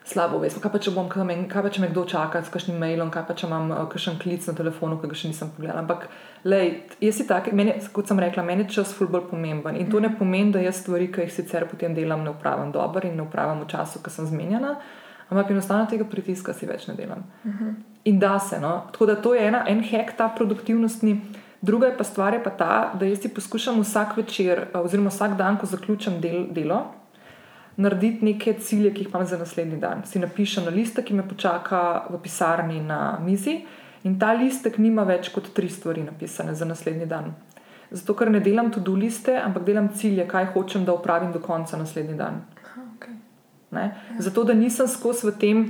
slabo 0.06 0.38
vest. 0.38 0.60
Kaj 0.62 0.72
pa 0.72 0.80
če, 0.82 0.92
bom, 0.94 1.08
kaj 1.10 1.62
pa 1.62 1.70
če 1.72 1.82
me 1.82 1.88
kdo 1.90 2.04
čaka 2.08 2.42
s 2.44 2.52
kakšnim 2.54 2.78
mailom, 2.78 3.10
kaj 3.14 3.24
pa 3.28 3.34
če 3.38 3.46
imam 3.48 3.72
uh, 3.74 3.84
kakšen 3.90 4.18
klic 4.22 4.46
na 4.46 4.54
telefonu, 4.58 5.00
ki 5.02 5.10
ga 5.10 5.18
še 5.18 5.30
nisem 5.32 5.50
pogledala. 5.54 5.82
Ampak, 5.82 6.06
lej, 6.46 6.70
jaz 7.02 7.18
si 7.18 7.26
tak, 7.28 7.50
meni, 7.56 7.74
kot 7.94 8.10
sem 8.10 8.20
rekla, 8.22 8.44
meni 8.46 8.66
je 8.66 8.76
čas 8.78 8.94
ful 8.94 9.10
bolj 9.10 9.26
pomemben. 9.32 9.78
In 9.80 9.90
to 9.90 10.02
ne 10.02 10.12
pomeni, 10.14 10.54
da 10.54 10.62
jaz 10.62 10.82
stvari, 10.84 11.10
ki 11.12 11.26
jih 11.26 11.34
sicer 11.34 11.66
potem 11.70 11.96
delam, 11.96 12.22
ne 12.24 12.30
upravim 12.34 12.70
dobro 12.74 13.02
in 13.08 13.18
ne 13.18 13.26
upravim 13.26 13.64
v 13.64 13.70
času, 13.72 14.02
ko 14.04 14.12
sem 14.14 14.28
zmenjena. 14.30 14.76
Ampak 15.26 15.50
enostavno 15.50 15.88
tega 15.90 16.06
pritiska 16.06 16.54
si 16.54 16.68
več 16.70 16.86
ne 16.86 16.94
delam. 16.94 17.26
Uh 17.42 17.50
mhm. 17.50 17.64
-huh. 17.64 17.74
In 18.06 18.20
da 18.22 18.38
se. 18.38 18.60
No? 18.60 18.86
Tako 18.92 19.06
da 19.06 19.16
to 19.16 19.34
je 19.34 19.46
ena, 19.48 19.64
en 19.68 19.82
hek 19.82 20.16
ta 20.16 20.28
produktivnostni. 20.28 21.20
Druga 21.60 21.86
je 21.86 21.96
pa 21.96 22.04
stvar 22.04 22.34
je 22.34 22.42
pa 22.42 22.50
ta, 22.50 22.92
da 22.94 23.06
jaz 23.06 23.20
si 23.20 23.28
poskušam 23.28 23.80
vsak 23.80 24.16
večer, 24.16 24.66
oziroma 24.74 25.08
vsak 25.08 25.36
dan, 25.36 25.56
ko 25.58 25.66
zaključim 25.66 26.20
del, 26.20 26.46
delo, 26.50 26.84
narediti 27.76 28.24
neke 28.24 28.54
cilje, 28.60 28.92
ki 28.94 29.04
jih 29.04 29.08
imam 29.14 29.26
za 29.26 29.38
naslednji 29.38 29.76
dan. 29.80 30.02
Si 30.06 30.18
napišem 30.18 30.64
na 30.64 30.70
listek, 30.70 31.04
ki 31.06 31.14
me 31.14 31.28
počaka 31.28 32.06
v 32.10 32.20
pisarni 32.22 32.80
na 32.80 33.18
mizi, 33.24 33.58
in 34.04 34.18
ta 34.18 34.32
listek 34.32 34.78
nima 34.78 35.04
več 35.04 35.28
kot 35.34 35.52
tri 35.54 35.68
stvari 35.68 36.04
napisane 36.06 36.54
za 36.54 36.64
naslednji 36.64 37.06
dan. 37.06 37.34
Zato, 37.90 38.14
ker 38.18 38.30
ne 38.30 38.40
delam 38.40 38.70
tudi 38.72 38.96
liste, 38.98 39.34
ampak 39.38 39.64
delam 39.64 39.88
cilje, 39.94 40.26
kaj 40.28 40.50
hočem, 40.54 40.84
da 40.84 40.94
opravim 40.94 41.32
do 41.32 41.40
konca 41.40 41.78
naslednji 41.78 42.16
dan. 42.18 42.40
Aha, 42.64 42.86
okay. 42.96 43.14
Ja. 43.72 43.90
Zato, 44.18 44.44
da 44.44 44.54
nisem 44.54 44.88
skozi 44.88 45.26
v 45.26 45.36
tem 45.38 45.66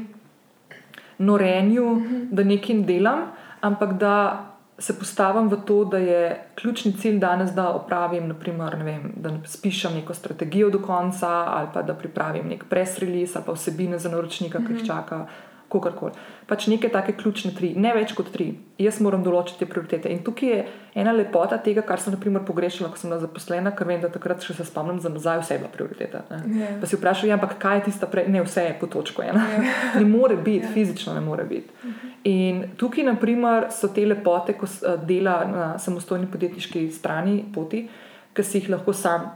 norenju, 1.18 1.84
mm 1.84 2.06
-hmm. 2.06 2.28
da 2.30 2.44
nekaj 2.44 2.82
delam, 2.82 3.26
ampak 3.60 3.98
da 3.98 4.55
se 4.78 4.98
postavim 4.98 5.48
v 5.48 5.56
to, 5.66 5.84
da 5.84 5.98
je 5.98 6.44
ključni 6.54 6.92
cilj 6.92 7.18
danes, 7.18 7.50
da 7.50 7.70
opravim, 7.70 8.28
naprimer, 8.28 8.78
ne 8.78 8.84
vem, 8.84 9.12
da 9.16 9.30
spišem 9.44 9.94
neko 9.94 10.14
strategijo 10.14 10.70
do 10.70 10.78
konca, 10.78 11.28
ali 11.28 11.68
pa 11.74 11.82
da 11.82 11.94
pripravim 11.94 12.48
nek 12.48 12.64
press 12.68 12.98
release 12.98 13.38
ali 13.38 13.46
pa 13.46 13.52
vsebine 13.52 13.98
za 13.98 14.08
naročnika, 14.08 14.58
mm 14.58 14.62
-hmm. 14.62 14.66
ki 14.66 14.72
jih 14.72 14.82
mhm. 14.82 14.86
čaka 14.86 15.26
kakorkoli. 15.72 16.12
Pač 16.46 16.66
neke 16.70 16.88
take 16.92 17.14
ključne 17.18 17.50
tri, 17.56 17.72
ne 17.76 17.90
več 17.96 18.12
kot 18.16 18.28
tri. 18.34 18.48
Jaz 18.78 19.00
moram 19.02 19.24
določiti 19.24 19.62
te 19.62 19.68
prioritete. 19.70 20.10
In 20.12 20.20
tukaj 20.26 20.50
je 20.50 20.58
ena 20.98 21.14
lepota 21.16 21.58
tega, 21.62 21.82
kar 21.86 22.00
sem 22.02 22.14
naprimer 22.14 22.44
pogrešala, 22.46 22.90
ko 22.92 23.00
sem 23.00 23.10
bila 23.10 23.20
zaposlena, 23.22 23.72
ker 23.76 23.88
vem, 23.88 24.02
da 24.02 24.10
takrat 24.12 24.44
še 24.44 24.54
se 24.58 24.66
spomnim 24.68 25.00
za 25.02 25.10
nazaj, 25.12 25.40
vse 25.42 25.56
je 25.56 25.62
bila 25.62 25.72
prioriteta. 25.72 26.22
Yeah. 26.30 26.58
Ja. 26.60 26.72
Pa 26.82 26.90
si 26.90 26.98
vprašal, 27.00 27.30
ja, 27.30 27.38
ampak 27.38 27.56
kaj 27.62 27.80
je 27.80 27.86
tista 27.88 28.08
prej, 28.10 28.28
ne 28.32 28.44
vse 28.46 28.68
je 28.68 28.76
po 28.80 28.90
točko 28.92 29.24
ena. 29.26 29.46
Yeah. 29.54 29.70
Ja. 29.70 29.94
ne 30.02 30.10
more 30.10 30.36
biti, 30.36 30.62
yeah. 30.62 30.68
Ja. 30.70 30.74
fizično 30.76 31.16
ne 31.16 31.24
more 31.24 31.46
biti. 31.48 31.72
Uh 31.82 31.88
mhm. 31.88 31.96
-huh. 31.96 32.12
In 32.26 32.62
tukaj, 32.76 33.04
naprimer, 33.06 33.68
so 33.70 33.88
te 33.88 34.06
lepote, 34.06 34.56
ko 34.58 34.66
dela 35.06 35.44
na 35.46 35.78
samostojni 35.78 36.26
podjetniški 36.26 36.90
strani 36.90 37.44
poti, 37.54 37.88
ki 38.34 38.42
si 38.42 38.58
jih 38.58 38.70
lahko 38.70 38.92
sam 38.92 39.30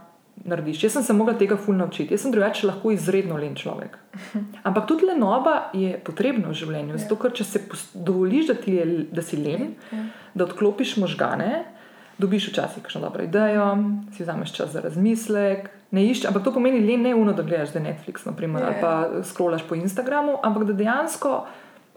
narediš. 0.45 0.83
Jaz 0.83 0.93
sem 0.93 1.03
se 1.03 1.13
mogla 1.13 1.33
tega 1.37 1.57
ful 1.57 1.75
naučiti, 1.75 2.13
jaz 2.13 2.23
sem 2.25 2.31
drugače 2.31 2.67
lahko 2.67 2.91
izredno 2.91 3.37
len 3.37 3.55
človek. 3.55 3.97
Ampak 4.67 4.87
tudi 4.87 5.05
lenoba 5.05 5.71
je 5.73 5.97
potrebna 6.05 6.49
v 6.49 6.57
življenju. 6.57 6.97
Zato, 7.01 7.17
ker 7.21 7.35
če 7.37 7.47
se 7.47 7.61
dovoliš, 7.93 8.51
da, 8.51 8.57
je, 8.65 8.87
da 9.11 9.25
si 9.25 9.39
len, 9.39 9.73
da 10.33 10.47
odklopiš 10.47 10.97
možgane, 11.01 11.63
dobiš 12.21 12.51
včasih 12.51 12.83
kakšno 12.83 13.01
dobro 13.01 13.23
idejo, 13.25 13.71
si 14.15 14.23
vzameš 14.23 14.53
čas 14.57 14.75
za 14.75 14.83
razmislek. 14.83 15.71
Ne 15.91 16.05
iščeš, 16.07 16.29
ampak 16.29 16.45
to 16.45 16.53
pomeni 16.55 16.83
le 16.85 16.97
ne 16.97 17.15
uno, 17.17 17.33
da 17.35 17.43
gledaš 17.43 17.73
Netflix 17.75 18.23
naprimer, 18.25 18.63
ali 18.63 18.77
pa 18.81 19.23
scrollaš 19.27 19.65
po 19.67 19.75
Instagramu, 19.75 20.37
ampak 20.43 20.69
da 20.69 20.77
dejansko 20.77 21.41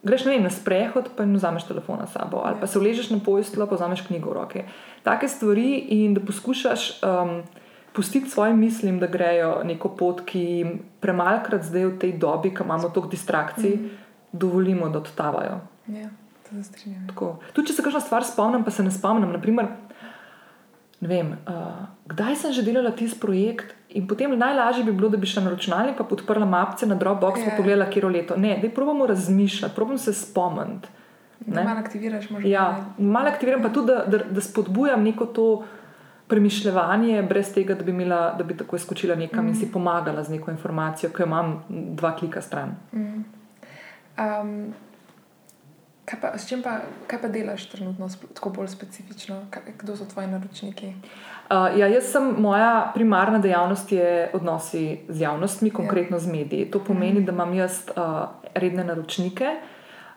greš 0.04 0.26
vem, 0.28 0.42
na 0.44 0.50
sprehod, 0.52 1.12
pa 1.16 1.24
ne 1.24 1.38
vzameš 1.38 1.64
telefona 1.68 2.06
s 2.06 2.12
sabo, 2.12 2.42
ali 2.44 2.60
pa 2.60 2.66
se 2.68 2.78
vležeš 2.78 3.10
na 3.10 3.20
pojstvo, 3.24 3.66
pa 3.66 3.78
vzameš 3.78 4.04
knjigo 4.08 4.30
v 4.30 4.36
roke. 4.36 4.64
Take 5.02 5.28
stvari 5.28 5.78
in 5.96 6.14
da 6.14 6.20
poskušaš. 6.20 6.88
Um, 7.00 7.38
pustiti 7.94 8.30
svojim 8.30 8.58
mislim, 8.58 8.98
da 8.98 9.06
grejo 9.06 9.60
neko 9.64 9.88
pot, 9.88 10.20
ki 10.26 10.40
jim 10.40 10.78
premalkrat 11.00 11.62
zdaj 11.62 11.86
v 11.86 11.98
tej 11.98 12.12
dobi, 12.18 12.50
ko 12.54 12.64
imamo 12.64 12.88
toliko 12.88 13.10
distrakcij, 13.10 13.70
mm 13.70 13.84
-hmm. 13.84 13.88
dovolimo, 14.32 14.88
da 14.88 14.98
odtavajo. 14.98 15.60
Ja, 15.86 16.08
to 16.42 16.56
se 16.56 16.62
strinjam. 16.62 17.06
Tudi 17.52 17.68
če 17.68 17.72
se 17.72 17.82
kakšno 17.82 18.00
stvar 18.00 18.24
spomnim, 18.24 18.64
pa 18.64 18.70
se 18.70 18.82
ne 18.82 18.90
spomnim. 18.90 19.32
Naprimer, 19.32 19.66
ne 21.00 21.08
vem, 21.08 21.26
uh, 21.48 21.86
kdaj 22.06 22.36
sem 22.36 22.52
že 22.52 22.62
delala 22.62 22.90
tisti 22.90 23.20
projekt. 23.20 23.74
In 23.88 24.08
potem 24.08 24.38
najlažje 24.38 24.84
bi 24.84 24.92
bilo, 24.92 25.08
da 25.08 25.16
bi 25.16 25.26
šla 25.26 25.42
na 25.42 25.50
računalnik 25.50 26.00
in 26.00 26.06
podprla 26.06 26.46
mapce 26.46 26.86
na 26.86 26.94
Dropbox 26.94 27.38
in 27.38 27.48
ja. 27.48 27.56
pogledala, 27.56 27.90
kje 27.90 28.00
je 28.02 28.10
leto. 28.10 28.36
Ne, 28.36 28.58
da 28.62 28.70
probujemo 28.70 29.06
razmišljati, 29.06 29.74
probujemo 29.74 29.98
se 29.98 30.12
spomniti. 30.12 30.88
Malo 31.46 31.78
aktiviraš, 31.78 32.30
možno. 32.30 32.48
Ja, 32.48 32.84
malo 32.98 33.28
aktiviram, 33.28 33.62
pa 33.62 33.68
tudi, 33.68 33.86
da, 33.86 34.04
da, 34.06 34.24
da 34.24 34.40
spodbujam 34.40 35.02
neko 35.02 35.26
to 35.26 35.64
premišljanje, 36.28 37.22
brez 37.22 37.52
tega, 37.54 37.74
da 37.74 37.84
bi, 37.84 37.90
imela, 37.90 38.34
da 38.38 38.44
bi 38.44 38.56
tako 38.56 38.78
skočila 38.78 39.14
nekam 39.14 39.44
mm. 39.44 39.48
in 39.48 39.56
si 39.56 39.66
mm. 39.66 39.72
pomagala 39.72 40.22
z 40.22 40.30
neko 40.30 40.50
informacijo, 40.50 41.10
ki 41.10 41.22
jo 41.22 41.26
imam 41.26 41.64
dva 41.68 42.16
klika 42.16 42.42
stran. 42.42 42.74
Mm. 42.92 43.24
Um, 44.18 44.74
kaj, 46.04 46.20
pa, 46.20 46.32
pa, 46.64 46.78
kaj 47.06 47.22
pa 47.22 47.28
delaš 47.28 47.68
trenutno, 47.70 48.08
tako 48.34 48.50
bolj 48.50 48.68
specifično? 48.68 49.46
Kaj, 49.50 49.62
kdo 49.78 49.96
so 49.96 50.04
tvoji 50.04 50.26
naročniki? 50.26 50.86
Uh, 50.86 51.78
ja, 51.78 51.86
jaz 51.86 52.08
sem, 52.12 52.34
moja 52.38 52.90
primarna 52.94 53.38
dejavnost 53.38 53.92
je 53.92 54.30
odnosi 54.32 55.00
z 55.08 55.20
javnostmi, 55.20 55.70
konkretno 55.70 56.16
ja. 56.16 56.20
z 56.20 56.32
mediji. 56.32 56.70
To 56.70 56.80
pomeni, 56.84 57.20
mm. 57.20 57.24
da 57.24 57.32
imam 57.32 57.54
jaz 57.54 57.82
uh, 57.96 58.28
redne 58.54 58.84
naročnike 58.84 59.56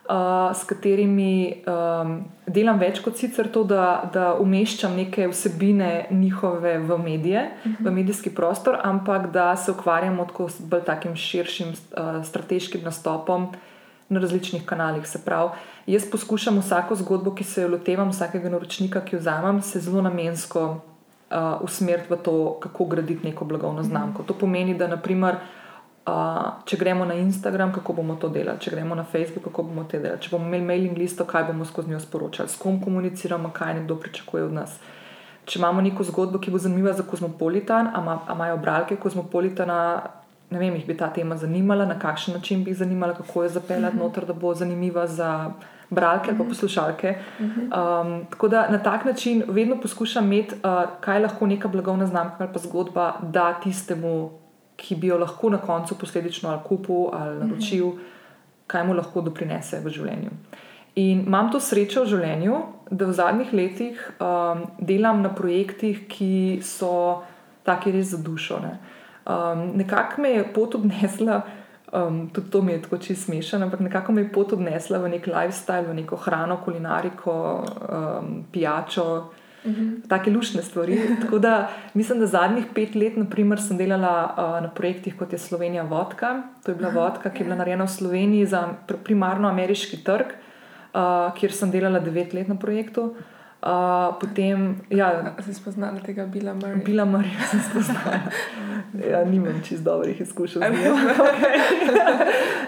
uh, 0.08 0.56
s 0.56 0.64
katerimi 0.64 1.62
um, 1.66 2.24
delam 2.46 2.80
več 2.80 3.00
kot 3.04 3.16
sicer 3.20 3.50
to, 3.52 3.62
da, 3.68 4.08
da 4.12 4.32
umeščam 4.40 4.96
neke 4.96 5.28
vsebine 5.28 6.06
njihove 6.10 6.78
v 6.78 6.98
medije, 6.98 7.44
uh 7.44 7.70
-huh. 7.70 7.78
v 7.78 7.84
mhm. 7.84 7.94
medijski 7.94 8.30
prostor, 8.30 8.78
ampak 8.82 9.30
da 9.32 9.56
se 9.56 9.70
ukvarjamo 9.70 10.24
tako 10.24 10.48
s 10.48 10.60
bolj 10.60 10.84
takim 10.84 11.16
širšim 11.16 11.68
uh, 11.68 12.24
strateškim 12.24 12.80
nastopom. 12.84 13.48
Na 14.10 14.20
različnih 14.20 14.64
kanalih. 14.64 15.06
Se 15.06 15.18
pravi, 15.24 15.50
jaz 15.86 16.10
poskušam 16.10 16.58
vsako 16.58 16.94
zgodbo, 16.94 17.34
ki 17.34 17.44
se 17.44 17.62
jo 17.62 17.68
lotevam, 17.68 18.08
vsakega 18.08 18.48
naročnika, 18.48 19.00
ki 19.00 19.16
jo 19.16 19.20
vzamem, 19.20 19.62
se 19.62 19.80
zelo 19.80 20.02
namensko 20.02 20.80
uh, 21.30 21.60
usmeriti 21.60 22.14
v 22.14 22.16
to, 22.16 22.56
kako 22.60 22.84
graditi 22.84 23.26
neko 23.26 23.44
blagovno 23.44 23.82
znamko. 23.82 24.22
To 24.22 24.34
pomeni, 24.34 24.74
da 24.74 24.88
naprimer, 24.88 25.36
uh, 26.08 26.64
če 26.64 26.76
gremo 26.76 27.04
na 27.04 27.14
Instagram, 27.14 27.72
kako 27.72 27.92
bomo 27.92 28.16
to 28.20 28.28
delali, 28.32 28.60
če 28.60 28.70
gremo 28.70 28.94
na 28.94 29.04
Facebook, 29.04 29.48
kako 29.50 29.62
bomo 29.68 29.84
to 29.84 29.98
delali, 29.98 30.20
če 30.22 30.30
bomo 30.32 30.48
imeli 30.48 30.64
mailing 30.64 30.98
listo, 30.98 31.26
kaj 31.28 31.48
bomo 31.50 31.66
skozi 31.68 31.92
njo 31.92 32.00
sporočali, 32.00 32.48
s 32.48 32.60
kom 32.60 32.80
komuniciramo, 32.82 33.52
kaj 33.54 33.74
nekdo 33.80 33.98
pričakuje 34.00 34.46
od 34.48 34.54
nas. 34.60 34.78
Če 35.48 35.58
imamo 35.58 35.82
neko 35.84 36.04
zgodbo, 36.04 36.40
ki 36.42 36.52
bo 36.52 36.60
zanimiva 36.60 36.92
za 36.96 37.04
kozmopolitan, 37.08 37.90
a 37.96 38.18
imajo 38.34 38.58
bralke 38.60 38.98
kozmopolitana, 39.00 39.78
ne 40.50 40.60
vem, 40.60 40.76
jih 40.76 40.86
bi 40.88 40.96
ta 40.96 41.08
tema 41.12 41.36
zanimala, 41.36 41.86
na 41.88 41.98
kakšen 42.00 42.36
način 42.36 42.64
bi 42.64 42.72
jih 42.72 42.82
zanimala, 42.82 43.16
kako 43.16 43.44
jo 43.44 43.54
zapeljati 43.56 43.86
uh 43.86 43.94
mhm. 43.94 44.02
-huh. 44.02 44.08
noter, 44.08 44.26
da 44.26 44.32
bo 44.32 44.54
zanimiva 44.54 45.06
za 45.06 45.50
bralke 45.90 46.30
ali 46.30 46.40
uh 46.40 46.44
-huh. 46.44 46.48
poslušalke. 46.48 47.14
Uh 47.40 47.46
-huh. 47.46 48.02
um, 48.02 48.26
tako 48.30 48.48
da 48.48 48.68
na 48.68 48.78
tak 48.78 49.04
način 49.04 49.42
vedno 49.48 49.80
poskušam 49.80 50.32
imeti, 50.32 50.54
uh, 50.54 51.00
kaj 51.00 51.20
lahko 51.20 51.46
neka 51.46 51.68
blagovna 51.68 52.06
znamka 52.06 52.36
ali 52.38 52.52
pa 52.52 52.58
zgodba 52.58 53.12
da 53.22 53.52
tistemu 53.60 54.30
ki 54.78 54.94
bi 54.96 55.10
jo 55.10 55.18
lahko 55.18 55.50
na 55.50 55.58
koncu 55.58 55.98
posledično 55.98 56.50
ali 56.50 56.62
kupil 56.64 57.10
ali 57.12 57.38
naročil, 57.38 57.86
mm 57.86 57.92
-hmm. 57.92 58.66
kaj 58.66 58.84
mu 58.86 58.94
lahko 58.94 59.20
doprinese 59.20 59.80
v 59.84 59.90
življenju. 59.90 60.30
In 60.94 61.20
imam 61.26 61.50
to 61.52 61.60
srečo 61.60 62.02
v 62.02 62.10
življenju, 62.10 62.56
da 62.90 63.06
v 63.06 63.12
zadnjih 63.12 63.52
letih 63.52 64.00
um, 64.18 64.64
delam 64.80 65.22
na 65.22 65.30
projektih, 65.34 66.06
ki 66.08 66.60
so 66.62 67.22
taki 67.62 67.92
res 67.92 68.10
za 68.10 68.18
dušo. 68.18 68.58
Ne. 68.62 68.78
Um, 69.28 69.76
nekako 69.78 70.22
me 70.22 70.28
je 70.28 70.44
pot 70.54 70.74
odnesla, 70.74 71.42
um, 71.92 72.28
tudi 72.32 72.50
to 72.50 72.62
mi 72.62 72.72
je 72.72 72.82
tako 72.82 72.98
čisto 72.98 73.24
smešno, 73.24 73.60
ampak 73.62 73.80
nekako 73.80 74.12
me 74.12 74.22
je 74.22 74.32
pot 74.32 74.52
odnesla 74.52 74.98
v 74.98 75.08
nek 75.08 75.26
lifestyle, 75.26 75.86
v 75.86 75.94
neko 75.94 76.16
hrano, 76.16 76.58
kulinariko, 76.64 77.36
um, 77.88 78.44
pijačo. 78.52 79.06
-hmm. 79.64 80.08
Take 80.08 80.30
lušne 80.30 80.62
stvari. 80.62 80.98
Tako 81.22 81.38
da 81.38 81.68
mislim, 81.94 82.20
da 82.20 82.26
zadnjih 82.26 82.64
pet 82.74 82.94
let, 82.94 83.16
naprimer, 83.16 83.60
sem 83.60 83.76
delala 83.76 84.34
uh, 84.38 84.62
na 84.62 84.68
projektih 84.68 85.16
kot 85.16 85.32
je 85.32 85.38
Slovenija 85.38 85.82
Vodka. 85.82 86.42
To 86.64 86.70
je 86.70 86.74
bila 86.74 86.90
vodka, 86.90 87.30
ki 87.30 87.42
je 87.42 87.44
bila 87.44 87.56
narejena 87.56 87.84
v 87.84 87.88
Sloveniji 87.88 88.46
za 88.46 88.68
primarno 89.04 89.48
ameriški 89.48 90.04
trg, 90.04 90.26
uh, 90.94 91.34
kjer 91.34 91.52
sem 91.52 91.70
delala 91.70 91.98
devet 91.98 92.34
let 92.34 92.48
na 92.48 92.54
projektu. 92.54 93.02
Uh, 93.02 93.37
Uh, 93.58 94.14
potem, 94.20 94.78
ja, 94.86 95.34
si 95.42 95.50
spoznala 95.50 95.98
tega 95.98 96.30
Bila 96.30 96.54
Murray? 96.54 96.78
Bila 96.78 97.02
Murray, 97.02 97.34
sem 97.50 97.58
spoznala. 97.58 98.30
ja, 99.10 99.24
nimam 99.26 99.58
čist 99.66 99.82
dobrih 99.82 100.20
izkušenj. 100.20 100.62
okay. 101.26 101.58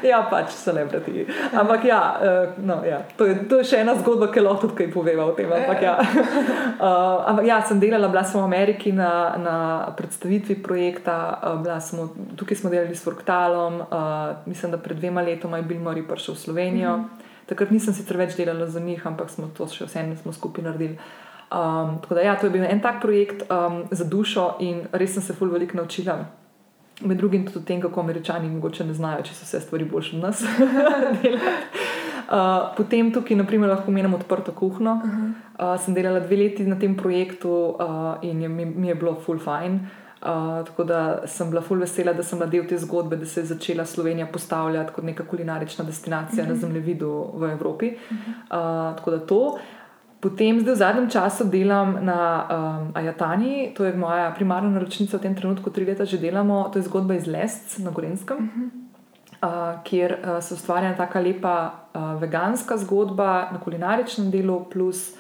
ja, 0.03 0.27
pač 0.27 0.51
celebrity. 0.51 1.31
Ampak 1.55 1.87
ja, 1.87 2.19
uh, 2.19 2.59
no, 2.67 2.83
ja. 2.83 3.07
To, 3.15 3.23
je, 3.23 3.39
to 3.47 3.63
je 3.63 3.71
še 3.71 3.85
ena 3.85 3.95
zgodba, 4.03 4.33
ki 4.35 4.43
lahko 4.43 4.67
tudi 4.67 4.83
kaj 4.83 4.91
poveva 4.91 5.31
o 5.31 5.37
tem. 5.39 5.47
Ampak 5.47 5.79
ja. 5.83 5.95
Uh, 6.81 7.29
ampak 7.29 7.45
ja, 7.45 7.61
sem 7.61 7.77
delala, 7.77 8.09
bila 8.09 8.23
sem 8.25 8.41
v 8.41 8.45
Ameriki 8.47 8.91
na, 8.97 9.37
na 9.37 9.57
predstavitvi 9.95 10.57
projekta, 10.65 11.37
uh, 11.61 11.73
smo, 11.85 12.09
tukaj 12.41 12.57
smo 12.57 12.73
delali 12.73 12.97
s 12.97 13.05
Fruktalom, 13.05 13.83
uh, 13.85 14.41
mislim, 14.49 14.73
da 14.73 14.81
pred 14.81 14.97
dvema 14.97 15.21
letoma 15.21 15.61
je 15.61 15.69
Bill 15.69 15.85
Murray 15.85 16.03
prišel 16.09 16.35
v 16.35 16.41
Slovenijo. 16.41 16.97
Mm 16.97 17.05
-hmm. 17.05 17.29
Takrat 17.51 17.73
nisem 17.75 17.95
sicer 17.95 18.17
več 18.17 18.37
delala 18.39 18.69
za 18.71 18.81
njih, 18.81 19.03
ampak 19.07 19.31
smo 19.31 19.51
to 19.57 19.67
še 19.67 19.89
vseeno 19.89 20.33
skupaj 20.33 20.65
naredili. 20.65 20.99
Um, 21.51 21.97
tako 21.99 22.15
da, 22.15 22.21
ja, 22.23 22.37
to 22.39 22.47
je 22.47 22.55
bil 22.55 22.63
en 22.63 22.79
tak 22.81 23.01
projekt 23.03 23.43
um, 23.51 23.83
za 23.91 24.05
dušo 24.07 24.53
in 24.63 24.85
res 24.93 25.17
sem 25.17 25.23
se 25.23 25.35
fulj 25.35 25.51
veliko 25.51 25.81
naučila. 25.81 26.21
Med 27.01 27.19
drugim 27.19 27.47
tudi 27.47 27.59
o 27.59 27.67
tem, 27.67 27.81
kako 27.83 28.05
američani 28.05 28.51
morda 28.53 28.85
ne 28.87 28.95
znajo, 28.95 29.25
če 29.27 29.35
so 29.35 29.49
vse 29.49 29.61
stvari 29.65 29.89
boljše 29.89 30.17
od 30.17 30.23
nas. 30.23 30.45
uh, 32.31 32.71
potem 32.77 33.11
tukaj, 33.11 33.41
naprimer, 33.41 33.73
lahko 33.73 33.91
menim 33.91 34.15
odprto 34.15 34.53
kuhno. 34.53 35.01
Uh 35.03 35.11
-huh. 35.11 35.33
uh, 35.59 35.81
sem 35.81 35.95
delala 35.95 36.21
dve 36.21 36.37
leti 36.37 36.67
na 36.67 36.79
tem 36.79 36.97
projektu 36.97 37.51
uh, 37.51 38.23
in 38.23 38.43
je, 38.43 38.49
mi, 38.49 38.65
mi 38.65 38.89
je 38.89 38.95
bilo 38.95 39.15
full 39.15 39.39
fine. 39.39 39.91
Uh, 40.21 40.67
tako 40.67 40.85
da 40.85 41.23
sem 41.27 41.51
bila 41.51 41.63
fully 41.63 41.81
vesela, 41.81 42.13
da 42.13 42.23
sem 42.23 42.39
bila 42.39 42.51
del 42.51 42.67
te 42.69 42.79
zgodbe, 42.79 43.17
da 43.17 43.27
se 43.27 43.41
je 43.41 43.47
začela 43.55 43.87
Slovenija 43.87 44.27
postavljati 44.27 44.93
kot 44.93 45.05
neka 45.05 45.25
kulinarična 45.27 45.85
destinacija 45.85 46.45
mm 46.45 46.47
-hmm. 46.47 46.49
na 46.49 46.55
mhm. 46.55 46.61
zemljevidu 46.61 47.31
v 47.35 47.53
Evropi. 47.53 47.91
Mm 47.91 48.17
-hmm. 48.17 48.91
uh, 48.91 48.97
tako 48.97 49.11
da 49.11 49.27
to. 49.27 49.59
Potem, 50.21 50.61
zdaj 50.61 50.75
v 50.75 50.77
zadnjem 50.77 51.11
času 51.11 51.45
delam 51.45 51.97
na 52.05 52.45
um, 52.45 52.91
Ajatani, 52.95 53.73
to 53.77 53.85
je 53.85 53.97
moja 53.97 54.33
primarna 54.37 54.69
naročnica 54.69 55.17
v 55.17 55.21
tem 55.21 55.35
trenutku, 55.35 55.71
tri 55.71 55.85
leta 55.85 56.05
že 56.05 56.19
delamo. 56.19 56.69
To 56.73 56.79
je 56.79 56.83
zgodba 56.83 57.15
iz 57.15 57.27
Lesc 57.27 57.79
na 57.79 57.91
Gorenskem, 57.91 58.37
mm 58.37 58.51
-hmm. 58.51 58.69
uh, 59.49 59.83
kjer 59.85 60.13
uh, 60.13 60.43
se 60.45 60.55
ustvarja 60.55 60.97
tako 60.97 61.21
lepa 61.21 61.73
uh, 61.95 62.21
veganska 62.21 62.77
zgodba 62.77 63.49
na 63.53 63.61
kulinaričnem 63.61 64.31
delu, 64.31 64.65
plus 64.65 65.17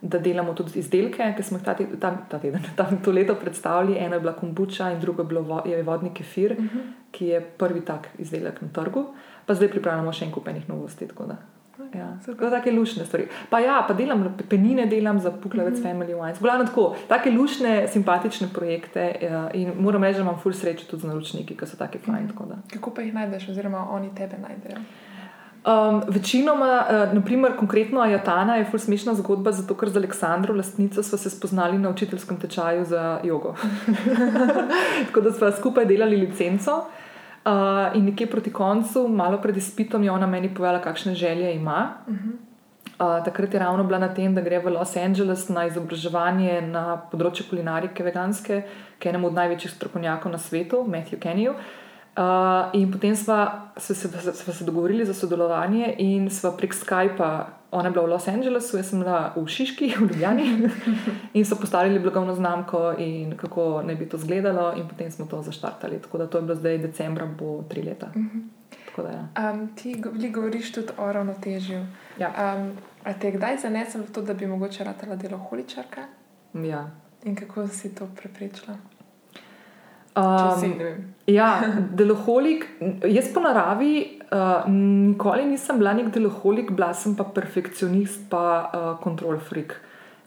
da 0.00 0.18
delamo 0.18 0.54
tudi 0.54 0.78
izdelke, 0.78 1.32
ki 1.36 1.42
smo 1.42 1.58
jih 1.58 1.64
ta, 1.64 1.74
ta, 2.00 2.10
ta 2.30 2.38
teden, 2.38 2.62
ta, 2.76 2.88
to 3.04 3.12
leto 3.12 3.34
predstavili. 3.34 3.98
Ena 3.98 4.16
je 4.16 4.20
bila 4.20 4.32
kombuča 4.32 4.90
in 4.92 5.00
druga 5.00 5.22
vo, 5.22 5.62
je 5.66 5.82
vodni 5.82 6.10
kefir, 6.14 6.52
uh 6.52 6.64
-huh. 6.64 6.92
ki 7.10 7.26
je 7.26 7.40
prvi 7.40 7.80
tak 7.80 8.08
izdelek 8.18 8.62
na 8.62 8.68
trgu. 8.68 9.06
Pa 9.46 9.54
zdaj 9.54 9.68
pripravljamo 9.68 10.12
še 10.12 10.24
en 10.24 10.32
kup 10.32 10.48
enih 10.48 10.68
novosti. 10.68 11.08
Ja, 11.94 12.18
tako 12.26 12.50
take 12.50 12.72
lušne 12.72 13.04
stvari. 13.04 13.26
Pa 13.50 13.58
ja, 13.58 13.84
pa 13.88 13.94
delam 13.94 14.36
penine, 14.48 14.86
delam 14.86 15.20
za 15.20 15.30
Puklavec 15.30 15.78
mm 15.78 15.82
-hmm. 15.82 15.92
Family 15.92 16.14
Wines. 16.14 16.40
Glavno 16.40 16.64
tako, 16.64 16.96
take 17.08 17.30
lušne, 17.30 17.88
simpatične 17.88 18.48
projekte 18.54 19.16
ja, 19.22 19.50
in 19.54 19.72
moram 19.78 20.02
reči, 20.02 20.18
da 20.18 20.22
imam 20.22 20.38
ful 20.38 20.52
srečo 20.52 20.86
tudi 20.90 21.02
z 21.02 21.06
naročniki, 21.06 21.56
ki 21.56 21.66
so 21.66 21.76
taki 21.76 21.98
fajn. 21.98 22.24
Mm 22.24 22.28
-hmm. 22.28 22.72
Kako 22.72 22.90
pa 22.90 23.02
jih 23.02 23.14
najdeš, 23.14 23.48
oziroma 23.48 23.90
oni 23.90 24.14
tebe 24.14 24.36
najdejo? 24.48 24.78
Um, 25.64 26.02
večinoma, 26.08 26.86
uh, 26.90 27.14
naprimer, 27.14 27.56
konkretno 27.56 28.00
Ajatana 28.00 28.56
je 28.56 28.64
ful 28.68 28.78
smešna 28.78 29.14
zgodba, 29.14 29.52
zato 29.52 29.72
ker 29.74 29.88
z 29.88 29.96
Aleksandro, 29.96 30.52
lastnico, 30.54 31.02
smo 31.02 31.18
se 31.18 31.30
spoznali 31.30 31.78
na 31.78 31.88
učiteljskem 31.88 32.36
tečaju 32.40 32.84
za 32.84 33.20
jogo. 33.24 33.54
tako 35.06 35.20
da 35.20 35.32
smo 35.32 35.52
skupaj 35.52 35.86
delali 35.88 36.16
licenco. 36.16 36.74
Uh, 36.76 37.96
in 37.96 38.04
nekje 38.04 38.26
proti 38.26 38.52
koncu, 38.52 39.08
malo 39.08 39.38
pred 39.40 39.56
izpitom, 39.56 40.04
je 40.04 40.10
ona 40.10 40.26
meni 40.26 40.54
povedala, 40.54 40.82
kakšne 40.82 41.14
želje 41.14 41.54
ima. 41.54 41.90
Uh 42.06 42.14
-huh. 42.14 43.18
uh, 43.18 43.24
takrat 43.24 43.54
je 43.54 43.60
ravno 43.60 43.84
bila 43.84 43.98
na 43.98 44.14
tem, 44.14 44.34
da 44.34 44.40
gre 44.40 44.58
v 44.58 44.68
Los 44.68 44.96
Angeles 44.96 45.48
na 45.48 45.66
izobraževanje 45.66 46.60
na 46.60 47.00
področju 47.12 47.48
kulinarike 47.50 48.04
veganske, 48.04 48.62
ki 48.98 49.08
je 49.08 49.10
enemu 49.10 49.26
od 49.26 49.34
največjih 49.34 49.72
strokovnjakov 49.72 50.32
na 50.32 50.38
svetu, 50.38 50.84
Matthew 50.88 51.18
Kenny. 51.18 51.48
Uh, 51.48 51.56
in 52.72 52.92
potem 52.92 53.16
smo 53.16 53.46
se, 53.76 53.94
se, 53.94 54.52
se 54.52 54.64
dogovorili 54.64 55.04
za 55.04 55.14
sodelovanje 55.14 55.94
in 55.98 56.30
smo 56.30 56.50
prek 56.50 56.74
Skypa 56.74 57.46
ona 57.74 57.88
je 57.88 57.92
bila 57.92 58.04
v 58.04 58.10
Los 58.10 58.28
Angelesu, 58.28 58.76
jaz 58.76 58.90
sem 58.90 59.00
bila 59.02 59.32
v 59.36 59.46
Šiški, 59.50 59.88
v 59.98 60.06
Ljubljani, 60.06 60.46
in 61.38 61.44
so 61.44 61.56
postavili 61.58 61.98
blagovno 61.98 62.34
znamko 62.34 62.94
in 62.98 63.36
kako 63.36 63.82
naj 63.82 63.96
bi 63.96 64.08
to 64.08 64.16
izgledalo, 64.16 64.72
in 64.78 64.88
potem 64.88 65.10
smo 65.10 65.26
to 65.26 65.42
zaštartali. 65.42 65.98
Tako 66.02 66.18
da 66.18 66.26
to 66.26 66.38
je 66.38 66.42
bilo 66.42 66.54
zdaj 66.54 66.78
decembra, 66.78 67.26
bo 67.26 67.62
tri 67.68 67.82
leta. 67.82 68.12
Da, 68.96 69.10
ja. 69.10 69.50
um, 69.50 69.68
ti 69.74 69.96
govoriš 70.34 70.72
tudi 70.72 70.92
o 70.98 71.12
ravnotežju. 71.12 71.86
Ja. 72.18 72.30
Um, 72.30 72.70
a 73.04 73.12
te 73.12 73.32
kdaj 73.32 73.58
zanesel 73.66 74.02
v 74.02 74.12
to, 74.12 74.22
da 74.22 74.34
bi 74.34 74.46
mogoče 74.46 74.84
ratela 74.84 75.16
delo 75.16 75.38
holičarka? 75.38 76.06
Ja. 76.54 76.90
In 77.24 77.34
kako 77.36 77.68
si 77.68 77.94
to 77.94 78.06
preprečila? 78.16 78.76
Um, 80.14 80.74
ja, 81.26 81.62
deloholik, 81.98 82.68
jaz 83.02 83.32
po 83.34 83.40
naravi 83.42 84.20
uh, 84.30 84.62
nikoli 84.70 85.48
nisem 85.48 85.78
bila 85.78 85.94
nek 85.94 86.12
deloholik, 86.14 86.70
bila 86.70 86.92
sem 86.94 87.16
pa 87.18 87.24
perfekcionist, 87.24 88.28
pa 88.30 88.44
uh, 88.70 89.02
control 89.02 89.40
freak. 89.42 89.74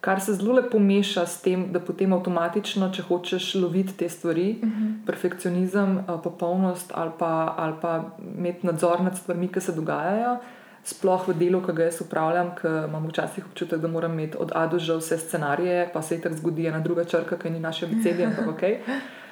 Kar 0.04 0.20
se 0.22 0.36
zelo 0.36 0.54
lepo 0.60 0.80
meša 0.80 1.26
s 1.26 1.42
tem, 1.42 1.70
da 1.72 1.80
potem 1.80 2.12
avtomatično, 2.14 2.92
če 2.94 3.08
hočeš 3.08 3.48
loviti 3.64 3.96
te 3.98 4.10
stvari, 4.10 4.60
uh 4.62 4.68
mhm. 4.68 4.84
-huh. 4.84 5.06
perfekcionizem, 5.06 5.98
uh, 5.98 6.20
popolnost 6.24 6.92
ali 6.96 7.12
pa, 7.20 7.56
ali 7.58 7.74
pa 7.82 8.04
imeti 8.38 8.68
nadzor 8.68 9.02
nad 9.02 9.18
stvarmi, 9.18 9.48
ki 9.48 9.62
se 9.62 9.72
dogajajo. 9.72 10.38
Sploh 10.84 11.28
v 11.28 11.34
delu, 11.34 11.62
ki 11.62 11.74
ga 11.74 11.84
jaz 11.84 12.02
upravljam, 12.02 12.52
ker 12.56 12.84
imam 12.88 13.08
včasih 13.08 13.46
občutek, 13.46 13.80
da 13.80 13.88
moram 13.88 14.14
imeti 14.14 14.38
od 14.40 14.52
A 14.56 14.68
do 14.68 14.80
Ž 14.80 14.98
vse 14.98 15.18
scenarije, 15.18 15.90
pa 15.94 16.02
se 16.02 16.16
jih 16.16 16.24
tako 16.24 16.36
zgodi 16.36 16.68
ena 16.68 16.80
druga 16.80 17.04
črka, 17.04 17.38
ki 17.38 17.50
ni 17.50 17.60
naše 17.60 17.88
besedje, 17.88 18.26
ampak 18.26 18.48
ok. 18.48 18.64
Uh, 18.88 19.27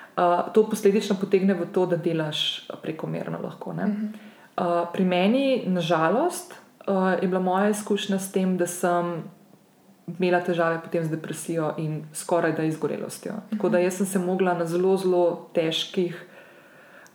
to 0.54 0.70
posledično 0.70 1.16
potegne 1.20 1.54
v 1.54 1.66
to, 1.72 1.86
da 1.86 1.98
delaš 1.98 2.68
prekomerno. 2.82 3.40
Lahko, 3.44 3.70
uh 3.70 3.78
-huh. 3.78 4.08
uh, 4.58 4.88
pri 4.94 5.06
meni, 5.06 5.64
nažalost, 5.66 6.54
uh, 6.88 7.22
je 7.22 7.28
bila 7.28 7.42
moja 7.42 7.70
izkušnja 7.70 8.20
s 8.20 8.32
tem, 8.32 8.58
da 8.58 8.68
sem 8.68 9.24
imela 10.20 10.40
težave 10.40 10.80
z 11.04 11.10
depresijo 11.10 11.74
in 11.78 12.04
skoraj 12.14 12.52
da 12.52 12.64
izgorelostjo. 12.64 13.32
Uh 13.32 13.38
-huh. 13.38 13.50
Tako 13.50 13.70
da 13.70 13.92
sem 13.92 14.06
se 14.06 14.20
mogla 14.20 14.54
na 14.54 14.66
zelo, 14.66 14.98
zelo 14.98 15.50
težkih 15.54 16.26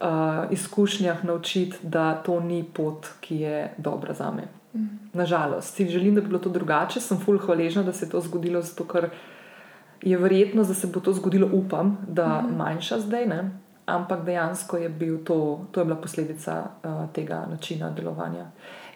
uh, 0.00 0.06
izkušnjah 0.50 1.24
naučiti, 1.24 1.76
da 1.82 2.14
to 2.14 2.40
ni 2.40 2.64
pot, 2.74 3.06
ki 3.20 3.36
je 3.36 3.74
dobra 3.76 4.14
za 4.14 4.30
me. 4.30 4.42
Uh 4.72 4.80
-huh. 4.80 4.86
Nažalost, 5.12 5.74
si 5.74 5.88
želim, 5.88 6.14
da 6.14 6.20
bi 6.20 6.26
bilo 6.26 6.38
to 6.38 6.48
drugače. 6.48 7.00
Sem 7.00 7.18
fulh 7.18 7.40
hvaležna, 7.46 7.82
da 7.82 7.92
se 7.92 8.06
je 8.06 8.10
to 8.10 8.20
zgodilo, 8.20 8.62
zato 8.62 8.84
ker 8.84 9.10
je 10.02 10.18
verjetno, 10.18 10.64
da 10.64 10.74
se 10.74 10.86
bo 10.86 11.00
to 11.00 11.12
zgodilo, 11.12 11.48
upam, 11.52 11.98
da 12.08 12.42
mhm. 12.42 12.56
manjša 12.56 13.00
zdaj, 13.00 13.26
ne? 13.26 13.50
ampak 13.90 14.24
dejansko 14.24 14.76
je, 14.76 14.88
bil 14.88 15.18
to, 15.24 15.66
to 15.70 15.80
je 15.80 15.84
bila 15.84 15.96
posledica 15.96 16.62
uh, 16.84 17.08
tega 17.12 17.42
načina 17.50 17.90
delovanja. 17.90 18.46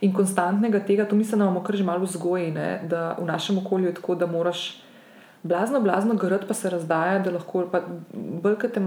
In 0.00 0.12
konstantnega 0.14 0.80
tega, 0.86 1.04
to 1.04 1.16
mislim, 1.16 1.38
da 1.38 1.44
imamo 1.44 1.62
kar 1.64 1.76
že 1.76 1.84
malo 1.84 2.04
vzgoji, 2.04 2.52
ne? 2.52 2.82
da 2.88 3.16
v 3.18 3.26
našem 3.26 3.58
okolju 3.58 3.86
je 3.86 3.94
tako, 3.94 4.14
da 4.14 4.26
moraš 4.26 4.82
blazno, 5.42 5.80
blazno 5.80 6.14
grati, 6.14 6.46
pa 6.48 6.54
se 6.54 6.70
razdaja, 6.70 7.18
da 7.18 7.30
lahko 7.30 7.66
brkate 8.42 8.80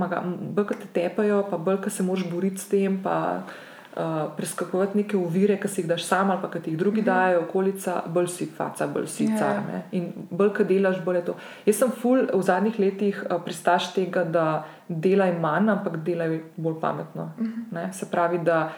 te 0.79 0.87
tepajo, 0.93 1.43
pa 1.49 1.57
brkate 1.57 1.89
se 1.89 2.03
moraš 2.03 2.29
boriti 2.31 2.57
s 2.57 2.69
tem. 2.69 3.01
Pa, 3.03 3.41
uh, 3.97 4.31
preskakovati 4.37 4.97
neke 4.97 5.17
uvire, 5.17 5.57
ki 5.59 5.67
si 5.67 5.81
jih 5.81 5.89
daš 5.89 6.05
sam 6.05 6.31
ali 6.31 6.41
pa 6.41 6.49
ki 6.51 6.59
jih 6.65 6.77
drugi 6.77 7.01
mm 7.01 7.03
-hmm. 7.03 7.13
dajo, 7.13 7.41
okolica, 7.41 8.03
bolj 8.07 8.27
si 8.27 8.45
faca, 8.45 8.87
bolj 8.87 9.07
si 9.07 9.25
yeah. 9.25 9.31
Ja. 9.31 9.37
car. 9.37 9.55
Ne? 9.71 9.81
In 9.91 10.11
bolj, 10.31 10.53
ki 10.57 10.63
delaš, 10.63 11.03
bolj 11.05 11.15
je 11.15 11.25
to. 11.25 11.35
Jaz 11.65 11.75
sem 11.75 11.91
ful 11.91 12.27
v 12.33 12.41
zadnjih 12.41 12.79
letih 12.79 13.23
uh, 13.29 13.41
pristaš 13.45 13.93
tega, 13.93 14.23
da 14.23 14.65
delaj 14.87 15.39
manj, 15.39 15.69
ampak 15.69 15.97
delaj 15.97 16.41
bolj 16.55 16.79
pametno. 16.81 17.31
Mm 17.37 17.53
-hmm. 17.71 17.91
Se 17.91 18.05
pravi, 18.11 18.37
da 18.37 18.69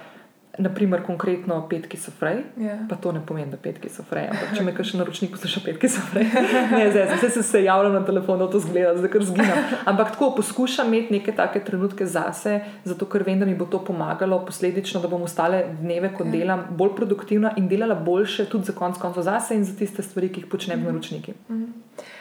naprimer, 0.60 1.02
konkretno 1.06 1.58
petki 1.70 1.98
so 1.98 2.12
fraj, 2.12 2.42
yeah. 2.58 2.66
Ja. 2.68 2.78
pa 2.90 2.96
to 2.96 3.12
ne 3.16 3.22
pomeni, 3.26 3.52
da 3.52 3.58
petki 3.58 3.90
so 3.90 4.04
fraj. 4.04 4.28
Ampak 4.34 4.58
če 4.58 4.66
me 4.68 4.74
kaj 4.78 4.90
še 4.92 5.00
naročnik 5.00 5.32
posluša, 5.34 5.64
petki 5.66 5.90
so 5.92 6.04
fraj. 6.12 6.28
ne, 6.76 6.84
zdaj, 6.92 7.08
zdaj 7.16 7.34
se, 7.38 7.44
se 7.48 7.64
javljam 7.64 7.96
na 7.96 8.04
telefon, 8.06 8.42
da 8.44 8.50
to 8.52 8.62
zgleda, 8.64 8.94
zdaj 9.00 9.14
kar 9.16 9.26
zginam. 9.30 9.64
Ampak 9.90 10.14
tako 10.16 10.32
poskušam 10.38 10.92
imeti 10.94 11.18
neke 11.18 11.36
take 11.36 11.64
trenutke 11.66 12.08
zase, 12.10 12.60
zato 12.84 13.08
ker 13.10 13.26
vem, 13.28 13.40
da 13.40 13.48
mi 13.50 13.58
bo 13.58 13.70
to 13.72 13.82
pomagalo, 13.86 14.42
posledično, 14.46 15.02
da 15.04 15.12
bom 15.12 15.24
ostale 15.28 15.64
dneve, 15.80 16.14
ko 16.14 16.26
yeah. 16.26 16.34
Ja. 16.34 16.40
delam, 16.40 16.66
bolj 16.78 16.96
produktivna 17.00 17.56
in 17.58 17.72
delala 17.72 17.96
boljše, 17.96 18.50
tudi 18.52 18.72
za 18.72 18.76
konc 18.78 19.00
koncev 19.02 19.28
zase 19.28 19.58
in 19.58 19.66
za 19.66 19.76
tiste 19.80 20.04
stvari, 20.06 20.30
ki 20.34 20.44
jih 20.44 20.52
počnem 20.52 20.80
mm 20.80 20.84
-hmm. 20.84 20.92
naročniki. 20.92 21.34
Mm 21.50 21.56
-hmm. 21.56 22.18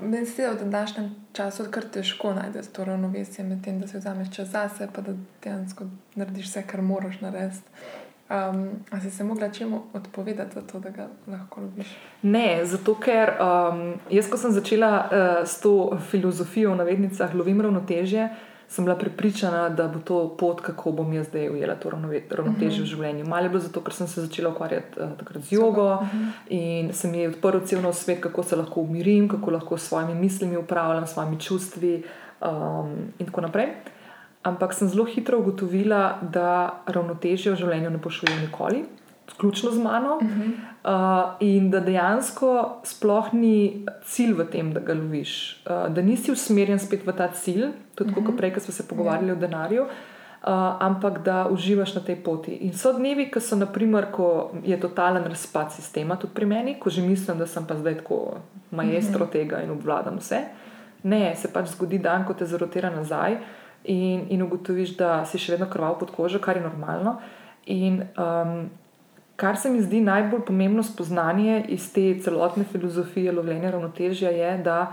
Meni 0.00 0.26
se 0.26 0.50
v 0.50 0.70
današnjem 0.70 1.14
času 1.32 1.64
kar 1.70 1.82
težko 1.82 2.34
najti 2.34 2.72
to 2.72 2.84
ravnovesje 2.84 3.44
med 3.44 3.64
tem, 3.64 3.80
da 3.80 3.86
si 3.86 3.98
vzameš 3.98 4.34
čas 4.36 4.48
zase, 4.48 4.88
pa 4.94 5.00
da 5.00 5.12
dejansko 5.44 5.84
narediš 6.14 6.46
vse, 6.46 6.62
kar 6.62 6.82
moraš 6.82 7.20
narediti. 7.20 7.62
Um, 8.30 8.68
a 8.90 9.00
si 9.00 9.10
se 9.10 9.24
mogla 9.24 9.48
čemu 9.48 9.82
odpovedati 9.92 10.56
to, 10.72 10.78
da 10.80 10.90
ga 10.90 11.08
lahko 11.26 11.60
ljubiš? 11.60 11.86
Ne, 12.22 12.64
zato 12.64 12.94
ker 12.94 13.32
um, 13.40 13.94
jaz, 14.10 14.30
ko 14.30 14.36
sem 14.36 14.52
začela 14.52 14.92
uh, 15.04 15.48
s 15.48 15.60
to 15.60 15.98
filozofijo 16.10 16.72
v 16.72 16.76
navednicah, 16.76 17.34
lovim 17.34 17.60
ravnotežje 17.60 18.28
sem 18.74 18.84
bila 18.84 18.96
prepričana, 18.98 19.68
da 19.68 19.86
bo 19.88 20.00
to 20.02 20.36
pot, 20.38 20.60
kako 20.60 20.92
bom 20.92 21.12
jaz 21.12 21.28
zdaj 21.28 21.48
ujela 21.50 21.76
to 21.78 21.90
ravnotežje 21.90 22.80
v 22.80 22.86
mhm. 22.86 22.90
življenju. 22.90 23.26
Malo 23.30 23.46
je 23.46 23.52
bilo 23.52 23.62
zato, 23.62 23.82
ker 23.86 23.94
sem 23.94 24.08
se 24.10 24.24
začela 24.24 24.50
ukvarjati 24.50 25.00
uh, 25.00 25.38
z 25.38 25.52
jogo 25.52 25.86
uh 25.94 26.02
mhm. 26.02 26.24
-huh. 26.24 26.32
in 26.48 26.92
se 26.92 27.08
mi 27.08 27.18
je 27.18 27.28
odprl 27.28 27.60
cel 27.64 27.82
nov 27.82 27.92
svet, 27.94 28.20
kako 28.20 28.42
se 28.42 28.56
lahko 28.56 28.80
umirim, 28.80 29.28
kako 29.28 29.50
lahko 29.50 29.78
s 29.78 29.88
svojimi 29.88 30.14
mislimi 30.14 30.56
upravljam, 30.56 31.06
s 31.06 31.12
svojimi 31.12 31.40
čustvi 31.40 32.02
um, 32.40 32.90
in 33.18 33.26
tako 33.26 33.40
naprej. 33.40 33.66
Ampak 34.42 34.74
sem 34.74 34.88
zelo 34.88 35.04
hitro 35.04 35.38
ugotovila, 35.38 36.18
da 36.22 36.82
ravnotežje 36.86 37.52
v 37.52 37.56
življenju 37.56 37.90
ne 37.90 37.98
pošilja 37.98 38.40
nikoli 38.40 38.84
vključno 39.32 39.70
z 39.70 39.78
mano, 39.78 40.18
uh 40.22 40.28
-huh. 40.28 40.50
uh, 40.84 41.32
in 41.40 41.70
da 41.70 41.80
dejansko 41.80 42.80
sploh 42.82 43.32
ni 43.32 43.86
cilj 44.02 44.32
v 44.32 44.44
tem, 44.50 44.72
da 44.72 44.80
ga 44.80 44.94
loviš, 44.94 45.62
uh, 45.70 45.94
da 45.94 46.02
nisi 46.02 46.32
usmerjen 46.32 46.78
spet 46.78 47.06
v 47.06 47.12
ta 47.12 47.28
cilj, 47.28 47.66
tudi 47.94 48.10
uh 48.10 48.16
-huh. 48.16 48.26
kot 48.26 48.36
prej, 48.36 48.54
ko 48.54 48.60
smo 48.60 48.74
se 48.74 48.88
pogovarjali 48.88 49.32
yeah. 49.32 49.36
o 49.36 49.40
denarju. 49.40 49.82
Uh, 49.82 50.50
ampak 50.80 51.22
da 51.22 51.48
uživaš 51.50 51.94
na 51.94 52.00
tej 52.00 52.16
poti. 52.16 52.52
In 52.52 52.72
so 52.72 52.92
dnevi, 52.92 53.30
ko, 53.30 53.40
so, 53.40 53.56
naprimer, 53.56 54.06
ko 54.12 54.50
je 54.64 54.80
totalen 54.80 55.24
razpad 55.24 55.72
sistema, 55.72 56.16
tudi 56.16 56.34
pri 56.34 56.46
meni, 56.46 56.74
ko 56.80 56.90
že 56.90 57.02
mislim, 57.02 57.38
da 57.38 57.46
sem 57.46 57.66
pa 57.66 57.74
zdaj 57.74 57.96
tako 57.96 58.34
majstro 58.70 59.24
mm 59.24 59.28
-hmm. 59.28 59.32
tega 59.32 59.62
in 59.62 59.70
obvladam 59.70 60.16
vse. 60.16 60.38
Ne, 61.02 61.36
se 61.36 61.52
pač 61.52 61.66
zgodi 61.66 61.98
dan, 61.98 62.26
ko 62.26 62.34
te 62.34 62.46
zarotira 62.46 62.90
nazaj 62.90 63.36
in, 63.84 64.26
in 64.28 64.42
ugotoviš, 64.42 64.96
da 64.96 65.24
si 65.24 65.38
še 65.38 65.52
vedno 65.52 65.68
krval 65.70 65.98
pod 65.98 66.10
kožo, 66.10 66.38
kar 66.38 66.56
je 66.56 66.62
normalno. 66.62 67.16
In 67.66 68.02
um, 68.02 68.70
Kar 69.36 69.56
se 69.56 69.70
mi 69.70 69.82
zdi 69.82 70.00
najbolj 70.00 70.44
pomembno 70.46 70.82
spoznanje 70.82 71.64
iz 71.68 71.92
te 71.92 72.18
celotne 72.22 72.64
filozofije 72.64 73.32
lovljenja 73.32 73.70
ravnotežja 73.70 74.30
je, 74.30 74.58
da 74.58 74.92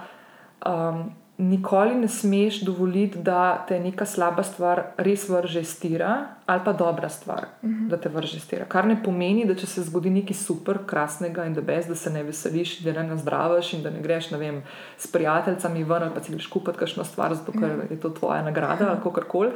um, 0.66 1.12
nikoli 1.42 1.96
ne 1.96 2.08
smeš 2.08 2.62
dovoliti, 2.62 3.20
da 3.20 3.66
te 3.68 3.80
neka 3.80 4.06
slaba 4.06 4.44
stvar 4.44 4.84
res 4.98 5.30
vrže 5.30 5.62
iz 5.62 5.80
tira, 5.80 6.18
ali 6.46 6.62
pa 6.66 6.74
dobra 6.74 7.10
stvar, 7.10 7.46
uh 7.62 7.70
mhm. 7.70 7.84
-huh. 7.84 7.90
da 7.90 7.98
te 7.98 8.10
vrže 8.10 8.38
iz 8.38 8.48
tira. 8.48 8.66
Kar 8.66 8.88
ne 8.88 9.04
pomeni, 9.04 9.46
da 9.46 9.56
če 9.56 9.68
se 9.68 9.82
zgodi 9.82 10.10
nekaj 10.10 10.34
super, 10.34 10.78
krasnega 10.86 11.46
in 11.46 11.54
da 11.54 11.62
brez, 11.62 11.88
da 11.88 11.96
se 11.96 12.10
ne 12.10 12.24
veseliš, 12.24 12.80
da 12.80 12.94
ne 12.94 13.04
nazdraviš 13.04 13.74
in 13.74 13.84
da 13.84 13.90
ne 13.90 14.02
greš 14.02 14.32
vem, 14.32 14.64
s 14.98 15.12
prijateljicami 15.12 15.84
ven 15.84 16.04
ali 16.04 16.12
pa 16.14 16.24
si 16.24 16.32
greš 16.32 16.48
kupiti 16.48 16.78
kakšno 16.78 17.04
stvar, 17.04 17.36
zato 17.36 17.52
ker 17.52 17.78
mhm. 17.78 17.82
je 17.90 18.00
to 18.00 18.10
tvoja 18.10 18.42
nagrada 18.42 18.90
ali 18.90 19.00
kako 19.04 19.22
koli 19.28 19.52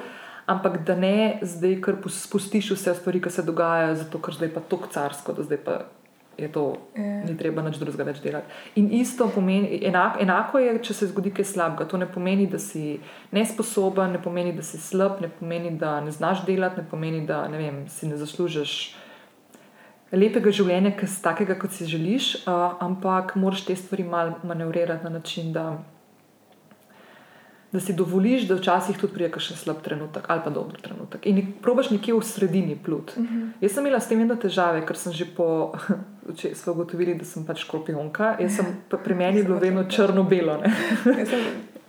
ampak 0.45 0.84
da 0.86 0.95
ne 0.95 1.39
zdaj, 1.41 1.81
ker 1.81 1.95
spustiš 2.10 2.71
vse 2.71 2.95
stvari, 2.95 3.21
ki 3.21 3.29
se 3.29 3.43
dogajajo, 3.43 3.95
zato 3.95 4.21
ker 4.21 4.34
zdaj 4.34 4.53
pa 4.53 4.62
to 4.62 4.79
carsko, 4.93 5.34
da 5.34 5.43
zdaj 5.43 5.58
pa 5.65 5.77
je 6.38 6.51
to, 6.51 6.77
Ja. 6.95 7.23
ni 7.23 7.38
treba 7.38 7.62
nič 7.62 7.77
drugega 7.79 8.03
več 8.03 8.19
delati. 8.19 8.51
In 8.75 8.89
isto 8.91 9.29
pomeni, 9.31 9.79
enako, 9.88 10.19
enako 10.19 10.60
je, 10.60 10.73
če 10.84 10.93
se 10.93 11.08
zgodi 11.08 11.31
kaj 11.31 11.45
slabega. 11.45 11.88
To 11.88 11.97
ne 11.97 12.08
pomeni, 12.12 12.47
da 12.47 12.60
si 12.60 12.99
nesposoben, 13.31 14.12
ne 14.12 14.21
pomeni, 14.21 14.51
da 14.53 14.62
si 14.62 14.77
slab, 14.77 15.21
ne 15.21 15.29
pomeni, 15.29 15.71
da 15.79 16.01
ne 16.01 16.12
znaš 16.12 16.45
delati, 16.45 16.81
ne 16.81 16.88
pomeni, 16.91 17.25
da 17.25 17.47
ne 17.47 17.58
vem, 17.58 17.86
si 17.89 18.08
ne 18.08 18.19
zaslužiš 18.19 18.95
lepega 20.12 20.51
življenja, 20.51 20.91
je 21.01 21.08
takega, 21.23 21.55
kot 21.60 21.71
si 21.71 21.88
želiš, 21.89 22.47
uh, 22.47 22.75
ampak 22.84 23.36
moraš 23.36 23.65
te 23.65 23.75
stvari 23.75 24.03
malo 24.03 24.36
manevrirati 24.43 25.03
na 25.03 25.10
način, 25.10 25.53
da, 25.53 25.79
da 27.75 27.81
si 27.83 27.93
dovoliš, 27.93 28.47
da 28.47 28.55
včasih 28.55 28.97
tudi 28.97 29.13
prije 29.13 29.43
še 29.43 29.57
slab 29.59 29.81
trenutek 29.83 30.29
ali 30.31 30.41
pa 30.43 30.49
dober 30.49 30.79
trenutek. 30.81 31.27
In 31.27 31.41
probaš 31.61 31.91
nekje 31.91 32.15
v 32.15 32.23
sredini 32.23 32.75
plut. 32.75 33.11
Uh 33.17 33.23
-huh. 33.23 33.49
Jaz 33.61 33.71
sem 33.71 33.85
imela 33.85 33.99
s 33.99 34.07
tem 34.07 34.19
vedno 34.19 34.35
težave, 34.35 34.85
ker 34.85 34.97
sem 34.97 35.13
že 35.13 35.25
po. 35.35 35.73
Če 36.39 36.55
smo 36.55 36.73
ugotovili, 36.73 37.13
da 37.15 37.25
sem 37.25 37.45
pač 37.45 37.59
škorpionka, 37.61 38.35
jaz 38.39 38.55
sem 38.55 38.65
pri 39.03 39.15
meni 39.15 39.43
bilo 39.43 39.59
vedno 39.59 39.83
črno-belo. 39.83 40.57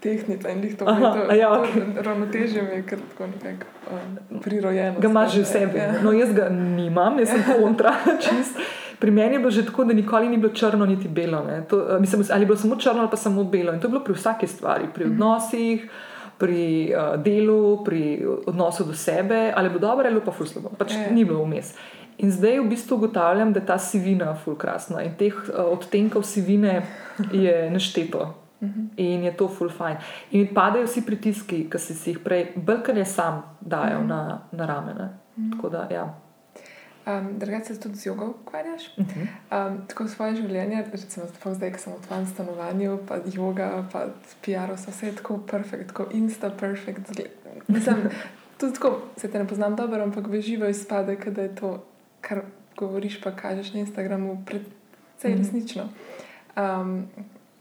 tehnica 0.01 0.49
in 0.49 0.63
jih 0.65 0.77
to 0.79 0.85
Aha, 0.89 1.13
to- 1.13 1.31
a 1.31 1.35
ja, 1.35 1.51
okej. 1.61 1.83
Ravnotežje 2.05 2.63
mi 2.63 2.71
je 2.71 2.83
kar 2.83 2.99
tako 3.11 3.27
nekako 3.27 3.67
um, 3.91 4.41
prirojeno. 4.41 5.01
Ga 5.01 5.09
imaš 5.09 5.33
že 5.33 5.43
v 5.43 5.47
sebi. 5.47 5.79
ja. 5.79 5.93
No, 6.03 6.13
jaz 6.13 6.35
ga 6.35 6.49
nimam, 6.49 7.19
jaz 7.19 7.29
sem 7.29 7.43
kontra. 7.61 7.95
Čist. 8.21 8.61
Pri 8.99 9.11
meni 9.11 9.35
je 9.35 9.39
bilo 9.39 9.51
že 9.51 9.67
tako, 9.67 9.85
da 9.85 9.93
nikoli 9.93 10.29
ni 10.29 10.37
bilo 10.37 10.53
črno, 10.53 10.87
niti 10.87 11.09
belo. 11.09 11.45
ne. 11.45 11.65
To, 11.65 11.97
eh, 11.97 12.01
mislim, 12.01 12.25
ali 12.33 12.43
je 12.43 12.47
bilo 12.47 12.59
samo 12.59 12.77
črno 12.77 13.01
ali 13.01 13.11
pa 13.11 13.17
samo 13.17 13.45
belo. 13.45 13.73
In 13.73 13.81
to 13.81 13.87
je 13.87 13.91
bilo 13.91 14.05
pri 14.05 14.15
vsaki 14.15 14.47
stvari, 14.47 14.85
pri 14.95 15.05
odnosih, 15.05 15.91
pri 16.39 16.93
uh, 16.93 17.23
delu, 17.23 17.85
pri 17.85 18.01
odnosu 18.47 18.85
do 18.85 18.93
sebe, 18.95 19.53
ali 19.57 19.69
bilo 19.69 19.81
dobro 19.81 20.09
ali 20.09 20.21
pa 20.21 20.33
ful 20.33 20.47
slabo. 20.47 20.69
Pač 20.79 20.93
Ja. 20.93 21.11
ni 21.11 21.25
bilo 21.25 21.45
vmes. 21.45 21.75
In 22.19 22.31
zdaj 22.31 22.61
v 22.61 22.69
bistvu 22.69 22.97
ugotavljam, 22.97 23.53
da 23.53 23.61
je 23.61 23.67
ta 23.67 23.79
sivina 23.79 24.35
fulkrasna 24.35 25.03
in 25.03 25.15
teh 25.15 25.35
uh, 25.35 25.65
odtenkov 25.73 26.23
sivine 26.23 26.83
je 27.33 27.71
nešteto. 27.71 28.35
In 28.97 29.25
je 29.25 29.37
to 29.37 29.49
full 29.49 29.69
fajn. 29.71 29.97
In 30.31 30.49
padajo 30.55 30.85
vsi 30.85 31.07
pritiski, 31.07 31.71
ki 31.71 31.79
si 31.79 32.11
jih 32.11 32.19
prej, 32.19 32.53
brkanje 32.57 33.05
sam 33.05 33.43
dajo 33.61 34.01
na, 34.05 34.21
na 34.53 34.67
ramena. 34.67 35.09
Tako 35.53 35.69
da, 35.69 35.89
ja. 35.91 36.07
Um, 37.09 37.39
Drugače 37.39 37.65
se 37.67 37.81
tudi 37.81 37.95
z 37.95 38.07
jogo 38.07 38.27
ukvarjaš. 38.27 38.97
Mhm. 38.99 39.21
Um, 39.21 39.87
tako 39.87 40.09
svoje 40.09 40.37
življenje, 40.37 40.85
recimo 40.93 41.27
sploh 41.29 41.55
zdaj, 41.55 41.73
ko 41.73 41.79
sem 41.79 41.93
v 41.93 42.01
tvojem 42.01 42.27
stanovanju, 42.27 42.99
pa 43.09 43.17
joga, 43.27 43.85
pa 43.93 44.07
PR, 44.43 44.75
so 44.77 44.91
vse 44.91 45.13
tako 45.13 45.39
perfekt, 45.41 45.87
tako 45.87 46.07
insta 46.13 46.51
perfekt. 46.51 47.11
Mislim, 47.69 47.97
tudi 48.59 48.73
tako, 48.73 48.91
se 49.17 49.31
te 49.31 49.39
ne 49.39 49.47
poznam 49.47 49.77
dobro, 49.77 50.03
ampak 50.03 50.27
v 50.27 50.41
živo 50.41 50.67
izpade, 50.67 51.17
da 51.27 51.43
je 51.43 51.55
to, 51.55 51.85
kar 52.21 52.43
govoriš, 52.77 53.21
pa 53.21 53.31
kažeš 53.33 53.73
na 53.73 53.81
Instagramu, 53.81 54.43
precej 54.47 55.31
Mhm. 55.31 55.39
resnično. 55.39 55.89
Um, 56.57 57.07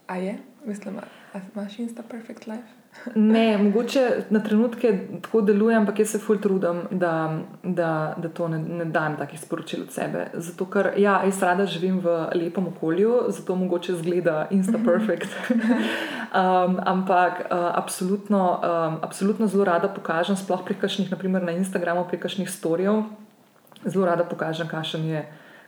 a 0.08 0.18
je, 0.18 0.38
mislim, 0.66 0.98
a 1.34 1.40
imaš 1.56 1.80
insta 1.80 2.04
perfect 2.04 2.48
life? 2.48 2.68
Ne, 3.16 3.58
mogoče 3.58 4.10
na 4.30 4.40
trenutke 4.40 5.00
tako 5.22 5.42
delujem, 5.42 5.80
ampak 5.80 6.00
jaz 6.00 6.10
se 6.16 6.20
ful 6.20 6.40
trudim, 6.42 6.82
da, 6.92 7.38
da, 7.64 8.16
da 8.18 8.30
to 8.30 8.48
ne, 8.48 8.60
ne 8.60 8.86
dam 8.86 9.18
takih 9.18 9.40
sporočil 9.40 9.84
od 9.84 9.94
sebe. 9.94 10.26
Zato, 10.34 10.66
ker 10.66 10.90
ja, 10.98 11.20
jaz 11.26 11.44
rada 11.44 11.68
živim 11.70 12.00
v 12.02 12.16
lepem 12.34 12.68
okolju, 12.68 13.14
zato 13.30 13.56
mogoče 13.56 13.96
zgleda 14.02 14.48
insta 14.52 14.82
perfect. 14.86 15.30
um, 15.52 16.80
ampak 16.86 17.46
uh, 17.46 17.70
absolutno, 17.78 18.42
um, 18.58 19.00
absolutno 19.02 19.48
zelo 19.48 19.70
rada 19.70 19.88
pokažem, 19.88 20.36
sploh 20.36 20.66
pri 20.66 20.80
kakšnih, 20.82 21.12
naprimer 21.14 21.46
na 21.46 21.54
Instagramu, 21.54 22.08
pri 22.10 22.20
kakšnih 22.20 22.50
storijev, 22.50 23.04
zelo 23.86 24.06
rada 24.06 24.26
pokažem, 24.26 24.68
kakšen 24.68 25.06
je. 25.14 25.26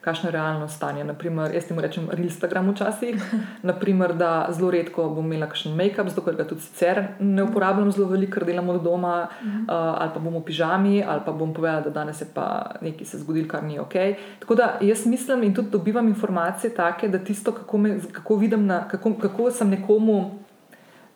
Kakšno 0.07 0.29
je 0.29 0.31
realno 0.31 0.67
stanje? 0.71 1.03
Naprimer, 1.03 1.51
jaz 1.51 1.65
temu 1.67 1.81
rečem 1.83 2.05
Instagram 2.17 2.69
včasih, 2.71 3.33
naprimer, 3.69 4.13
da 4.15 4.47
zelo 4.55 4.69
redko 4.71 5.09
bom 5.11 5.25
imela 5.25 5.49
kakšen 5.51 5.75
make-up, 5.75 6.07
zato 6.07 6.23
ker 6.23 6.37
ga 6.39 6.45
tudi 6.47 6.63
sicer 6.63 7.01
ne 7.19 7.43
uporabljam 7.43 7.91
zelo 7.91 8.07
veliko, 8.13 8.37
ker 8.37 8.45
delamo 8.47 8.77
od 8.77 8.85
doma, 8.87 9.17
uh, 9.27 9.73
ali 9.73 10.13
pa 10.13 10.23
bom 10.23 10.39
v 10.39 10.45
pižami, 10.47 11.03
ali 11.03 11.25
pa 11.25 11.35
bom 11.35 11.51
povedala, 11.53 11.83
da 11.89 11.91
danes 11.99 12.23
je 12.23 12.29
pa 12.33 12.47
nekaj 12.81 13.11
se 13.11 13.19
zgodilo, 13.19 13.51
kar 13.51 13.67
ni 13.67 13.81
ok. 13.83 13.99
Tako 14.39 14.55
da 14.55 14.69
jaz 14.81 15.03
mislim 15.05 15.43
in 15.43 15.53
tudi 15.59 15.75
dobivam 15.75 16.07
informacije 16.07 16.71
take, 16.73 17.11
da 17.11 17.19
tisto, 17.19 17.51
kako, 17.51 17.77
me, 17.77 17.99
kako 18.11 18.35
vidim, 18.35 18.65
na, 18.65 18.85
kako, 18.87 19.17
kako 19.19 19.51
sem 19.51 19.75
nekomu. 19.75 20.19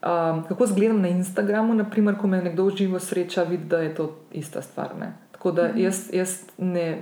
Um, 0.01 0.43
kako 0.49 0.65
zgledam 0.67 1.01
na 1.01 1.07
Instagramu, 1.07 1.73
naprimer, 1.73 2.17
ko 2.17 2.27
me 2.27 2.41
nekdo 2.41 2.69
živo 2.75 2.99
sreča, 2.99 3.43
vidi, 3.43 3.69
da 3.69 3.85
je 3.85 3.95
to 3.95 4.15
ista 4.31 4.61
stvar. 4.61 4.95
Ne? 4.99 5.13
Tako 5.31 5.51
da 5.51 5.69
jaz, 5.75 6.09
jaz 6.13 6.39
ne, 6.57 6.97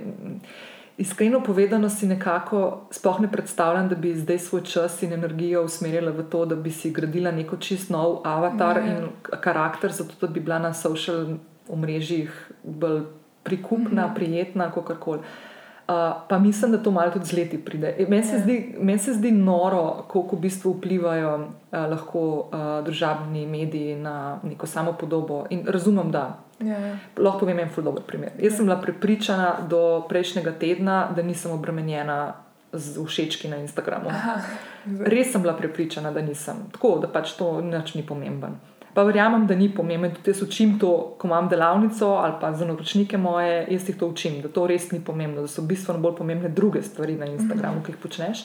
iskreno 1.00 1.40
povedano 1.40 1.88
si 1.88 2.06
nekako 2.06 2.60
sploh 2.90 3.20
ne 3.20 3.28
predstavljam, 3.28 3.88
da 3.88 3.94
bi 3.96 4.14
zdaj 4.14 4.38
svoj 4.40 4.62
čas 4.62 5.02
in 5.02 5.12
energijo 5.12 5.64
usmerila 5.64 6.12
v 6.12 6.22
to, 6.24 6.44
da 6.46 6.56
bi 6.56 6.70
si 6.70 6.90
gradila 6.90 7.30
neko 7.32 7.56
čist 7.58 7.90
nov 7.90 8.20
avatar 8.24 8.76
Ja. 8.78 8.84
in 8.88 9.08
karakter, 9.32 9.92
zato 9.92 10.14
da 10.20 10.28
bi 10.28 10.40
bila 10.40 10.58
na 10.58 10.74
social 10.74 11.26
omrežjih 11.68 12.32
bolj 12.64 13.00
prikupna, 13.42 14.14
prijetna, 14.14 14.70
kako 14.70 14.94
koli. 14.96 15.18
Uh, 15.18 15.94
pa 16.28 16.38
mislim, 16.38 16.72
da 16.72 16.78
to 16.78 16.90
malo 16.90 17.10
tudi 17.10 17.24
z 17.24 17.32
leti 17.32 17.58
pride. 17.58 17.94
E, 17.98 18.06
Meni 18.08 18.22
se, 18.22 18.36
Ja. 18.36 18.40
zdi- 18.40 18.74
meni 18.80 18.98
se 18.98 19.12
zdi 19.12 19.30
noro, 19.32 20.04
koliko 20.08 20.36
v 20.36 20.40
bistvu 20.40 20.72
vplivajo 20.72 21.34
uh, 21.36 21.44
lahko 21.72 22.20
uh, 22.20 22.44
družabni 22.84 23.46
mediji 23.46 23.96
na 23.96 24.14
neko 24.42 24.66
samo 24.66 24.92
podobo. 24.92 25.46
In 25.50 25.64
razumem, 25.66 26.10
da 26.10 26.38
Ja, 26.60 26.78
ja. 26.78 26.96
lahko 27.16 27.46
povem 27.46 27.58
en 27.58 27.70
ful 27.72 27.84
dober 27.84 28.02
primer. 28.06 28.32
Jaz 28.38 28.56
sem 28.56 28.66
bila 28.68 28.76
prepričana 28.80 29.54
do 29.68 30.04
prejšnjega 30.08 30.52
tedna, 30.60 30.96
da 31.16 31.22
nisem 31.22 31.52
obremenjena 31.52 32.34
z 32.72 33.04
všečki 33.06 33.48
na 33.48 33.56
Instagramu. 33.56 34.10
Aha, 34.10 34.40
Res 34.84 35.32
sem 35.32 35.42
bila 35.42 35.56
prepričana, 35.56 36.12
da 36.12 36.22
nisem. 36.22 36.68
Tako 36.72 36.98
da 37.02 37.08
pač 37.08 37.32
to 37.38 37.60
nič 37.64 37.94
ni 37.94 38.04
pomemben. 38.06 38.60
Pa 38.94 39.02
verjamem, 39.06 39.46
da 39.46 39.54
ni 39.54 39.70
pomemben. 39.74 40.14
Tudi 40.14 40.34
jaz 40.34 40.42
učim 40.42 40.78
to, 40.78 41.14
ko 41.18 41.28
imam 41.28 41.48
delavnico 41.48 42.14
ali 42.20 42.34
pa 42.40 42.52
za 42.52 42.66
naročnike 42.66 43.18
moje, 43.18 43.66
jaz 43.70 43.88
jih 43.88 43.98
to 43.98 44.08
učim, 44.10 44.40
da 44.42 44.48
to 44.48 44.66
res 44.66 44.90
ni 44.92 45.00
pomembno, 45.04 45.46
da 45.46 45.48
so 45.48 45.62
bistveno 45.62 46.00
bolj 46.00 46.16
pomembne 46.18 46.48
druge 46.48 46.82
stvari 46.82 47.16
na 47.16 47.26
Instagramu, 47.30 47.82
ki 47.86 47.94
jih 47.94 48.02
počneš. 48.02 48.44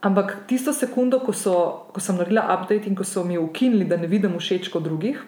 Ampak 0.00 0.36
tisto 0.46 0.72
sekundo, 0.76 1.18
ko, 1.24 1.32
so, 1.32 1.54
ko 1.92 2.00
sem 2.00 2.16
naredila 2.20 2.44
update 2.54 2.86
in 2.86 2.94
ko 2.94 3.04
so 3.04 3.24
mi 3.24 3.38
ukinili, 3.38 3.88
da 3.88 3.96
ne 3.96 4.06
vidim 4.06 4.36
všečko 4.38 4.80
drugih, 4.80 5.24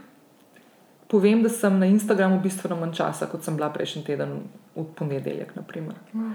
povem, 1.08 1.42
da 1.42 1.48
sem 1.48 1.78
na 1.78 1.86
Instagramu 1.86 2.40
bistveno 2.40 2.76
manj 2.76 2.92
časa, 2.92 3.26
kot 3.26 3.44
sem 3.44 3.56
bila 3.56 3.70
prejšnji 3.72 4.04
teden 4.04 4.38
v 4.76 4.84
ponedeljek. 4.94 5.54
Wow. 5.56 6.32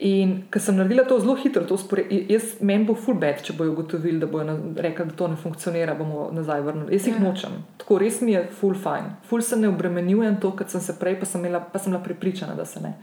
In 0.00 0.30
ker 0.48 0.62
sem 0.64 0.78
naredila 0.80 1.04
to 1.04 1.18
zelo 1.20 1.34
hitro, 1.36 1.60
to 1.68 1.76
spore, 1.76 2.06
jaz 2.08 2.54
meni 2.64 2.86
bo 2.88 2.94
full 2.96 3.18
bad, 3.20 3.42
če 3.44 3.52
bojo 3.52 3.74
ugotovili, 3.74 4.16
da 4.22 4.26
bojo 4.26 4.54
rekli, 4.80 5.04
da 5.10 5.16
to 5.16 5.28
ne 5.28 5.36
funkcionira, 5.36 5.92
bomo 5.94 6.30
nazaj 6.32 6.62
vrnili. 6.64 6.96
Jaz 6.96 7.06
jih 7.10 7.18
Ja. 7.18 7.24
nočem. 7.26 7.58
Tako 7.76 7.98
res 7.98 8.20
mi 8.24 8.32
je 8.32 8.46
full 8.60 8.74
fine. 8.74 9.18
Full 9.28 9.42
se 9.44 9.56
ne 9.56 9.68
obremenjujem 9.68 10.40
to, 10.40 10.54
kar 10.56 10.68
sem 10.68 10.80
se 10.80 10.96
prej, 10.98 11.18
pa 11.20 11.26
sem, 11.26 11.44
imela, 11.44 11.60
pa 11.60 11.78
sem 11.78 11.92
bila 11.92 12.02
prepričana, 12.02 12.54
da 12.54 12.64
se 12.64 12.80
ne. 12.80 12.94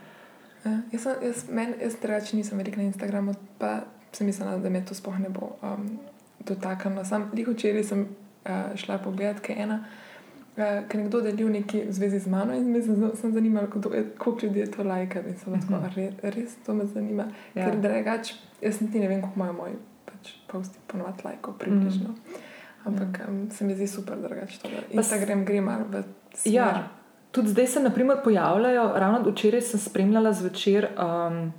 Ja, 0.65 0.81
jaz, 0.91 1.01
sem, 1.03 1.13
jaz, 1.21 1.45
men, 1.49 1.75
jaz 1.81 1.95
drugače 2.01 2.37
nisem 2.37 2.57
veliko 2.57 2.81
na 2.81 2.89
Instagramu, 2.89 3.35
pa 3.59 3.83
sem 4.11 4.25
mislila, 4.25 4.57
da 4.57 4.69
me 4.69 4.81
to 4.85 4.97
sploh 4.97 5.19
ne 5.19 5.29
bo 5.29 5.53
um, 5.61 5.99
dotaknilo. 6.39 7.05
Sam 7.05 7.29
včeraj 7.31 7.83
sem 7.83 8.07
uh, 8.09 8.73
šla 8.75 8.97
pogledat, 8.97 9.39
kaj 9.45 9.55
ena, 9.55 9.83
uh, 9.85 10.06
ker 10.57 10.95
nekdo 10.95 11.21
delil 11.21 11.49
nekaj 11.49 11.81
v 11.81 11.91
zvezi 11.91 12.19
z 12.19 12.27
mano 12.27 12.53
in 12.53 12.71
me 12.71 12.81
sem 13.13 13.31
zanimala, 13.31 13.67
je- 13.87 14.09
koliko 14.17 14.45
ljudi 14.45 14.59
je 14.59 14.71
to 14.71 14.83
lajka. 14.83 15.19
In 15.21 15.37
sem 15.37 15.53
lahko, 15.53 15.73
Mhm. 15.73 15.95
res, 15.95 16.35
res 16.35 16.55
to 16.57 16.73
me 16.73 16.85
zanima. 16.85 17.23
Ja. 17.55 17.61
Ja. 17.61 17.65
Ker 17.65 17.79
drugače, 17.79 18.33
jaz 18.61 18.81
niti 18.81 18.99
ne 18.99 19.07
vem, 19.07 19.21
kako 19.21 19.33
imajo 19.35 19.53
moji 19.53 19.73
pač, 20.05 20.31
posti 20.47 20.77
ponovadi 20.87 21.21
lajkov 21.25 21.53
približno. 21.55 22.15
Ampak 22.85 23.21
um, 23.27 23.49
se 23.51 23.65
mi 23.65 23.75
zdi 23.75 23.87
super, 23.87 24.17
drugače 24.17 24.59
to. 24.59 24.67
Mhm. 24.67 24.77
Instagram 24.91 25.45
gre 25.45 25.61
malo 25.61 25.83
v 25.85 26.03
smer. 26.33 26.53
Ja, 26.53 26.87
tudi 27.31 27.47
zdaj 27.49 27.67
se 27.67 27.79
naprimer 27.79 28.17
pojavljajo, 28.23 28.93
ravno 28.95 29.31
včeraj 29.31 29.61
sem 29.63 29.79
spremljala 29.79 30.33
zvečer 30.33 30.87
um, 30.89 31.53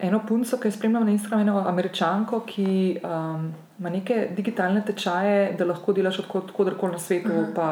eno 0.00 0.20
punco, 0.28 0.56
ki 0.56 0.68
je 0.68 0.72
spremljala 0.72 1.04
na 1.04 1.10
Instagramu, 1.10 1.42
eno 1.42 1.64
američanko, 1.68 2.40
ki 2.46 2.98
um, 3.04 3.52
ima 3.78 3.90
neke 3.90 4.28
digitalne 4.36 4.82
tečaje, 4.86 5.52
da 5.58 5.64
lahko 5.64 5.92
delaš 5.92 6.18
od 6.18 6.52
koderkoli 6.52 6.92
na 6.92 6.98
svetu, 6.98 7.32
Aha. 7.32 7.46
pa 7.54 7.68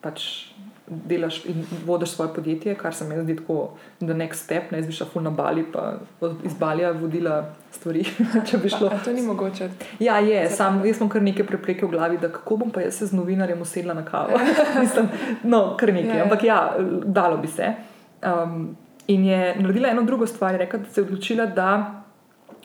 pač 0.00 0.28
delaš 0.86 1.44
in 1.44 1.64
vodiš 1.86 2.10
svoje 2.10 2.34
podjetje, 2.34 2.74
kar 2.74 2.94
se 2.94 3.04
mi 3.04 3.22
zdi 3.22 3.36
tako, 3.36 3.70
da 4.00 4.14
next 4.14 4.34
step, 4.44 4.70
ne 4.70 4.78
jaz 4.78 4.86
bi 4.86 4.92
šla 4.92 5.06
ful 5.12 5.22
na 5.22 5.30
Bali, 5.30 5.64
pa 5.72 5.94
iz 6.44 6.54
Balija 6.54 6.92
vodila 6.92 7.44
stvari, 7.72 8.04
če 8.50 8.58
bi 8.58 8.70
šlo. 8.70 8.88
A, 8.88 8.94
a 8.94 9.04
to 9.04 9.12
ni 9.12 9.22
mogoče. 9.22 9.70
Ja, 9.98 10.18
je, 10.18 10.48
sam, 10.50 10.84
jaz 10.86 11.00
imam 11.00 11.10
kar 11.10 11.22
nekaj 11.22 11.46
prepreke 11.46 11.86
v 11.86 11.90
glavi, 11.90 12.18
da 12.22 12.30
kako 12.32 12.56
bom 12.56 12.70
pa 12.70 12.86
jaz 12.86 12.98
se 12.98 13.06
z 13.06 13.18
novinarjem 13.18 13.62
usedla 13.62 13.94
na 13.94 14.04
kavo. 14.04 14.38
Mislim, 14.82 15.08
no, 15.42 15.76
kar 15.76 15.92
nekaj, 15.94 16.18
ja. 16.18 16.24
ampak 16.24 16.44
ja, 16.44 16.60
dalo 17.04 17.36
bi 17.36 17.48
se. 17.48 17.74
Um, 18.22 18.76
in 19.06 19.24
je 19.24 19.56
naredila 19.60 19.88
eno 19.88 20.02
drugo 20.02 20.26
stvar, 20.26 20.54
je 20.54 20.58
rekla, 20.58 20.78
da 20.78 20.90
se 20.90 21.00
je 21.00 21.04
odločila, 21.04 21.46
da 21.46 22.02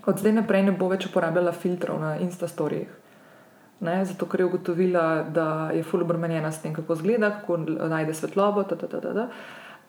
od 0.06 0.18
zdaj 0.18 0.34
naprej 0.34 0.64
ne 0.64 0.72
bo 0.72 0.89
več 0.89 1.06
uporabljala 1.06 1.52
filtrov 1.52 2.00
na 2.02 2.18
Instastorijih. 2.18 2.88
Ne, 3.82 4.06
zato, 4.06 4.28
ker 4.30 4.44
je 4.44 4.46
ugotovila, 4.46 5.24
da 5.34 5.72
je 5.74 5.82
fully 5.84 6.06
obremenjena 6.06 6.52
s 6.52 6.62
tem, 6.62 6.74
kako 6.74 6.94
izgleda, 6.94 7.32
kako 7.39 7.58
najde 7.89 8.14
svetlobo. 8.14 8.64
Ta, 8.64 8.76
ta, 8.78 8.88
ta, 8.88 9.02
ta, 9.02 9.14
ta. 9.14 9.28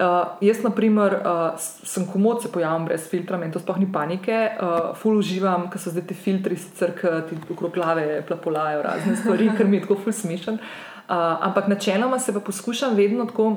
Uh, 0.03 0.38
jaz, 0.40 0.62
na 0.64 0.70
primer, 0.72 1.18
uh, 1.20 1.59
sem 1.61 2.07
komod 2.09 2.40
se 2.42 2.48
pojavim 2.53 2.86
brez 2.88 3.05
filtra 3.11 3.36
in 3.44 3.53
to 3.53 3.61
sploh 3.61 3.76
ni 3.78 3.86
panike. 3.92 4.38
Uh, 4.57 4.96
ful 4.98 5.20
uživam, 5.20 5.68
ker 5.70 5.80
so 5.80 5.92
zdaj 5.92 6.07
ti 6.09 6.16
filtri, 6.16 6.57
sicer 6.57 6.94
ti 7.28 7.36
okrog 7.53 7.76
glave 7.76 8.22
plapolajo 8.26 8.80
razne 8.82 9.14
stvari, 9.20 9.50
ker 9.57 9.68
mi 9.68 9.76
je 9.78 9.84
tako 9.84 10.00
ful 10.00 10.16
smešen. 10.16 10.57
Uh, 10.57 11.44
ampak 11.44 11.68
načeloma 11.68 12.18
se 12.18 12.32
pa 12.32 12.40
poskušam 12.40 12.96
vedno 12.96 13.28
tako 13.28 13.50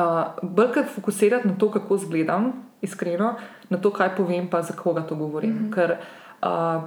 uh, 0.00 0.50
bolj 0.50 0.84
fokusirati 0.94 1.48
na 1.48 1.54
to, 1.54 1.70
kako 1.70 1.94
izgledam, 1.94 2.52
iskreno, 2.82 3.34
na 3.68 3.78
to, 3.78 3.90
kaj 3.90 4.16
povem, 4.16 4.48
pa 4.50 4.62
za 4.62 4.72
koga 4.72 5.02
to 5.02 5.14
govorim. 5.14 5.50
Mm 5.50 5.68
-hmm. 5.68 5.74
Ker, 5.74 5.96
uh, 6.42 6.82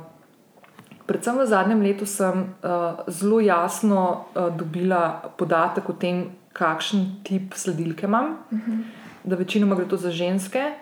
predvsem 1.06 1.38
v 1.38 1.46
zadnjem 1.46 1.82
letu 1.82 2.06
sem 2.06 2.40
uh, 2.40 3.00
zelo 3.08 3.40
jasno 3.40 4.26
uh, 4.36 4.56
dobila 4.58 5.34
podatek 5.38 5.90
o 5.90 5.94
tem, 5.94 6.32
kakšen 6.54 7.06
tip 7.24 7.54
sledilke 7.54 8.06
imam. 8.06 8.38
Mhm. 8.52 8.72
-huh. 8.72 8.84
Da 9.24 9.36
večinoma 9.36 9.76
gre 9.76 9.86
to 9.86 9.98
za 9.98 10.12
ženske, 10.12 10.74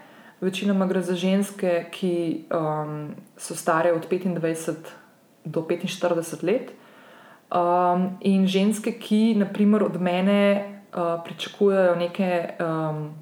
večinoma 0.41 0.85
gre 0.85 1.01
za 1.01 1.15
ženske, 1.15 1.85
ki 1.91 2.45
um, 2.53 3.15
so 3.37 3.55
stare 3.55 3.93
od 3.93 4.07
25 4.09 4.75
do 5.45 5.61
45 5.61 6.43
let. 6.43 6.71
Um, 7.55 8.17
in 8.19 8.47
ženske, 8.47 8.91
ki 8.91 9.35
naprimer 9.35 9.83
od 9.83 10.01
mene 10.01 10.70
uh, 10.93 11.23
pričakujejo 11.25 11.95
neke, 11.95 12.49
um, 12.59 13.13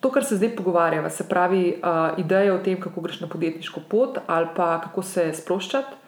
to, 0.00 0.10
kar 0.10 0.24
se 0.24 0.36
zdaj 0.36 0.56
pogovarjava, 0.56 1.10
se 1.10 1.28
pravi, 1.28 1.76
uh, 1.82 2.18
ideje 2.18 2.52
o 2.52 2.58
tem, 2.58 2.80
kako 2.80 3.00
greš 3.00 3.20
na 3.20 3.28
podjetniško 3.28 3.80
pot 3.88 4.18
ali 4.26 4.48
pa 4.56 4.80
kako 4.80 5.02
se 5.02 5.32
sproščati 5.34 6.06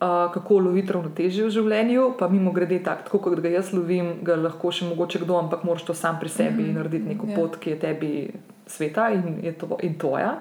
uh, 0.00 0.32
kako 0.32 0.58
loviti 0.58 0.92
ravnotežje 0.92 1.46
v 1.46 1.52
življenju. 1.54 2.10
Pa 2.18 2.28
mimo 2.28 2.52
grede, 2.52 2.78
tak, 2.84 3.04
tako 3.06 3.22
kot 3.26 3.40
ga 3.44 3.52
jaz 3.52 3.72
lovim, 3.74 4.16
ga 4.26 4.36
lahko 4.40 4.72
še 4.72 4.88
mogoče 4.90 5.22
kdo, 5.24 5.38
ampak 5.40 5.64
moraš 5.66 5.86
to 5.88 5.94
sam 5.94 6.20
pri 6.20 6.28
sebi 6.28 6.62
mm 6.62 6.66
-hmm. 6.66 6.76
narediti 6.76 7.08
neko 7.08 7.26
yeah. 7.26 7.30
Ja. 7.30 7.36
pot, 7.36 7.56
ki 7.56 7.70
je 7.70 7.78
tebi 7.78 8.12
sveta 8.66 9.10
in 9.10 9.40
je 9.42 9.52
to 9.52 9.78
in 9.82 9.98
tvoja. 9.98 10.38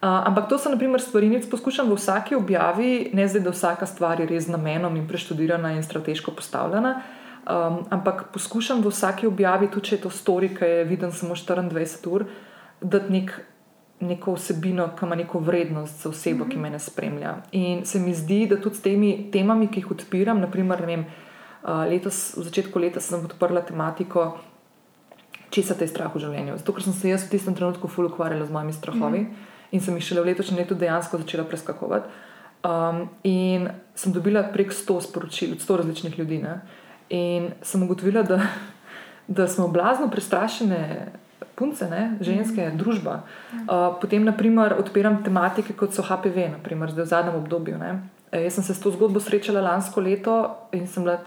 Uh, 0.00 0.08
ampak 0.26 0.48
to 0.48 0.58
so 0.58 0.70
naprimer 0.70 1.00
stvari, 1.00 1.28
ki 1.28 1.34
jih 1.34 1.50
poskušam 1.50 1.90
v 1.90 1.94
vsaki 1.94 2.34
objavi, 2.34 3.10
ne 3.12 3.28
zdaj, 3.28 3.42
da 3.42 3.50
vsaka 3.50 3.86
stvar 3.86 4.20
je 4.20 4.26
res 4.26 4.44
z 4.44 4.50
namenom 4.50 4.96
in 4.96 5.08
preštudirana 5.08 5.72
in 5.72 5.82
strateško 5.82 6.30
postavljena. 6.30 7.02
Um, 7.40 7.86
ampak 7.90 8.28
poskušam 8.32 8.82
v 8.84 8.92
vsaki 8.92 9.26
objavi, 9.26 9.70
tudi 9.72 9.88
če 9.88 9.96
je 9.96 10.02
to 10.02 10.10
storika, 10.12 10.60
ki 10.60 10.66
je 10.68 10.84
viden 10.84 11.12
samo 11.12 11.34
24 11.34 12.10
ur, 12.12 12.26
dati 12.80 13.12
nek 13.12 13.32
neko 14.00 14.34
vsebino, 14.36 14.90
ki 14.96 15.06
ima 15.06 15.16
neko 15.16 15.40
vrednost 15.44 16.02
za 16.02 16.08
osebo, 16.08 16.44
ki 16.44 16.58
mhm. 16.58 16.72
me 16.72 16.78
spremlja. 16.78 17.34
In 17.52 17.84
se 17.84 18.00
mi 18.00 18.14
zdi, 18.14 18.46
da 18.46 18.60
tudi 18.60 18.76
s 18.76 18.84
temi 18.84 19.30
temami, 19.32 19.68
ki 19.68 19.80
jih 19.80 19.90
odpiram, 19.96 20.40
naprimer, 20.40 20.84
vem, 20.86 21.04
letos, 21.64 22.34
v 22.36 22.46
začetku 22.48 22.80
leta 22.80 23.00
sem 23.00 23.24
odprla 23.24 23.60
tematiko, 23.64 24.38
če 25.50 25.62
se 25.66 25.76
te 25.76 25.88
strah 25.88 26.12
v 26.14 26.22
življenju. 26.22 26.58
Zato, 26.60 26.72
ker 26.72 26.84
sem 26.86 26.96
se 26.96 27.10
jaz 27.10 27.26
v 27.26 27.34
tistem 27.34 27.56
trenutku 27.58 27.88
ful 27.90 28.08
ukvarjala 28.08 28.46
z 28.46 28.54
mojimi 28.54 28.72
strahovi 28.72 29.24
mm. 29.24 29.48
in 29.74 29.82
sem 29.82 29.96
jih 29.98 30.06
šele 30.06 30.22
v 30.22 30.30
letošnjem 30.30 30.60
letu 30.62 30.78
dejansko 30.78 31.20
začela 31.24 31.44
preskakovati. 31.48 32.28
Um, 32.60 33.08
in 33.24 33.70
sem 33.96 34.12
dobila 34.12 34.44
prek 34.52 34.72
100 34.76 35.08
sporočil 35.08 35.56
od 35.56 35.64
100 35.64 35.80
različnih 35.80 36.18
ljudi. 36.20 36.38
Ne? 36.44 36.60
In 37.10 37.50
sem 37.62 37.82
ugotovila, 37.82 38.22
da, 38.22 38.38
da 39.26 39.48
smo 39.48 39.68
blazno 39.68 40.10
prestrašene 40.10 41.12
punce, 41.60 41.88
ne, 41.90 42.16
ženske, 42.24 42.70
mm. 42.70 42.78
družba. 42.80 43.20
Uh, 43.52 43.90
potem, 44.00 44.24
naprimer, 44.24 44.78
odpiram 44.80 45.20
tematike, 45.24 45.76
kot 45.76 45.92
so 45.92 46.04
HPV, 46.06 46.46
naprimer, 46.56 46.92
zdaj 46.94 47.04
v 47.04 47.10
zadnjem 47.10 47.36
obdobju. 47.42 47.76
Ne. 47.80 47.90
E, 48.32 48.46
jaz 48.46 48.56
sem 48.56 48.64
se 48.64 48.76
s 48.76 48.80
to 48.80 48.92
zgodbo 48.94 49.20
srečala 49.20 49.60
lansko 49.66 50.00
leto 50.00 50.38
in 50.72 50.86
bila, 50.96 51.18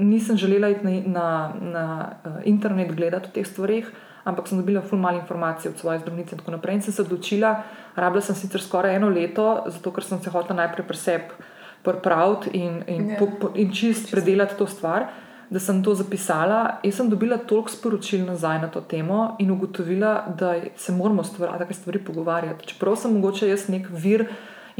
nisem 0.00 0.38
želela 0.40 0.70
iti 0.72 0.86
na, 0.86 0.94
na, 1.04 1.26
na 1.60 1.84
uh, 2.24 2.40
internet 2.48 2.94
gledati 2.96 3.28
o 3.28 3.34
teh 3.34 3.46
stvarih, 3.46 3.90
ampak 4.24 4.48
sem 4.48 4.58
dobila 4.58 4.80
ful 4.80 4.98
malo 5.02 5.20
informacij 5.20 5.74
od 5.74 5.78
svoje 5.78 5.98
zdravnice 6.00 6.32
in 6.32 6.40
tako 6.40 6.56
naprej. 6.56 6.78
In 6.78 6.82
sem 6.86 6.94
se 6.94 7.02
odločila, 7.02 7.56
rabila 7.96 8.22
sem 8.24 8.38
sicer 8.38 8.62
skoraj 8.62 8.96
eno 8.96 9.10
leto, 9.12 9.64
zato 9.66 9.92
ker 9.92 10.06
sem 10.06 10.22
se 10.22 10.30
hotela 10.30 10.62
najprej 10.62 10.86
preseb. 10.88 11.34
Pripraviti 11.82 12.50
in, 12.54 12.82
in, 12.86 13.08
yeah. 13.10 13.20
Ja. 13.20 13.50
in 13.54 13.72
čist 13.72 14.10
predelati 14.10 14.58
to 14.58 14.66
stvar 14.66 15.10
da 15.52 15.60
sem 15.60 15.82
to 15.84 15.94
zapisala. 15.94 16.78
Jaz 16.82 16.96
sem 16.96 17.10
dobila 17.10 17.36
toliko 17.36 17.70
sporočil 17.70 18.24
nazaj 18.24 18.62
na 18.62 18.70
to 18.72 18.80
temo 18.80 19.36
in 19.38 19.50
ugotovila, 19.50 20.24
da 20.38 20.54
se 20.76 20.92
moramo 20.92 21.24
stvar, 21.24 21.58
take 21.58 21.74
stvari 21.74 22.00
pogovarjati. 22.04 22.66
Čeprav 22.72 22.96
sem 22.96 23.12
mogoče 23.12 23.48
jaz 23.48 23.68
nek 23.68 23.90
vir 23.90 24.24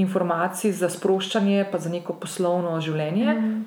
informacij 0.01 0.73
za 0.73 0.89
sproščanje, 0.89 1.67
pa 1.73 1.79
za 1.79 1.93
neko 1.93 2.17
poslovno 2.17 2.81
življenje. 2.81 3.35
Mm. 3.35 3.61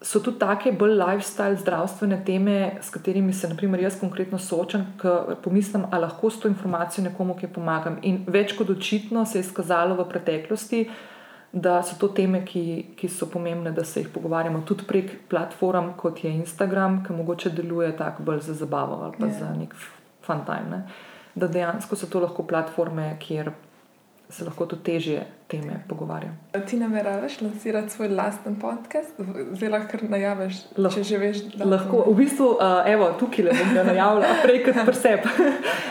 So 0.00 0.22
tudi 0.24 0.38
take 0.40 0.72
bolj 0.72 0.94
lifestyle, 0.96 1.58
zdravstvene 1.60 2.22
teme, 2.24 2.56
s 2.80 2.88
katerimi 2.94 3.32
se, 3.34 3.50
naprimer, 3.50 3.82
jaz 3.82 3.98
konkretno 4.00 4.38
soočam, 4.38 4.86
ker 5.02 5.36
pomislim, 5.44 5.84
ali 5.90 6.06
lahko 6.06 6.30
s 6.30 6.40
to 6.40 6.48
informacijo 6.48 7.04
nekomu, 7.10 7.36
ki 7.36 7.50
pomagam. 7.52 7.98
In 8.08 8.22
več 8.26 8.54
kot 8.56 8.70
očitno 8.72 9.26
se 9.26 9.40
je 9.40 9.44
izkazalo 9.44 9.98
v 9.98 10.08
preteklosti, 10.08 10.86
da 11.52 11.82
so 11.82 11.96
to 11.98 12.08
teme, 12.08 12.42
ki, 12.44 12.86
ki 12.96 13.08
so 13.08 13.26
pomembne, 13.26 13.72
da 13.72 13.84
se 13.84 14.00
jih 14.00 14.08
pogovarjamo 14.14 14.60
tudi 14.68 14.84
prek 14.88 15.14
platform, 15.28 15.94
kot 15.96 16.24
je 16.24 16.32
Instagram, 16.32 17.02
ki 17.06 17.12
mogoče 17.12 17.50
deluje 17.50 17.94
tako 17.96 18.22
bolj 18.22 18.40
za 18.40 18.54
zabavo 18.54 19.02
ali 19.04 19.14
pa 19.18 19.26
yeah. 19.26 19.38
za 19.38 19.46
ja. 19.46 19.54
nek 19.54 19.74
fun 20.26 20.44
time. 20.44 20.68
Ne? 20.70 20.82
Da 21.34 21.48
dejansko 21.48 21.96
so 21.96 22.06
to 22.06 22.20
lahko 22.20 22.42
platforme, 22.42 23.16
kjer 23.20 23.50
se 24.30 24.44
lahko 24.44 24.66
tudi 24.66 24.82
težje 24.84 25.22
teme 25.48 25.78
pogovarjamo. 25.88 26.34
Ti 26.68 26.76
nameravaš 26.76 27.40
lansirati 27.40 27.90
svoj 27.90 28.08
lasten 28.08 28.58
podcast, 28.60 29.14
zelo 29.52 29.78
lahko 29.78 29.96
najaviš, 30.08 30.58
lahko, 30.76 31.00
če 31.00 31.04
že 31.08 31.18
veš, 31.18 31.40
da 31.56 31.64
lahko. 31.64 32.02
V 32.10 32.14
bistvu, 32.18 32.50
uh, 32.58 32.82
evo, 32.92 33.08
tukaj 33.20 33.46
le 33.46 33.56
bom 33.56 33.72
ga 33.72 33.86
najavila, 33.88 34.34
prej 34.42 34.60
kot 34.66 34.82
preseb. 34.90 35.24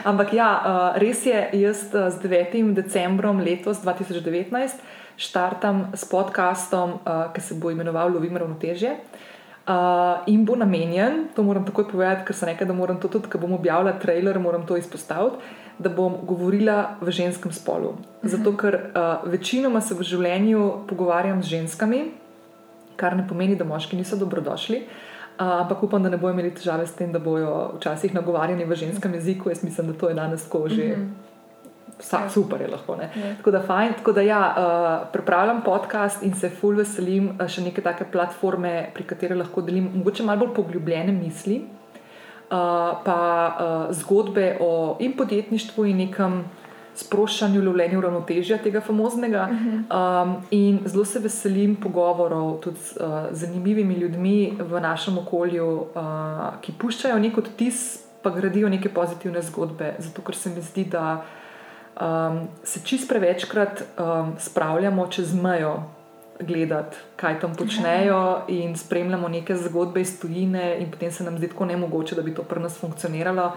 Ampak 0.05 0.37
ja, 0.37 0.51
uh, 0.53 1.01
res 1.01 1.25
je, 1.25 1.41
jaz 1.63 1.87
uh, 1.95 2.11
z 2.13 2.29
9. 2.29 2.75
decembrom 2.77 3.41
letos 3.41 3.81
2019 3.81 4.85
štartam 5.17 5.91
s 5.93 6.05
podcastom, 6.05 7.01
uh, 7.01 7.33
ki 7.33 7.41
se 7.41 7.57
bo 7.57 7.71
imenoval 7.71 8.13
Lovim 8.13 8.37
ravnotežje. 8.37 8.95
Uh, 9.67 10.23
in 10.31 10.45
bo 10.45 10.55
namenjen, 10.55 11.25
to 11.35 11.43
moram 11.43 11.65
takoj 11.65 11.89
povedati, 11.91 12.23
ker 12.23 12.35
sem 12.35 12.47
rekel, 12.53 12.69
da 12.69 12.73
moram 12.73 13.01
to 13.01 13.09
tudi, 13.11 13.27
ko 13.27 13.41
bom 13.41 13.57
objavila 13.57 13.97
trailer, 13.99 14.39
moram 14.39 14.63
to 14.63 14.77
izpostaviti, 14.77 15.41
da 15.77 15.89
bom 15.89 16.21
govorila 16.23 16.95
v 17.01 17.11
ženskem 17.11 17.51
spolu. 17.51 17.97
-huh. 17.97 18.29
Zato, 18.29 18.57
ker 18.57 18.75
uh, 18.75 19.29
večinoma 19.31 19.81
se 19.81 19.93
v 19.93 20.03
življenju 20.03 20.71
pogovarjam 20.87 21.43
z 21.43 21.45
ženskami, 21.45 22.11
kar 22.95 23.17
ne 23.17 23.27
pomeni, 23.27 23.55
da 23.55 23.65
moški 23.65 23.97
niso 23.97 24.15
dobrodošli. 24.15 24.77
Uh, 24.77 25.61
ampak 25.61 25.83
upam, 25.83 26.03
da 26.03 26.09
ne 26.09 26.17
bojo 26.17 26.33
imeli 26.33 26.53
težave 26.53 26.87
s 26.87 26.93
tem, 26.95 27.11
da 27.11 27.19
bojo 27.19 27.71
včasih 27.77 28.13
nagovarjani 28.13 28.65
v 28.65 28.75
ženskem 28.75 29.13
jeziku. 29.13 29.49
Jaz 29.49 29.63
mislim, 29.63 29.87
da 29.87 29.93
to 29.93 30.09
je 30.09 30.15
danes 30.15 30.43
tako 30.43 30.69
že. 30.69 30.83
Uh 30.83 30.97
mhm. 30.97 31.01
-huh 31.01 31.26
vsak 31.99 32.23
ja. 32.23 32.29
super 32.29 32.61
je 32.61 32.67
lahko. 32.67 32.97
Ja. 33.01 33.09
Tako 33.37 33.51
da, 33.51 33.61
fajn, 33.61 33.93
tako 33.93 34.11
da 34.11 34.21
ja, 34.21 34.41
uh, 34.57 35.07
pripravljam 35.13 35.61
podcast 35.65 36.23
in 36.23 36.33
se 36.33 36.49
ful 36.49 36.77
veselim 36.77 37.31
uh, 37.33 37.47
še 37.49 37.63
neke 37.65 37.81
take 37.81 38.05
platforme, 38.11 38.89
pri 38.93 39.07
kateri 39.07 39.37
lahko 39.37 39.61
delim 39.65 39.89
mogoče 39.95 40.25
malo 40.27 40.45
bolj 40.45 40.53
poglobljene 40.55 41.15
misli, 41.15 41.61
uh, 41.63 42.93
pa 43.03 43.19
uh, 43.49 43.95
zgodbe 43.95 44.57
o 44.61 44.97
in 44.99 45.17
podjetništvu 45.17 45.91
in 45.91 46.07
nekem. 46.07 46.41
Sproščanju 46.97 47.59
lovljenja 47.61 47.99
ravnotežja 48.01 48.55
tega 48.57 48.79
famoznega, 48.81 49.43
uh 49.51 49.57
-huh. 49.59 50.23
um, 50.23 50.31
in 50.49 50.79
zelo 50.85 51.03
se 51.05 51.19
veselim 51.19 51.75
pogovorov 51.75 52.57
tudi 52.63 52.79
z 52.79 52.97
uh, 52.97 53.27
zanimivimi 53.31 53.93
ljudmi 53.93 54.57
v 54.59 54.81
našem 54.81 55.17
okolju, 55.17 55.67
uh, 55.67 56.57
ki 56.61 56.73
puščajo 56.81 57.19
nek 57.19 57.37
odtis, 57.37 58.01
pa 58.23 58.29
gradijo 58.29 58.69
neke 58.69 58.89
pozitivne 58.89 59.41
zgodbe. 59.41 59.93
Zato, 59.99 60.21
ker 60.21 60.35
se 60.35 60.49
mi 60.49 60.61
zdi, 60.61 60.85
da 60.85 61.21
um, 62.01 62.47
se 62.63 62.79
čist 62.83 63.09
prevečkrat 63.09 63.81
um, 63.81 64.33
spravljamo 64.39 65.07
čez 65.07 65.33
mejo 65.33 65.83
gledati, 66.39 66.97
kaj 67.15 67.39
tam 67.39 67.55
počnejo, 67.55 68.41
in 68.47 68.77
spremljamo 68.77 69.27
neke 69.27 69.55
zgodbe 69.55 70.01
iz 70.01 70.19
tujine, 70.19 70.77
in 70.79 70.91
potem 70.91 71.11
se 71.11 71.23
nam 71.23 71.37
zdi 71.37 71.47
tako 71.47 71.65
nemogoče, 71.65 72.15
da 72.15 72.21
bi 72.21 72.35
to 72.35 72.43
pri 72.43 72.61
nas 72.61 72.77
funkcioniralo. 72.77 73.51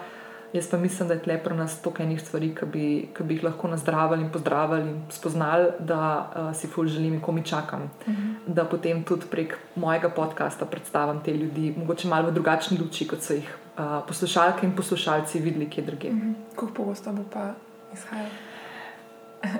Jaz 0.52 0.66
pa 0.70 0.78
mislim, 0.78 1.08
da 1.08 1.14
je 1.14 1.22
tle 1.22 1.36
pri 1.38 1.54
nas 1.54 1.76
toliko 1.82 2.02
enih 2.02 2.20
stvari, 2.20 2.48
ki 2.54 2.66
bi, 2.66 2.86
ki 3.14 3.22
bi 3.22 3.34
jih 3.34 3.44
lahko 3.44 3.68
nazdravili 3.68 4.24
in 4.24 4.32
pozdravili 4.32 4.90
in 4.90 4.96
spoznali, 5.10 5.68
da 5.78 6.00
uh, 6.00 6.56
si 6.56 6.66
ful 6.66 6.88
želim 6.88 7.14
in 7.14 7.20
ko 7.20 7.32
mi 7.32 7.44
čakam. 7.44 7.82
Uh 7.82 8.08
mhm. 8.08 8.22
-huh. 8.22 8.54
Da 8.54 8.64
potem 8.64 9.04
tudi 9.04 9.26
prek 9.30 9.58
mojega 9.76 10.08
podcasta 10.08 10.64
predstavim 10.64 11.20
te 11.24 11.32
ljudi, 11.34 11.74
mogoče 11.76 12.08
malo 12.08 12.28
v 12.28 12.32
drugačni 12.32 12.78
luči, 12.78 13.08
kot 13.08 13.22
so 13.22 13.34
jih 13.34 13.56
uh, 13.78 13.84
poslušalke 14.08 14.66
in 14.66 14.76
poslušalci 14.76 15.40
videli, 15.40 15.70
kje 15.70 15.84
drugje. 15.84 16.10
Uh 16.10 16.16
mhm. 16.16 16.28
-huh. 16.28 16.34
Kako 16.54 16.72
pogosto 16.74 17.12
bo 17.12 17.22
pa 17.32 17.54
izhaja. 17.92 18.28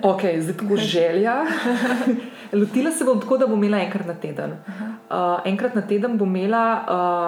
Ok, 0.03 0.21
zdaj 0.39 0.57
tako 0.57 0.77
želja. 0.77 1.35
Lotila 2.61 2.91
se 2.91 3.05
bom 3.05 3.21
tako, 3.21 3.39
da 3.39 3.47
bom 3.47 3.65
imela 3.65 3.83
enkrat 3.83 4.07
na 4.07 4.15
teden. 4.15 4.51
Uh, 4.51 5.17
enkrat 5.45 5.75
na 5.75 5.83
teden 5.83 6.19
bom 6.19 6.37
imela, 6.37 6.85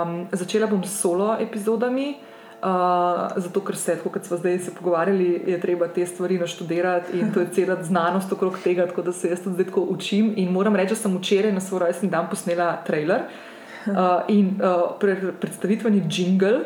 um, 0.06 0.26
začela 0.32 0.66
bom 0.66 0.84
s 0.84 1.00
solo 1.00 1.36
epizodami. 1.40 2.14
Uh, 2.62 2.68
zato, 3.36 3.60
ker 3.60 3.76
se, 3.76 3.96
kot 4.04 4.24
smo 4.24 4.36
zdaj 4.36 4.58
se 4.58 4.74
pogovarjali, 4.74 5.42
je 5.46 5.60
treba 5.60 5.88
te 5.88 6.06
stvari 6.06 6.38
naštudirati 6.38 7.18
in 7.18 7.32
to 7.34 7.40
je 7.40 7.48
cela 7.52 7.82
znanost 7.82 8.32
okrog 8.32 8.58
tega, 8.64 8.86
tako 8.86 9.02
da 9.02 9.12
se 9.12 9.28
jaz 9.28 9.42
tudi 9.42 9.54
zdaj 9.54 9.66
tako 9.66 9.80
učim. 9.80 10.32
In 10.36 10.52
moram 10.52 10.76
reči, 10.76 10.94
da 10.94 11.00
sem 11.00 11.16
včeraj 11.16 11.52
na 11.52 11.60
svoj 11.60 11.80
rojstni 11.80 12.10
dan 12.10 12.28
posnela 12.30 12.76
trailer. 12.86 13.20
uh, 13.20 13.52
in 14.36 14.60
uh, 14.60 14.92
pre, 14.98 15.16
predstavitveni 15.40 16.02
jingle. 16.08 16.60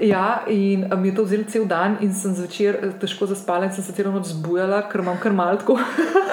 Ja, 0.00 0.42
in 0.46 0.86
um, 0.92 1.00
mi 1.00 1.08
je 1.08 1.14
to 1.14 1.24
vzelo 1.24 1.44
cel 1.48 1.66
dan, 1.66 1.96
in 2.00 2.14
sem 2.14 2.34
zvečer 2.34 2.78
težko 3.00 3.28
zaspala, 3.30 3.68
in 3.68 3.72
sem 3.72 3.84
se 3.84 3.94
celo 3.96 4.12
noč 4.12 4.32
zbujala, 4.34 4.82
ker 4.90 5.04
imam 5.04 5.18
kar 5.22 5.32
malko. 5.32 5.78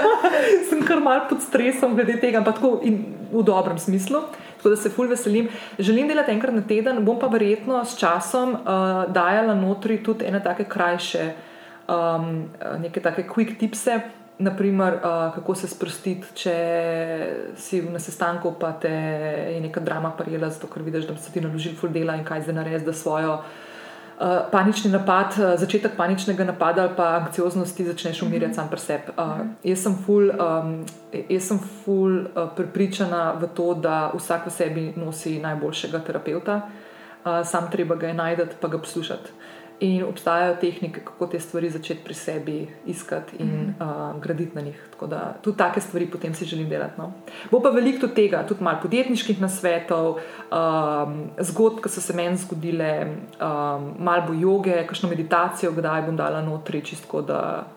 sem 0.69 0.81
kar 0.87 0.99
mal 1.03 1.27
pod 1.29 1.43
stresom 1.43 1.95
glede 1.95 2.17
tega, 2.21 2.41
ampak 2.41 2.59
tako 2.59 2.79
in 2.83 3.03
v 3.31 3.43
dobrem 3.45 3.79
smislu. 3.79 4.23
Tako 4.57 4.73
da 4.73 4.79
se 4.79 4.89
ful 4.89 5.07
veselim. 5.11 5.49
Želim 5.79 6.07
delati 6.07 6.31
enkrat 6.31 6.55
na 6.55 6.63
teden, 6.67 7.03
bom 7.05 7.19
pa 7.19 7.27
verjetno 7.27 7.83
s 7.85 7.97
časom 7.99 8.55
uh, 8.55 9.05
dajala 9.13 9.55
notri 9.55 9.99
tudi 10.03 10.25
ene 10.25 10.39
take 10.43 10.63
krajše, 10.63 11.31
um, 11.87 12.45
neke 12.79 13.03
take 13.03 13.27
quick 13.27 13.59
tipse. 13.59 13.99
Naprimer, 14.37 14.93
uh, 14.93 15.33
kako 15.35 15.55
se 15.55 15.67
sprostiti, 15.67 16.27
če 16.33 16.53
si 17.57 17.81
na 17.85 17.99
sestanku, 18.01 18.55
pa 18.59 18.71
te 18.81 18.89
je 18.89 19.59
neka 19.61 19.79
drama 19.79 20.09
parila, 20.17 20.49
zato 20.49 20.67
ker 20.67 20.81
vidiš, 20.81 21.05
da 21.05 21.17
se 21.21 21.31
ti 21.31 21.41
naloži 21.41 21.75
full 21.77 21.93
dela 21.93 22.15
in 22.17 22.25
kaj 22.25 22.41
zdaj 22.47 22.55
naredi, 22.57 22.85
da 22.85 22.95
svojo 22.97 23.35
uh, 23.37 24.25
panični 24.51 24.89
napad, 24.91 25.37
uh, 25.37 25.53
začetek 25.61 25.93
paničnega 25.97 26.47
napada 26.49 26.87
ali 26.87 26.95
pa 26.97 27.11
anksioznosti 27.19 27.85
začneš 27.85 28.21
umirjati 28.21 28.47
mm 28.47 28.53
-hmm. 28.53 28.55
sam 28.55 28.69
pri 28.69 28.79
sebi. 28.79 29.03
Uh, 29.17 29.45
jaz 29.63 29.83
sem 29.83 29.95
full, 30.05 30.29
um, 30.29 30.85
jaz 31.29 31.47
sem 31.47 31.59
full 31.85 32.19
uh, 32.19 32.49
prepričana 32.55 33.31
v 33.31 33.47
to, 33.53 33.73
da 33.73 34.11
vsak 34.15 34.47
v 34.47 34.51
sebi 34.51 34.93
nosi 34.95 35.39
najboljšega 35.39 35.99
terapeuta, 35.99 36.61
uh, 37.25 37.45
sam 37.45 37.71
treba 37.71 37.95
ga 37.95 38.07
je 38.07 38.13
najti, 38.13 38.43
pa 38.61 38.67
ga 38.67 38.77
poslušati. 38.77 39.29
In 39.79 40.03
obstajajo 40.03 40.55
tehnike, 40.61 41.01
kako 41.05 41.27
te 41.27 41.39
stvari 41.39 41.69
začeti 41.69 42.03
pri 42.03 42.13
sebi 42.13 42.67
iskati 42.85 43.35
in 43.39 43.47
mm. 43.47 43.75
uh, 43.79 44.21
graditi 44.21 44.55
na 44.55 44.61
njih. 44.61 44.87
Tako 44.91 45.07
da 45.07 45.35
tudi 45.41 45.57
take 45.57 45.81
stvari 45.81 46.07
potem 46.11 46.33
si 46.33 46.45
želim 46.45 46.69
delati. 46.69 46.93
No. 46.97 47.11
Bo 47.51 47.59
pa 47.59 47.69
veliko 47.69 48.07
tega, 48.07 48.45
tudi 48.47 48.63
malo 48.63 48.79
podjetniških 48.81 49.41
nasvetov, 49.41 50.19
um, 50.51 51.17
zgodb, 51.39 51.81
ki 51.83 51.89
so 51.89 52.01
se 52.01 52.13
meni 52.13 52.37
zgodile, 52.37 53.05
um, 53.05 53.93
malo 53.99 54.27
bo 54.27 54.33
joge, 54.33 54.85
kakšno 54.87 55.09
meditacijo, 55.09 55.71
kdaj 55.71 56.05
bom 56.07 56.17
dala 56.17 56.41
notri, 56.41 56.81
čisto 56.81 57.21
da 57.21 57.67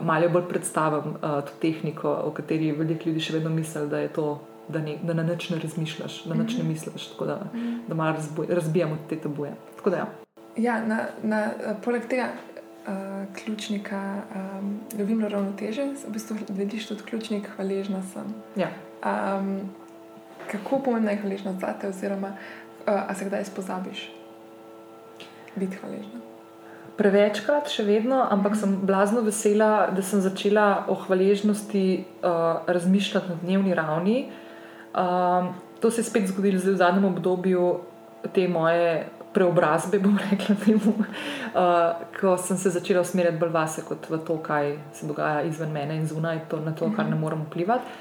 malo 0.00 0.28
bolj 0.28 0.48
predstavim 0.48 1.14
uh, 1.14 1.20
to 1.20 1.52
tehniko, 1.60 2.10
o 2.24 2.30
kateri 2.30 2.72
veliko 2.72 3.08
ljudi 3.08 3.20
še 3.20 3.38
vedno 3.38 3.50
misli, 3.50 3.88
da 3.88 4.04
je 4.04 4.12
to. 4.12 4.38
Da, 4.68 4.82
ne, 4.84 4.98
da 5.00 5.14
na 5.16 5.22
nič 5.24 5.46
ne 5.48 5.56
razmišljaš, 5.62 6.24
da 6.28 6.34
na 6.34 6.42
nič 6.42 6.58
ne 6.58 6.60
mhm. 6.60 6.72
misliš, 6.74 7.06
tako 7.14 7.24
da, 7.24 7.38
mhm. 7.54 7.76
da 7.88 7.94
malo 7.94 8.44
razbijamo 8.48 8.98
te 9.08 9.16
tabuje. 9.16 9.54
Tako 9.78 9.90
da, 9.90 9.96
ja. 9.96 10.08
Ja, 10.58 10.80
na, 10.82 11.06
na, 11.22 11.44
eh, 11.46 11.74
poleg 11.84 12.08
tega 12.10 12.32
uh, 12.34 12.92
ključnika 13.34 14.00
um, 14.34 14.80
ljubim 14.98 15.22
ravnoteže, 15.24 15.84
v 16.06 16.12
bistvu 16.12 16.36
vidiš 16.48 16.88
tudi 16.88 17.02
ključnik 17.02 17.48
hvaležna 17.56 18.02
sem. 18.12 18.34
Ja. 18.56 18.68
Um, 19.06 19.70
kako 20.50 20.78
pomembna 20.78 21.10
je 21.10 21.16
hvaležnost 21.22 21.60
za 21.60 21.74
te, 21.80 21.88
oziroma 21.88 22.28
uh, 22.28 23.10
a 23.10 23.14
se 23.14 23.24
kdaj 23.24 23.44
spozabiš 23.44 24.10
biti 25.56 25.76
hvaležna? 25.76 26.24
Prevečkrat, 26.98 27.70
še 27.70 27.84
vedno, 27.86 28.24
ampak 28.26 28.56
sem 28.58 28.72
blazno 28.82 29.22
vesela, 29.22 29.86
da 29.94 30.02
sem 30.02 30.18
začela 30.20 30.88
o 30.90 30.96
hvaležnosti 30.98 31.84
uh, 32.02 32.66
razmišljati 32.66 33.30
na 33.30 33.36
dnevni 33.42 33.74
ravni. 33.78 34.16
Um, 34.90 35.54
to 35.78 35.90
se 35.90 36.00
je 36.00 36.10
spet 36.10 36.26
zgodilo 36.26 36.58
v 36.58 36.74
zadnjem 36.74 37.04
obdobju 37.04 37.68
te 38.34 38.48
moje 38.48 39.06
preobrazbe, 39.38 40.00
bom 40.02 40.18
rekla, 40.18 40.56
temu, 40.64 40.96
uh, 40.98 41.06
ko 42.18 42.34
sem 42.42 42.58
se 42.58 42.74
začela 42.74 43.04
usmerjati 43.06 43.38
bolj 43.38 43.54
vase 43.54 43.86
kot 43.86 44.10
v 44.10 44.18
to, 44.26 44.40
kaj 44.42 44.74
se 44.98 45.06
dogaja 45.06 45.46
izven 45.46 45.70
mene 45.72 45.96
in 46.00 46.06
zunaj, 46.10 46.42
to, 46.50 46.60
na 46.64 46.74
to, 46.74 46.90
kar 46.96 47.06
ne 47.06 47.14
mhm. 47.14 47.22
morem 47.22 47.46
vplivati. 47.46 47.96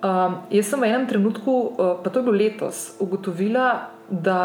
Um, 0.00 0.38
jaz 0.48 0.70
sem 0.72 0.80
v 0.80 0.88
enem 0.88 1.06
trenutku, 1.06 1.54
uh, 1.54 1.96
pa 2.02 2.10
to 2.10 2.20
je 2.20 2.26
bilo 2.26 2.38
letos, 2.40 2.84
ugotovila, 3.04 3.66
da 4.08 4.40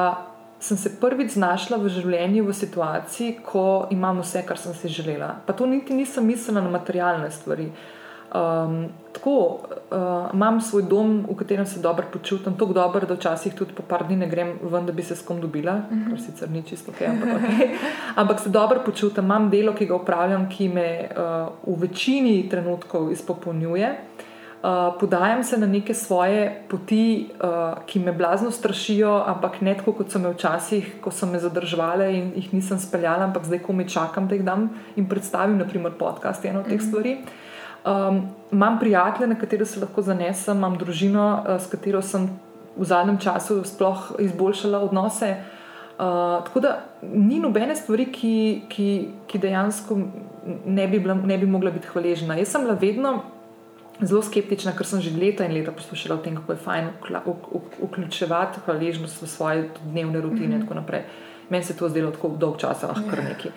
sem 0.59 0.77
se 0.77 0.91
prvič 0.99 1.35
znašla 1.35 1.77
v 1.79 1.91
življenju 1.91 2.45
v 2.47 2.55
situaciji, 2.55 3.37
ko 3.45 3.87
imam 3.93 4.21
vse, 4.23 4.43
kar 4.47 4.59
sem 4.59 4.75
si 4.77 4.91
želela. 4.91 5.35
Pa 5.47 5.53
to 5.53 5.67
niti 5.69 5.95
nisem 5.95 6.27
mislila 6.27 6.63
na 6.63 6.73
materialne 6.73 7.31
stvari. 7.31 7.69
Um, 8.35 8.87
tako 9.13 9.59
uh, 9.91 10.33
imam 10.33 10.61
svoj 10.61 10.83
dom, 10.83 11.25
v 11.29 11.35
katerem 11.35 11.65
se 11.65 11.79
dobro 11.79 12.05
počutim, 12.13 12.57
tako 12.57 12.73
dobro, 12.73 13.05
da 13.07 13.13
včasih 13.13 13.53
tudi 13.53 13.73
po 13.73 13.83
par 13.83 14.03
dni 14.07 14.15
ne 14.15 14.27
grem 14.27 14.49
ven, 14.63 14.85
da 14.85 14.91
bi 14.91 15.03
se 15.03 15.15
s 15.15 15.21
kom 15.25 15.41
dobila, 15.41 15.73
uh 15.73 15.91
mhm. 15.91 16.03
-huh. 16.03 16.09
kar 16.09 16.19
sicer 16.19 16.49
ni 16.49 16.63
čisto 16.63 16.91
ok, 16.91 17.01
ampak, 17.01 17.29
okay. 17.29 17.67
ampak 18.21 18.39
se 18.39 18.49
dobro 18.49 18.81
počutim, 18.85 19.23
imam 19.23 19.49
delo, 19.49 19.73
ki 19.73 19.85
ga 19.85 19.95
upravljam, 19.95 20.49
ki 20.49 20.69
me 20.69 21.09
uh, 21.11 21.75
v 21.77 21.81
večini 21.81 22.49
trenutkov 22.49 23.11
izpopolnjuje. 23.11 23.95
Uh, 24.63 24.69
podajam 24.99 25.43
se 25.43 25.57
na 25.57 25.67
neke 25.67 25.93
svoje 25.93 26.63
poti, 26.69 27.29
uh, 27.43 27.77
ki 27.85 27.99
me 27.99 28.11
blazno 28.11 28.51
strašijo, 28.51 29.23
ampak 29.27 29.61
ne 29.61 29.77
tako, 29.77 29.91
kot 29.91 30.11
so 30.11 30.19
me 30.19 30.29
včasih, 30.29 30.95
ko 31.01 31.11
so 31.11 31.25
me 31.25 31.39
zadržvali 31.39 32.17
in 32.17 32.31
jih 32.35 32.53
nisem 32.53 32.79
speljala, 32.79 33.23
ampak 33.23 33.45
zdaj, 33.45 33.59
ko 33.59 33.73
me 33.73 33.89
čakam, 33.89 34.27
da 34.27 34.35
jih 34.35 34.43
dam 34.43 34.69
in 34.95 35.09
predstavim, 35.09 35.57
naprimer, 35.57 35.91
podcast, 35.99 36.45
eno 36.45 36.59
od 36.59 36.65
teh 36.65 36.73
uh 36.73 36.81
mhm. 36.81 36.85
-huh. 36.85 36.89
stvari. 36.89 37.17
Um, 37.85 38.21
imam 38.51 38.79
prijatelje, 38.79 39.27
na 39.27 39.35
katere 39.35 39.65
se 39.65 39.79
lahko 39.79 40.01
zanesem, 40.01 40.57
imam 40.57 40.77
družino, 40.77 41.43
uh, 41.43 41.61
s 41.61 41.69
katero 41.69 42.01
sem 42.01 42.29
v 42.77 42.85
zadnjem 42.85 43.19
času 43.21 43.59
sploh 43.63 44.15
izboljšala 44.19 44.79
odnose. 44.87 45.35
Uh, 45.95 46.41
tako 46.47 46.59
da 46.59 46.71
ni 47.01 47.37
nobene 47.39 47.75
stvari, 47.75 48.07
ki, 48.11 48.63
ki, 48.69 48.87
ki 49.27 49.39
dejansko 49.39 49.99
ne 50.65 50.87
bi, 50.87 50.99
bila, 50.99 51.13
ne 51.13 51.37
bi 51.37 51.45
mogla 51.45 51.71
biti 51.71 51.87
hvaležna. 51.93 52.39
Jaz 52.39 52.55
sem 52.55 52.65
bila 52.65 52.73
vedno 52.81 53.13
zelo 54.01 54.23
skeptična, 54.25 54.73
ker 54.75 54.89
sem 54.89 55.01
že 55.01 55.13
leta 55.15 55.45
in 55.45 55.53
leta 55.53 55.71
poslušala 55.71 56.17
o 56.17 56.23
tem, 56.23 56.35
kako 56.35 56.51
je 56.51 56.63
fajn 56.65 56.89
vključevati 57.83 58.65
hvaležnost 58.65 59.21
v 59.21 59.29
svoje 59.29 59.69
dnevne 59.85 60.21
rutine 60.21 60.47
mm 60.47 60.51
-hmm. 60.51 60.55
in 60.55 60.61
tako 60.61 60.73
naprej. 60.73 61.01
Meni 61.49 61.63
se 61.63 61.73
je 61.73 61.77
to 61.77 61.89
zdelo 61.89 62.11
tako 62.11 62.27
dolg 62.27 62.57
čas, 62.57 62.83
lahko 62.83 63.09
kar 63.09 63.23
nekaj. 63.23 63.51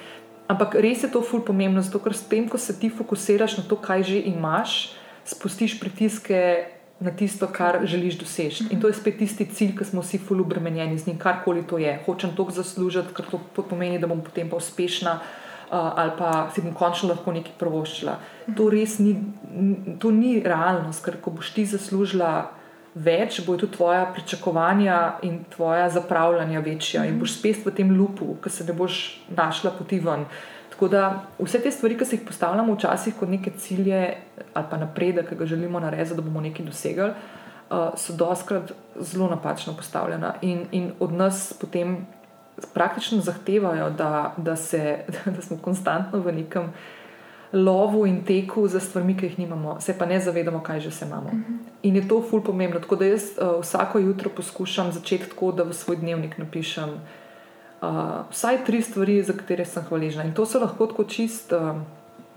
Ampak 0.48 0.74
res 0.80 1.04
je 1.04 1.10
to 1.12 1.20
ful 1.20 1.44
pomembno, 1.44 1.82
zato 1.84 2.00
ker 2.00 2.16
s 2.16 2.24
tem, 2.24 2.48
ko 2.48 2.56
se 2.56 2.72
ti 2.72 2.88
fokusiraš 2.88 3.60
na 3.60 3.64
to, 3.68 3.76
kaj 3.76 4.02
že 4.08 4.18
imaš, 4.32 4.96
spustiš 5.28 5.76
pritiske 5.76 6.64
na 7.00 7.12
tisto, 7.12 7.46
kar 7.46 7.84
želiš 7.84 8.18
doseči. 8.18 8.64
In 8.72 8.80
to 8.80 8.88
je 8.88 8.96
spet 8.96 9.20
tisti 9.20 9.46
cilj, 9.46 9.76
ki 9.78 9.84
smo 9.84 10.02
vsi 10.02 10.18
ful 10.18 10.40
obremenjeni 10.40 10.98
z 10.98 11.06
njim, 11.06 11.18
karkoli 11.18 11.62
to 11.68 11.78
je. 11.78 12.00
Hočem 12.06 12.32
to 12.34 12.48
zaslužiti, 12.50 13.14
ker 13.14 13.28
to 13.28 13.62
pomeni, 13.62 14.00
da 14.00 14.08
bom 14.08 14.24
potem 14.24 14.48
pa 14.48 14.56
uspešna. 14.56 15.20
Uh, 15.68 15.76
ali 16.00 16.12
pa 16.16 16.48
si 16.54 16.62
bom 16.64 16.72
končno 16.72 17.10
lahko 17.12 17.28
nekaj 17.28 17.52
provoščila. 17.60 18.14
To 18.56 18.70
res 18.72 18.96
ni, 19.04 19.12
to 20.00 20.08
ni 20.10 20.38
realnost, 20.40 21.04
ker 21.04 21.20
ko 21.20 21.30
boš 21.36 21.52
ti 21.52 21.66
zaslužila 21.68 22.48
več, 22.94 23.40
bojo 23.46 23.64
tudi 23.64 23.76
tvoja 23.76 24.06
pričakovanja 24.14 25.18
in 25.22 25.42
tvoja 25.56 25.88
zapravljanja 25.90 26.60
večja 26.60 27.04
in 27.06 27.18
boš 27.20 27.38
spet 27.38 27.64
v 27.66 27.74
tem 27.74 27.90
lupu, 27.98 28.36
ki 28.42 28.50
se 28.50 28.64
ne 28.64 28.72
boš 28.72 29.20
našla 29.28 29.74
poti 29.78 30.00
ven. 30.00 30.24
Tako 30.70 30.88
da 30.88 31.02
vse 31.38 31.60
te 31.62 31.70
stvari, 31.70 31.96
ki 31.98 32.06
se 32.06 32.16
jih 32.16 32.26
postavljamo 32.26 32.74
včasih 32.74 33.14
kot 33.18 33.28
neke 33.28 33.50
cilje 33.58 34.16
ali 34.54 34.66
pa 34.70 34.76
napredek, 34.78 35.28
ki 35.28 35.36
ga 35.36 35.46
želimo 35.46 35.80
narediti, 35.80 36.16
da 36.16 36.22
bomo 36.22 36.40
nekaj 36.40 36.66
dosegli, 36.66 37.10
uh, 37.10 37.90
so 37.96 38.14
doskrat 38.16 38.72
zelo 39.00 39.28
napačno 39.28 39.76
postavljena 39.76 40.34
in, 40.42 40.66
in 40.72 40.92
od 41.00 41.12
nas 41.12 41.52
potem 41.60 42.06
praktično 42.74 43.20
zahtevajo, 43.20 43.90
da, 43.90 44.34
da, 44.36 44.56
se, 44.56 45.04
da 45.36 45.42
smo 45.42 45.58
konstantno 45.62 46.20
v 46.20 46.32
nekem 46.32 46.72
lovu 47.52 48.06
in 48.06 48.24
teku 48.24 48.68
za 48.68 48.80
stvarmi, 48.80 49.16
ki 49.16 49.26
jih 49.26 49.38
nimamo, 49.38 49.80
se 49.80 49.98
pa 49.98 50.06
ne 50.06 50.20
zavedamo, 50.20 50.60
kaj 50.62 50.80
že 50.80 50.90
se 50.90 51.06
imamo. 51.06 51.26
Uh 51.26 51.34
mhm. 51.34 51.42
-huh. 51.42 51.58
In 51.82 51.96
je 51.96 52.08
to 52.08 52.22
ful 52.30 52.42
pomembno. 52.42 52.80
Tako 52.80 52.96
da 52.96 53.04
jaz 53.04 53.22
uh, 53.22 53.60
vsako 53.60 53.98
jutro 53.98 54.30
poskušam 54.30 54.92
začeti 54.92 55.28
tako, 55.28 55.52
da 55.52 55.62
v 55.62 55.72
svoj 55.72 55.96
dnevnik 55.96 56.38
napišem 56.38 56.90
uh, 56.90 57.88
vsaj 58.30 58.64
tri 58.64 58.82
stvari, 58.82 59.22
za 59.22 59.32
katere 59.32 59.64
sem 59.64 59.82
hvaležna. 59.82 60.24
In 60.24 60.34
to 60.34 60.46
so 60.46 60.58
lahko 60.58 60.86
tako 60.86 61.04
čist. 61.04 61.52
Uh, 61.52 61.76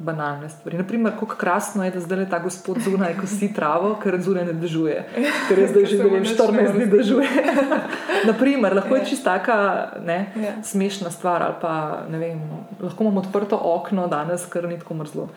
banalne 0.02 0.50
stvari. 0.50 0.78
Naprimer, 0.78 1.14
kako 1.14 1.36
krasno 1.36 1.86
je, 1.86 1.92
da 1.92 2.00
zdaj 2.00 2.30
ta 2.30 2.40
gospod 2.40 2.78
zunaj 2.84 3.18
kosi 3.20 3.54
travo, 3.54 3.96
ker 4.04 4.22
zunaj 4.22 4.46
ne 4.46 4.54
držuje. 4.54 5.04
Ker 5.48 5.60
je 5.60 5.68
zdaj 5.68 5.86
že 5.92 5.98
vem, 6.04 6.24
14 6.26 6.74
dni 6.76 6.86
držuje. 6.86 7.28
Naprimer, 8.26 8.76
lahko 8.76 8.96
je 8.96 9.02
ja. 9.02 9.06
čisto 9.06 9.30
taka 9.30 9.58
ne, 10.06 10.34
ja. 10.36 10.54
smešna 10.64 11.12
stvar. 11.12 11.46
Pa, 11.62 12.04
vem, 12.10 12.42
lahko 12.82 13.04
imamo 13.04 13.22
odprto 13.22 13.60
okno 13.64 14.08
danes, 14.08 14.46
ker 14.50 14.68
ni 14.70 14.80
tako 14.80 14.94
mrzlo. 15.04 15.30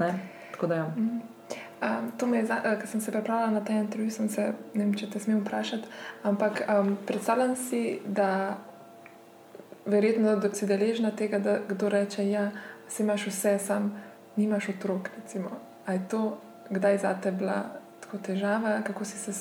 Ja. 0.00 0.14
Tako 0.52 0.66
da, 0.66 0.74
ja. 0.74 0.86
Um, 1.82 2.12
to 2.16 2.26
me 2.26 2.38
je, 2.38 2.44
uh, 2.44 2.80
ko 2.80 2.86
sem 2.86 3.00
se 3.00 3.12
pripravljala 3.12 3.50
na 3.50 3.64
ta 3.64 3.72
intervju, 3.72 4.10
sem 4.10 4.28
se, 4.28 4.52
ne 4.74 4.84
vem, 4.84 4.92
če 4.94 5.08
te 5.10 5.18
smem 5.18 5.40
vprašati, 5.40 5.88
ampak 6.22 6.62
um, 6.68 6.92
predstavljam 7.06 7.56
si, 7.58 7.98
da 8.06 8.28
verjetno 9.86 10.36
da 10.36 10.54
si 10.54 10.66
deležna 10.66 11.10
tega, 11.10 11.38
da 11.38 11.58
kdo 11.68 11.88
reče, 11.88 12.28
ja, 12.30 12.50
si 12.92 13.02
imaš 13.02 13.26
vse, 13.26 13.58
sam 13.58 14.02
nimaš 14.36 14.68
otrok. 14.68 15.08
Recimo. 15.16 15.50
A 15.86 15.92
je 15.92 16.08
to 16.08 16.38
kdaj 16.70 16.98
za 16.98 17.14
te 17.22 17.32
bila 17.32 17.62
tako 18.00 18.18
težava, 18.18 18.80
kako 18.84 19.04
si 19.04 19.18
se, 19.18 19.32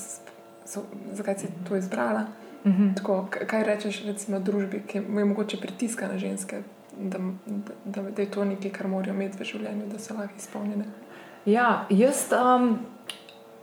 so, 0.65 0.83
zakaj 1.11 1.37
si 1.37 1.47
to 1.69 1.75
izbrala? 1.75 2.25
Mm 2.65 2.71
-hmm. 2.71 2.97
tako, 2.97 3.27
kaj 3.47 3.63
rečeš, 3.63 4.05
recimo, 4.05 4.39
družbi, 4.39 4.83
ki 4.87 4.97
je 4.97 5.25
mogoče 5.25 5.57
pritiska 5.57 6.07
na 6.07 6.17
ženske, 6.17 6.61
da, 6.97 7.17
da, 7.85 8.01
da 8.01 8.21
je 8.21 8.31
to 8.31 8.45
nekaj, 8.45 8.71
kar 8.71 8.87
morajo 8.87 9.13
imeti 9.13 9.37
v 9.39 9.43
življenju, 9.43 9.85
da 9.91 9.99
so 9.99 10.13
lahko 10.13 10.33
izpolnjene? 10.37 10.85
Ja, 11.45 11.85
jaz. 11.89 12.31
Um... 12.31 12.79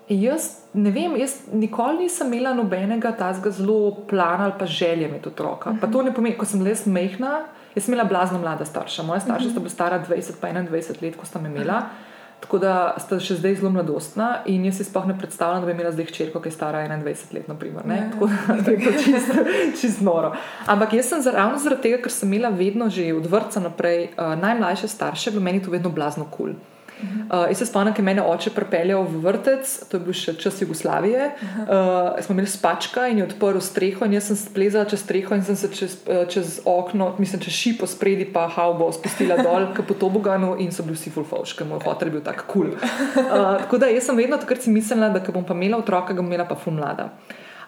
Jaz 0.09 0.65
ne 0.75 0.91
vem, 0.91 1.17
jaz 1.17 1.33
nikoli 1.53 1.99
nisem 1.99 2.33
imela 2.33 2.55
nobenega 2.55 3.13
tazga 3.13 3.51
zelo 3.51 3.95
plana 4.09 4.45
ali 4.45 4.53
pa 4.59 4.67
želje 4.67 5.09
imeti 5.09 5.29
otroka. 5.29 5.71
Uh 5.71 5.77
-huh. 5.77 5.81
Pa 5.81 5.87
to 5.87 6.03
ne 6.03 6.15
pomeni, 6.15 6.39
ko 6.39 6.45
sem 6.45 6.67
res 6.67 6.87
mehna, 6.87 7.45
jaz 7.75 7.85
sem 7.85 7.95
imela 7.95 8.09
blazno 8.09 8.39
mlada 8.39 8.65
starša. 8.65 9.03
Moja 9.03 9.21
starša 9.21 9.47
uh 9.47 9.51
-huh. 9.51 9.51
sta 9.51 9.61
bila 9.61 9.71
stara 9.71 10.05
20 10.09 10.33
pa 10.41 10.49
21 10.49 11.03
let, 11.03 11.17
ko 11.17 11.27
sta 11.27 11.39
me 11.39 11.49
imela. 11.49 11.77
Uh 11.77 11.83
-huh. 11.83 12.09
Tako 12.41 12.59
da 12.59 12.95
sta 12.99 13.19
še 13.21 13.35
zdaj 13.35 13.55
zelo 13.55 13.71
mladostna 13.71 14.29
in 14.47 14.65
jaz 14.65 14.77
si 14.79 14.85
sploh 14.87 15.07
ne 15.07 15.19
predstavljam, 15.19 15.61
da 15.61 15.67
bi 15.67 15.73
imela 15.73 15.91
zdaj 15.93 16.07
hčerko, 16.07 16.41
ki 16.41 16.49
je 16.49 16.53
stara 16.55 16.85
21 16.87 17.35
let. 17.35 17.49
Naprimer, 17.49 17.83
ja, 17.89 17.95
ja. 17.95 18.11
Tako 18.13 18.29
da 18.63 18.71
je 18.71 18.79
to 18.85 18.93
čisto 19.05 19.35
čist 19.81 20.01
noro. 20.01 20.33
Ampak 20.67 20.93
jaz 20.93 21.09
sem 21.09 21.23
ravno 21.35 21.59
zaradi 21.59 21.83
tega, 21.83 22.03
ker 22.03 22.13
sem 22.13 22.33
imela 22.33 22.55
vedno 22.55 22.91
že 22.91 23.11
od 23.15 23.27
vrca 23.27 23.61
naprej 23.61 24.11
uh, 24.15 24.39
najmlajše 24.39 24.89
starše, 24.89 25.31
v 25.31 25.43
meni 25.43 25.63
to 25.63 25.71
vedno 25.71 25.91
blazno 25.91 26.25
kul. 26.31 26.55
Cool. 26.55 26.78
Uh, 26.99 27.47
jaz 27.49 27.59
se 27.59 27.67
spomnim, 27.67 27.95
da 27.95 28.01
je 28.01 28.05
mene 28.05 28.23
oče 28.23 28.51
pripeljal 28.51 29.05
v 29.07 29.21
vrtec, 29.23 29.71
to 29.89 29.97
je 29.97 30.03
bil 30.03 30.17
še 30.17 30.35
čas 30.41 30.63
Jugoslavije. 30.63 31.31
Uh, 31.39 32.19
smo 32.25 32.35
imeli 32.35 32.51
spačka 32.51 33.07
in 33.09 33.21
je 33.21 33.27
odprl 33.29 33.61
streho, 33.63 34.07
in 34.07 34.17
jaz 34.17 34.31
sem 34.31 34.39
splezala 34.41 34.89
čez 34.89 35.05
streho 35.05 35.37
in 35.37 35.45
sem 35.47 35.57
se 35.57 35.71
čez, 35.75 35.99
uh, 36.07 36.25
čez 36.31 36.61
okno, 36.67 37.13
mislim, 37.19 37.43
čez 37.45 37.55
šipo 37.55 37.87
spredi, 37.87 38.27
pa 38.33 38.49
haubo 38.51 38.91
spustila 38.93 39.39
dol, 39.43 39.71
kot 39.77 39.87
po 39.87 39.95
toboganu 39.99 40.57
in 40.59 40.73
so 40.75 40.87
bili 40.87 40.99
vsi 40.99 41.13
fulfovš, 41.15 41.55
ker 41.59 41.69
moj 41.69 41.85
hotel 41.87 42.11
je 42.11 42.17
bil 42.17 42.25
tako 42.27 42.49
kul. 42.49 42.73
Cool. 42.75 43.27
Uh, 43.29 43.59
tako 43.63 43.79
da 43.79 43.93
jaz 43.93 44.09
sem 44.09 44.19
vedno 44.19 44.41
takrat 44.41 44.65
si 44.65 44.75
mislila, 44.75 45.13
da 45.15 45.23
bom 45.29 45.47
pa 45.47 45.55
imela 45.55 45.79
otroka, 45.79 46.17
ga 46.17 46.23
bom 46.23 46.33
imela 46.33 46.49
pa 46.49 46.59
fum 46.59 46.81
mlada. 46.81 47.13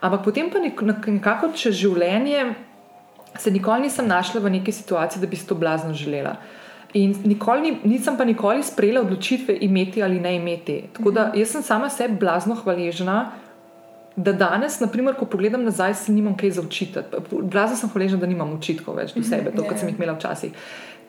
Ampak 0.01 0.25
potem 0.25 0.49
pa 0.51 0.59
nekako 0.59 1.53
čez 1.55 1.77
življenje 1.77 2.55
se 3.39 3.51
nikoli 3.51 3.87
nisem 3.87 4.09
našla 4.09 4.41
v 4.41 4.51
neki 4.59 4.73
situaciji, 4.73 5.21
da 5.23 5.29
bi 5.31 5.37
si 5.37 5.47
to 5.47 5.55
blazno 5.55 5.95
želela. 5.95 6.37
In 6.95 7.15
nikoli, 7.25 7.77
nisem 7.85 8.17
pa 8.19 8.25
nikoli 8.25 8.63
sprejela 8.67 9.01
odločitve 9.01 9.55
imeti 9.61 10.03
ali 10.03 10.21
ne 10.21 10.37
imeti. 10.37 10.83
Tako 10.93 11.11
da 11.11 11.31
jaz 11.35 11.53
sem 11.55 11.63
sama 11.63 11.91
sebi 11.91 12.19
blazno 12.19 12.55
hvaležna, 12.55 13.31
da 14.17 14.33
danes, 14.33 14.81
naprimer, 14.81 15.15
ko 15.15 15.25
pogledam 15.25 15.63
nazaj, 15.65 15.95
se 15.95 16.13
nimam 16.13 16.37
kaj 16.37 16.51
za 16.51 16.63
učiti. 16.63 16.99
Blazno 17.31 17.77
sem 17.77 17.91
hvaležna, 17.93 18.19
da 18.19 18.27
nimam 18.27 18.53
učitkov 18.57 18.99
več 18.99 19.15
do 19.15 19.23
sebe, 19.23 19.55
to, 19.55 19.65
kar 19.69 19.79
sem 19.79 19.93
jih 19.93 20.01
imela 20.01 20.17
včasih. 20.19 20.57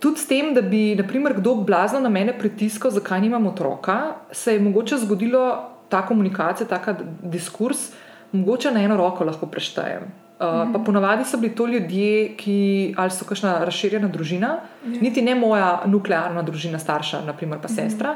Tudi 0.02 0.22
s 0.22 0.30
tem, 0.30 0.54
da 0.54 0.62
bi, 0.62 0.96
naprimer, 0.98 1.34
kdo 1.38 1.56
blazno 1.66 2.00
na 2.00 2.10
mene 2.10 2.34
pritiskal, 2.38 2.94
zakaj 2.94 3.22
nimam 3.22 3.50
otroka, 3.50 3.98
se 4.32 4.54
je 4.54 4.62
mogoče 4.62 5.02
zgodilo 5.04 5.44
ta 5.90 6.06
komunikacija, 6.06 6.68
ta 6.70 6.96
diskurs, 7.24 7.90
mogoče 8.32 8.72
na 8.72 8.86
eno 8.86 8.98
roko 8.98 9.26
lahko 9.28 9.50
preštejem. 9.50 10.08
Uh, 10.42 10.74
pa 10.74 10.80
ponavadi 10.80 11.26
so 11.26 11.38
bili 11.38 11.56
to 11.56 11.68
ljudje, 11.68 12.36
ki 12.38 12.94
ali 12.98 13.12
so 13.14 13.26
kakšna 13.30 13.60
razširjena 13.66 14.08
družina, 14.10 14.48
ja. 14.82 15.02
niti 15.02 15.22
ne 15.22 15.36
moja 15.38 15.84
nuklearna 15.86 16.42
družina, 16.42 16.80
starša, 16.82 17.20
naprimer, 17.28 17.60
pa 17.62 17.70
sestra, 17.70 18.16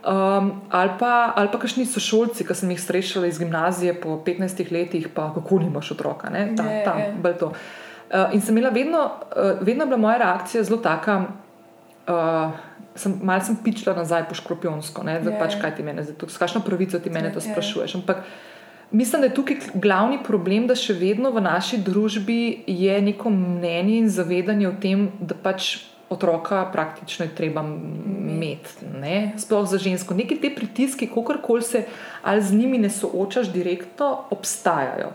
um, 0.00 0.48
ali 0.72 0.94
pa, 0.98 1.34
ali 1.36 1.50
pa 1.52 1.60
kakšni 1.60 1.84
sošolci, 1.84 2.46
ki 2.48 2.56
sem 2.56 2.72
jih 2.72 2.80
srečala 2.80 3.28
iz 3.28 3.36
gimnazije 3.42 3.92
po 4.00 4.16
15 4.24 4.72
letih, 4.72 5.10
pa 5.12 5.28
kako 5.34 5.58
nimaš 5.66 5.92
otroka. 5.98 6.32
Ta, 6.32 6.64
ja, 6.64 6.80
tam, 6.86 7.02
ja. 7.02 7.36
uh, 7.44 8.32
in 8.32 8.40
sem 8.40 8.56
imela 8.56 8.72
vedno, 8.72 9.04
uh, 9.36 9.60
vedno 9.60 9.84
bila 9.84 10.00
moja 10.00 10.16
reakcija 10.24 10.64
zelo 10.64 10.80
taka. 10.80 11.26
Uh, 12.08 12.56
sem, 12.96 13.20
mal 13.22 13.44
sem 13.44 13.56
pičila 13.60 13.92
nazaj 13.96 14.28
po 14.28 14.34
škropionsko, 14.34 15.04
da 15.04 15.20
ja, 15.20 15.38
pač 15.38 15.60
kaj 15.60 15.76
ti 15.76 15.84
meni, 15.84 16.04
s 16.06 16.40
kakšno 16.40 16.64
pravico 16.64 16.98
ti 17.04 17.12
meni 17.12 17.32
to 17.34 17.44
sprašuješ. 17.44 17.98
Ampak, 18.00 18.24
Mislim, 18.90 19.20
da 19.20 19.26
je 19.26 19.34
tukaj 19.34 19.56
glavni 19.74 20.18
problem, 20.24 20.66
da 20.66 20.76
še 20.78 20.94
vedno 20.94 21.32
v 21.34 21.42
naši 21.42 21.80
družbi 21.82 22.64
je 22.66 23.00
neko 23.02 23.30
mnenje 23.30 23.98
in 23.98 24.08
zavedanje 24.08 24.68
o 24.68 24.74
tem, 24.80 25.08
da 25.20 25.34
pač 25.34 25.76
otroka 26.10 26.60
praktično 26.72 27.26
je 27.26 27.34
treba 27.34 27.64
imeti. 28.30 28.86
Sploh 29.42 29.66
za 29.66 29.78
žensko. 29.78 30.14
Neki 30.14 30.38
te 30.40 30.52
pritiski, 30.54 31.08
kako 31.10 31.40
koli 31.42 31.62
se 31.62 31.84
ali 32.22 32.42
z 32.42 32.54
njimi 32.54 32.78
ne 32.78 32.90
soočaš 32.90 33.50
direktno, 33.52 34.24
obstajajo. 34.30 35.10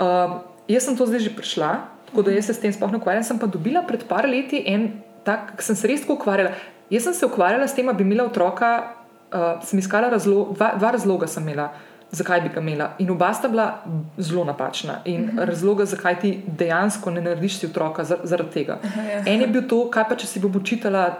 Uh, 0.00 0.38
jaz 0.68 0.86
sem 0.86 0.96
to 0.96 1.06
zdaj 1.06 1.20
že 1.26 1.34
prišla, 1.36 1.70
tako 2.06 2.22
da 2.22 2.30
jaz 2.30 2.46
se 2.46 2.54
s 2.54 2.60
tem 2.60 2.72
sploh 2.72 2.92
ne 2.92 3.02
ukvarjam. 3.02 3.26
Sem 3.26 3.38
pa 3.38 3.46
dobila 3.46 3.82
pred 3.82 4.06
par 4.06 4.28
leti 4.28 4.62
en 4.66 5.02
tak, 5.26 5.56
ki 5.58 5.66
sem 5.66 5.76
se 5.76 5.90
res 5.90 6.06
ukvarjala. 6.08 6.54
Jaz 6.90 7.10
sem 7.10 7.14
se 7.14 7.26
ukvarjala 7.26 7.66
s 7.66 7.74
tem, 7.74 7.86
da 7.86 7.92
bi 7.92 8.06
imela 8.06 8.30
otroka, 8.30 8.94
uh, 9.34 9.58
sem 9.66 9.78
iskala 9.78 10.14
razlo 10.14 10.52
dva, 10.54 10.76
dva 10.78 10.94
razloga. 10.94 11.26
Sem 11.26 11.42
imela 11.42 11.72
zakaj 12.10 12.40
bi 12.40 12.48
ga 12.48 12.60
imela. 12.60 12.90
In 12.98 13.10
oba 13.10 13.32
sta 13.34 13.48
bila 13.48 13.82
zelo 14.18 14.44
napačna. 14.44 15.00
In 15.04 15.20
uh 15.20 15.26
mhm. 15.26 15.38
-huh. 15.38 15.44
razloga, 15.44 15.84
zakaj 15.84 16.20
ti 16.20 16.42
dejansko 16.46 17.10
ne 17.10 17.20
narediš 17.20 17.58
ti 17.58 17.66
otroka 17.66 18.04
zaradi 18.04 18.50
tega. 18.50 18.78
-huh, 18.82 19.10
ja. 19.10 19.22
En 19.26 19.40
je 19.40 19.46
bil 19.46 19.68
to, 19.68 19.90
kaj 19.90 20.04
pa 20.08 20.16
če 20.16 20.26
si 20.26 20.40
bo 20.40 20.58
učitala, 20.58 21.14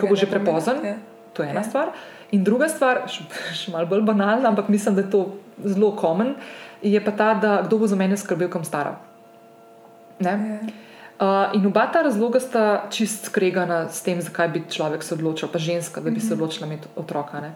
ko 0.00 0.06
bo 0.06 0.16
že 0.16 0.26
prepozen. 0.26 0.76
Ja. 0.84 0.94
To 1.32 1.42
je 1.42 1.50
ena 1.50 1.60
ja. 1.60 1.64
stvar. 1.64 1.88
In 2.30 2.44
druga 2.44 2.68
stvar, 2.68 3.02
še, 3.06 3.24
še 3.54 3.72
malo 3.72 3.86
bolj 3.86 4.02
banalna, 4.02 4.48
ampak 4.48 4.68
mislim, 4.68 4.94
da 4.94 5.00
je 5.00 5.10
to 5.10 5.34
zelo 5.64 5.92
komen, 5.96 6.34
je 6.82 7.04
pa 7.04 7.10
ta, 7.10 7.34
da 7.34 7.62
kdo 7.62 7.78
bo 7.78 7.86
za 7.86 7.96
mene 7.96 8.16
skrbel, 8.16 8.50
kam 8.50 8.64
stara. 8.64 8.96
Ja. 10.18 10.38
Uh, 11.16 11.56
in 11.56 11.66
oba 11.66 11.86
ta 11.92 12.02
razloga 12.02 12.40
sta 12.40 12.84
čist 12.90 13.24
skregana 13.24 13.88
s 13.88 14.02
tem, 14.02 14.20
zakaj 14.20 14.48
bi 14.48 14.64
človek 14.68 15.02
se 15.02 15.14
odločil, 15.14 15.48
pa 15.48 15.58
ženska, 15.58 16.00
da 16.00 16.10
bi 16.10 16.20
se 16.20 16.34
mhm. 16.34 16.34
odločila 16.34 16.66
imeti 16.66 16.88
otroka. 16.96 17.38
Uh, 17.38 17.46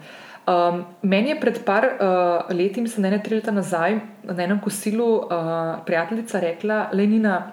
Um, 0.41 0.85
meni 1.01 1.29
je 1.29 1.39
pred 1.39 1.59
par 1.65 1.85
uh, 1.85 2.55
leti, 2.57 2.81
mislim, 2.81 3.11
ne 3.11 3.19
tri 3.23 3.35
leta 3.37 3.51
nazaj, 3.51 3.99
na 4.23 4.43
enem 4.43 4.59
kosilu 4.59 5.05
uh, 5.05 5.27
prijateljica 5.85 6.39
rekla: 6.39 6.89
Lenina, 6.93 7.51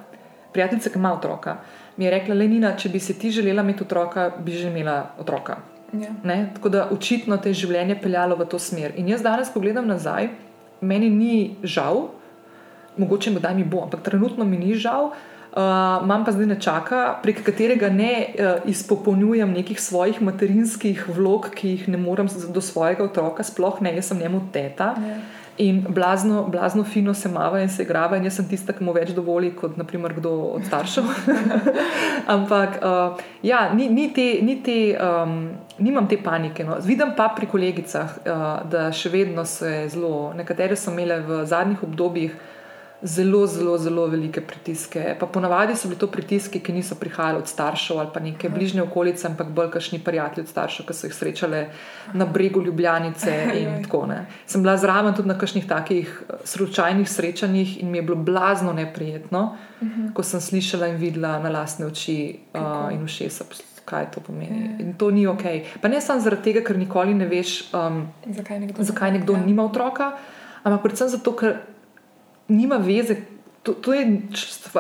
prijateljica, 0.53 0.91
ki 0.91 0.99
ima 0.99 1.13
otroka, 1.13 1.57
mi 1.97 2.05
je 2.05 2.11
rekla: 2.11 2.35
Lenina, 2.35 2.73
če 2.77 2.89
bi 2.89 3.01
si 3.01 3.19
ti 3.19 3.31
želela 3.31 3.63
imeti 3.63 3.85
otroka, 3.85 4.31
bi 4.39 4.53
že 4.53 4.69
imela 4.73 5.03
otroka. 5.19 5.59
Ja. 5.93 6.13
Tako 6.55 6.69
da 6.69 6.89
očitno 6.93 7.37
te 7.37 7.53
življenje 7.53 7.97
peljalo 8.03 8.37
v 8.37 8.47
to 8.49 8.59
smer. 8.59 8.93
In 8.97 9.09
jaz 9.09 9.23
danes, 9.23 9.53
ko 9.53 9.61
gledam 9.61 9.87
nazaj, 9.89 10.29
meni 10.81 11.09
ni 11.11 11.57
žal, 11.63 12.09
mogoče 12.97 13.31
mi 13.31 13.65
bo, 13.65 13.83
ampak 13.83 14.03
trenutno 14.03 14.45
mi 14.45 14.57
ni 14.57 14.75
žal. 14.75 15.13
Uh, 15.59 16.05
imam 16.05 16.23
pa 16.23 16.31
zdaj 16.31 16.47
nečaka, 16.47 16.99
prek 17.23 17.41
katerega 17.43 17.89
ne 17.91 18.13
uh, 18.29 18.69
izpopolnjujem 18.71 19.51
nekih 19.57 19.81
svojih 19.83 20.21
materinskih 20.23 21.01
vlog, 21.17 21.49
ki 21.51 21.73
jih 21.73 21.89
ne 21.91 21.99
morem 21.99 22.29
do 22.55 22.63
svojega 22.63 23.03
otroka, 23.09 23.43
sploh 23.43 23.81
ne, 23.83 23.97
jaz 23.97 24.13
sem 24.13 24.21
njemu 24.23 24.45
teta. 24.55 24.93
Yeah. 24.95 25.09
Ja. 25.09 25.49
In 25.59 25.81
blazno, 25.89 26.45
blazno 26.47 26.85
fino 26.85 27.15
se 27.15 27.29
mava 27.29 27.59
in 27.61 27.69
se 27.69 27.83
igrava, 27.83 28.17
in 28.17 28.29
jaz 28.29 28.37
sem 28.39 28.47
tista, 28.47 28.73
ki 28.73 28.85
mu 28.87 28.93
več 28.95 29.11
dovoli 29.11 29.51
kot 29.59 29.75
naprimer 29.77 30.15
kdo 30.21 30.31
od 30.53 30.69
staršev. 30.69 31.09
Ampak 32.37 32.79
uh, 32.79 33.25
ja, 33.43 33.65
ni, 33.75 33.89
ni 33.91 34.13
te, 34.15 34.27
ni 34.47 34.61
te, 34.63 34.77
um, 34.95 35.35
nimam 35.83 36.07
te 36.07 36.21
panike. 36.23 36.63
No. 36.63 36.77
Vidim 36.87 37.11
pa 37.19 37.33
pri 37.35 37.51
kolegicah, 37.51 38.15
uh, 38.23 38.47
da 38.71 38.93
še 38.95 39.11
vedno 39.11 39.43
se 39.43 39.89
zelo, 39.91 40.31
nekatere 40.39 40.79
so 40.79 40.95
imele 40.95 41.19
v 41.27 41.41
zadnjih 41.51 41.83
obdobjih 41.89 42.39
zelo, 43.03 43.47
zelo, 43.47 43.79
zelo 43.79 44.07
velike 44.07 44.41
pritiske. 44.41 45.17
Pa 45.21 45.27
ponavadi 45.27 45.77
so 45.77 45.89
bili 45.89 45.99
to 45.99 46.07
pritiski, 46.07 46.61
ki 46.61 46.73
niso 46.73 46.95
prihajali 46.95 47.39
od 47.39 47.49
staršev 47.49 47.99
ali 47.99 48.09
pa 48.15 48.21
neke 48.21 48.49
bližnje 48.49 48.83
okolice, 48.83 49.27
ampak 49.27 49.49
bolj 49.49 49.71
kašni 49.71 49.99
prijatelji 50.05 50.45
od 50.45 50.51
staršev, 50.51 50.87
ki 50.87 50.95
so 50.95 51.07
jih 51.07 51.15
srečali 51.15 51.65
na 52.13 52.27
bregu 52.27 52.63
Ljubljanice 52.63 53.35
in 53.55 53.85
tako 53.85 54.07
naprej. 54.07 54.27
Sem 54.47 54.63
bila 54.63 54.77
zraven 54.77 55.15
tudi 55.15 55.29
na 55.29 55.39
kakšnih 55.39 55.69
takih 55.69 56.23
eh, 56.29 56.35
slučajnih 56.45 57.11
srečanjih 57.11 57.83
in 57.83 57.91
mi 57.91 57.99
je 57.99 58.03
bilo 58.03 58.17
blazno 58.17 58.73
neprijetno, 58.73 59.57
uh 59.81 59.87
mhm. 59.87 60.03
-huh. 60.03 60.13
ko 60.13 60.23
sem 60.23 60.41
slišala 60.41 60.87
in 60.87 60.97
videla 60.97 61.39
na 61.39 61.49
lastne 61.49 61.87
oči 61.87 62.39
uh, 62.55 62.93
in 62.95 63.05
ušesa. 63.05 63.45
Kaj 63.85 64.11
to 64.11 64.21
pomeni? 64.21 64.77
In 64.79 64.95
to 64.95 65.11
ni 65.11 65.27
ok. 65.27 65.43
Pa 65.81 65.89
ne 65.89 66.01
samo 66.01 66.21
zaradi 66.21 66.43
tega, 66.43 66.61
ker 66.61 66.79
nikoli 66.79 67.15
ne 67.15 67.27
veš, 67.27 67.73
um, 67.75 68.09
zakaj 68.27 68.61
nekdo, 68.61 68.83
zakaj 68.83 69.13
nekdo 69.13 69.33
ja. 69.33 69.41
nima 69.47 69.65
otroka, 69.65 70.13
ampak 70.63 70.83
predvsem 70.83 71.09
zato, 71.09 71.33
ker 71.33 71.57
nima 72.49 72.77
veze. 72.77 73.17
To, 73.63 73.75
to 73.75 73.93
je 73.95 74.23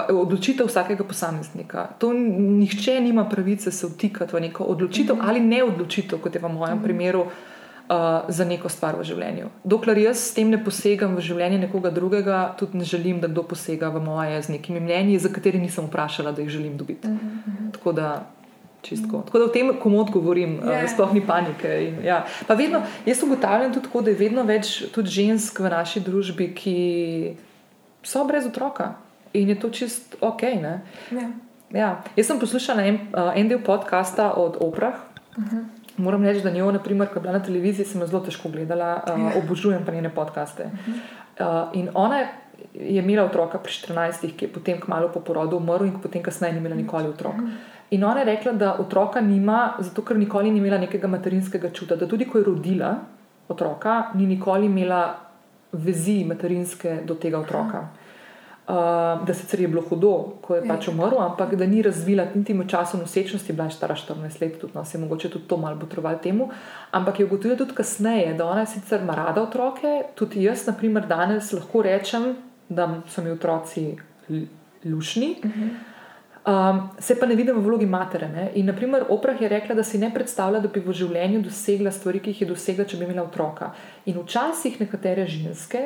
odločitev 0.08 0.66
vsakega 0.66 1.04
posameznika. 1.04 1.88
To 1.98 2.12
nihče 2.12 3.00
nima 3.00 3.24
pravice 3.28 3.70
se 3.70 3.86
vtikati 3.86 4.36
v 4.36 4.40
neko 4.40 4.64
odločitev 4.64 5.16
mm 5.16 5.20
-hmm. 5.20 5.28
ali 5.28 5.40
ne 5.40 5.64
odločitev, 5.64 6.18
kot 6.18 6.34
je 6.34 6.40
v 6.40 6.48
mojem 6.48 6.76
mm 6.76 6.80
-hmm. 6.80 6.84
primeru, 6.84 7.26
uh, 7.88 8.28
za 8.28 8.44
neko 8.44 8.68
stvar 8.68 8.96
v 8.98 9.04
življenju. 9.08 9.50
Dokler 9.64 9.98
jaz 9.98 10.20
s 10.20 10.34
tem 10.36 10.50
ne 10.50 10.60
posegam 10.64 11.16
v 11.16 11.24
življenje 11.24 11.58
nekoga 11.66 11.90
drugega, 11.94 12.54
tudi 12.58 12.78
ne 12.78 12.84
želim, 12.88 13.20
da 13.20 13.28
kdo 13.28 13.42
posega 13.42 13.90
v 13.94 14.02
moje 14.04 14.42
z 14.42 14.56
nekimi 14.56 14.80
mnenji, 14.80 15.18
za 15.18 15.32
kateri 15.32 15.60
nisem 15.62 15.88
vprašala, 15.88 16.32
da 16.32 16.42
jih 16.42 16.50
želim 16.50 16.76
dobiti. 16.76 17.08
Mm 17.08 17.20
-hmm. 17.20 17.70
Tako 17.72 17.92
da. 17.92 18.26
Čistko. 18.82 19.22
Tako 19.26 19.38
da 19.38 19.44
o 19.44 19.48
tem, 19.48 19.72
komu 19.82 19.98
odgovorim, 20.00 20.60
yeah. 20.60 20.84
uh, 20.84 20.90
sploh 20.90 21.14
ni 21.14 21.20
panike. 21.26 21.68
In, 21.88 22.04
ja. 22.04 22.24
vedno, 22.48 22.82
jaz 23.06 23.22
ugotavljam 23.22 23.72
tudi, 23.72 23.86
tako, 23.86 24.02
da 24.02 24.10
je 24.10 24.16
vedno 24.16 24.42
več 24.42 24.84
žensk 25.04 25.58
v 25.60 25.68
naši 25.68 26.00
družbi, 26.00 26.54
ki 26.54 27.34
so 28.08 28.24
brez 28.24 28.46
otroka 28.46 28.94
in 29.32 29.48
je 29.48 29.60
to 29.60 29.70
čist 29.70 30.16
ok. 30.20 30.42
Ja. 30.42 30.80
Ja. 31.70 32.02
Jaz 32.16 32.26
sem 32.26 32.38
poslušala 32.40 32.82
en, 32.82 32.98
uh, 33.12 33.32
en 33.36 33.48
del 33.48 33.60
podcasta 33.60 34.32
od 34.32 34.56
Oprah. 34.60 34.94
Uh 35.36 35.44
mhm. 35.44 35.56
-huh. 35.56 35.64
Moram 35.96 36.24
reči, 36.24 36.40
da 36.40 36.50
njo, 36.50 36.72
naprimer, 36.72 37.08
ko 37.08 37.14
je 37.14 37.20
bila 37.20 37.32
na 37.32 37.42
televiziji, 37.42 37.86
sem 37.86 38.06
zelo 38.06 38.20
težko 38.20 38.48
gledala, 38.48 39.02
uh, 39.06 39.20
ja. 39.20 39.32
obožujem 39.42 39.84
pa 39.84 39.92
njene 39.92 40.08
podcaste. 40.08 40.64
Uh 40.64 40.70
-huh. 40.70 41.68
uh, 41.68 41.78
in 41.78 41.88
ona 41.94 42.18
je 42.74 43.02
imela 43.02 43.24
otroka 43.24 43.58
pri 43.58 43.72
14, 43.72 44.36
ki 44.36 44.44
je 44.44 44.52
potem 44.52 44.80
kmalo 44.80 45.08
po 45.08 45.20
porodu 45.20 45.56
umrl, 45.56 45.84
in 45.84 46.00
potem 46.02 46.22
kasneje 46.22 46.52
ni 46.52 46.58
imela 46.58 46.76
nikoli 46.76 47.08
otroka. 47.08 47.36
Uh 47.36 47.42
mhm. 47.42 47.50
-huh. 47.50 47.78
In 47.90 48.04
ona 48.04 48.18
je 48.18 48.24
rekla, 48.24 48.52
da 48.52 48.76
otroka 48.78 49.20
nima, 49.20 49.74
zato 49.78 50.02
ker 50.02 50.18
nikoli 50.18 50.50
ni 50.50 50.58
imela 50.58 50.78
nekega 50.78 51.08
materinskega 51.08 51.70
čuta. 51.70 51.96
Da 51.96 52.08
tudi 52.08 52.24
ko 52.24 52.38
je 52.38 52.44
rodila 52.44 52.94
otroka, 53.48 54.04
ni 54.14 54.26
nikoli 54.26 54.66
imela 54.66 55.28
vezi 55.72 56.24
materinske 56.24 57.00
do 57.04 57.14
tega 57.14 57.38
otroka. 57.38 57.88
Uh, 58.68 58.74
da 59.26 59.34
sicer 59.34 59.60
je 59.60 59.68
bilo 59.68 59.80
hudo, 59.80 60.10
ko 60.44 60.58
je 60.58 60.62
pač 60.68 60.90
umrl, 60.90 61.16
ampak 61.24 61.54
da 61.56 61.66
ni 61.66 61.80
razvila 61.82 62.26
niti 62.34 62.52
v 62.52 62.66
času 62.68 62.98
nosečnosti, 63.00 63.52
bila 63.52 63.64
je 63.64 63.78
stara 63.78 63.94
14 63.96 64.42
let, 64.42 64.58
tudi 64.60 64.76
no, 64.76 64.84
se 64.84 64.98
je 64.98 65.00
mogoče 65.00 65.30
tudi 65.30 65.48
to 65.48 65.56
malo 65.56 65.80
potrovalo 65.80 66.18
temu. 66.20 66.50
Ampak 66.90 67.20
je 67.20 67.26
ugotovila 67.26 67.56
tudi 67.56 67.72
kasneje, 67.72 68.34
da 68.34 68.44
ona 68.44 68.66
sicer 68.66 69.00
ima 69.00 69.14
rada 69.16 69.42
otroke, 69.42 70.02
tudi 70.14 70.42
jaz, 70.44 70.66
na 70.66 70.74
primer, 70.76 71.06
danes 71.08 71.52
lahko 71.52 71.82
rečem, 71.82 72.34
da 72.68 72.90
so 73.08 73.24
mi 73.24 73.30
otroci 73.30 73.96
lušni. 74.84 75.36
Uh 75.44 75.50
-huh. 75.50 75.70
Um, 76.48 76.90
se 76.98 77.18
pa 77.18 77.26
ne 77.26 77.34
vidim 77.34 77.56
v 77.56 77.64
vlogi 77.64 77.86
matere. 77.86 78.28
Ne? 78.28 78.50
In, 78.54 78.66
naprimer, 78.66 79.04
Oprah 79.08 79.40
je 79.40 79.48
rekla, 79.48 79.74
da 79.74 79.82
si 79.84 79.98
ne 79.98 80.08
predstavlja, 80.14 80.60
da 80.60 80.68
bi 80.68 80.80
v 80.80 80.92
življenju 80.92 81.42
dosegla 81.42 81.90
stvari, 81.90 82.20
ki 82.20 82.30
jih 82.30 82.40
je 82.40 82.48
dosegla, 82.48 82.84
če 82.84 82.96
bi 82.96 83.04
imela 83.04 83.22
otroka. 83.22 83.72
In 84.06 84.16
včasih 84.22 84.80
nekatere 84.80 85.26
ženske 85.26 85.82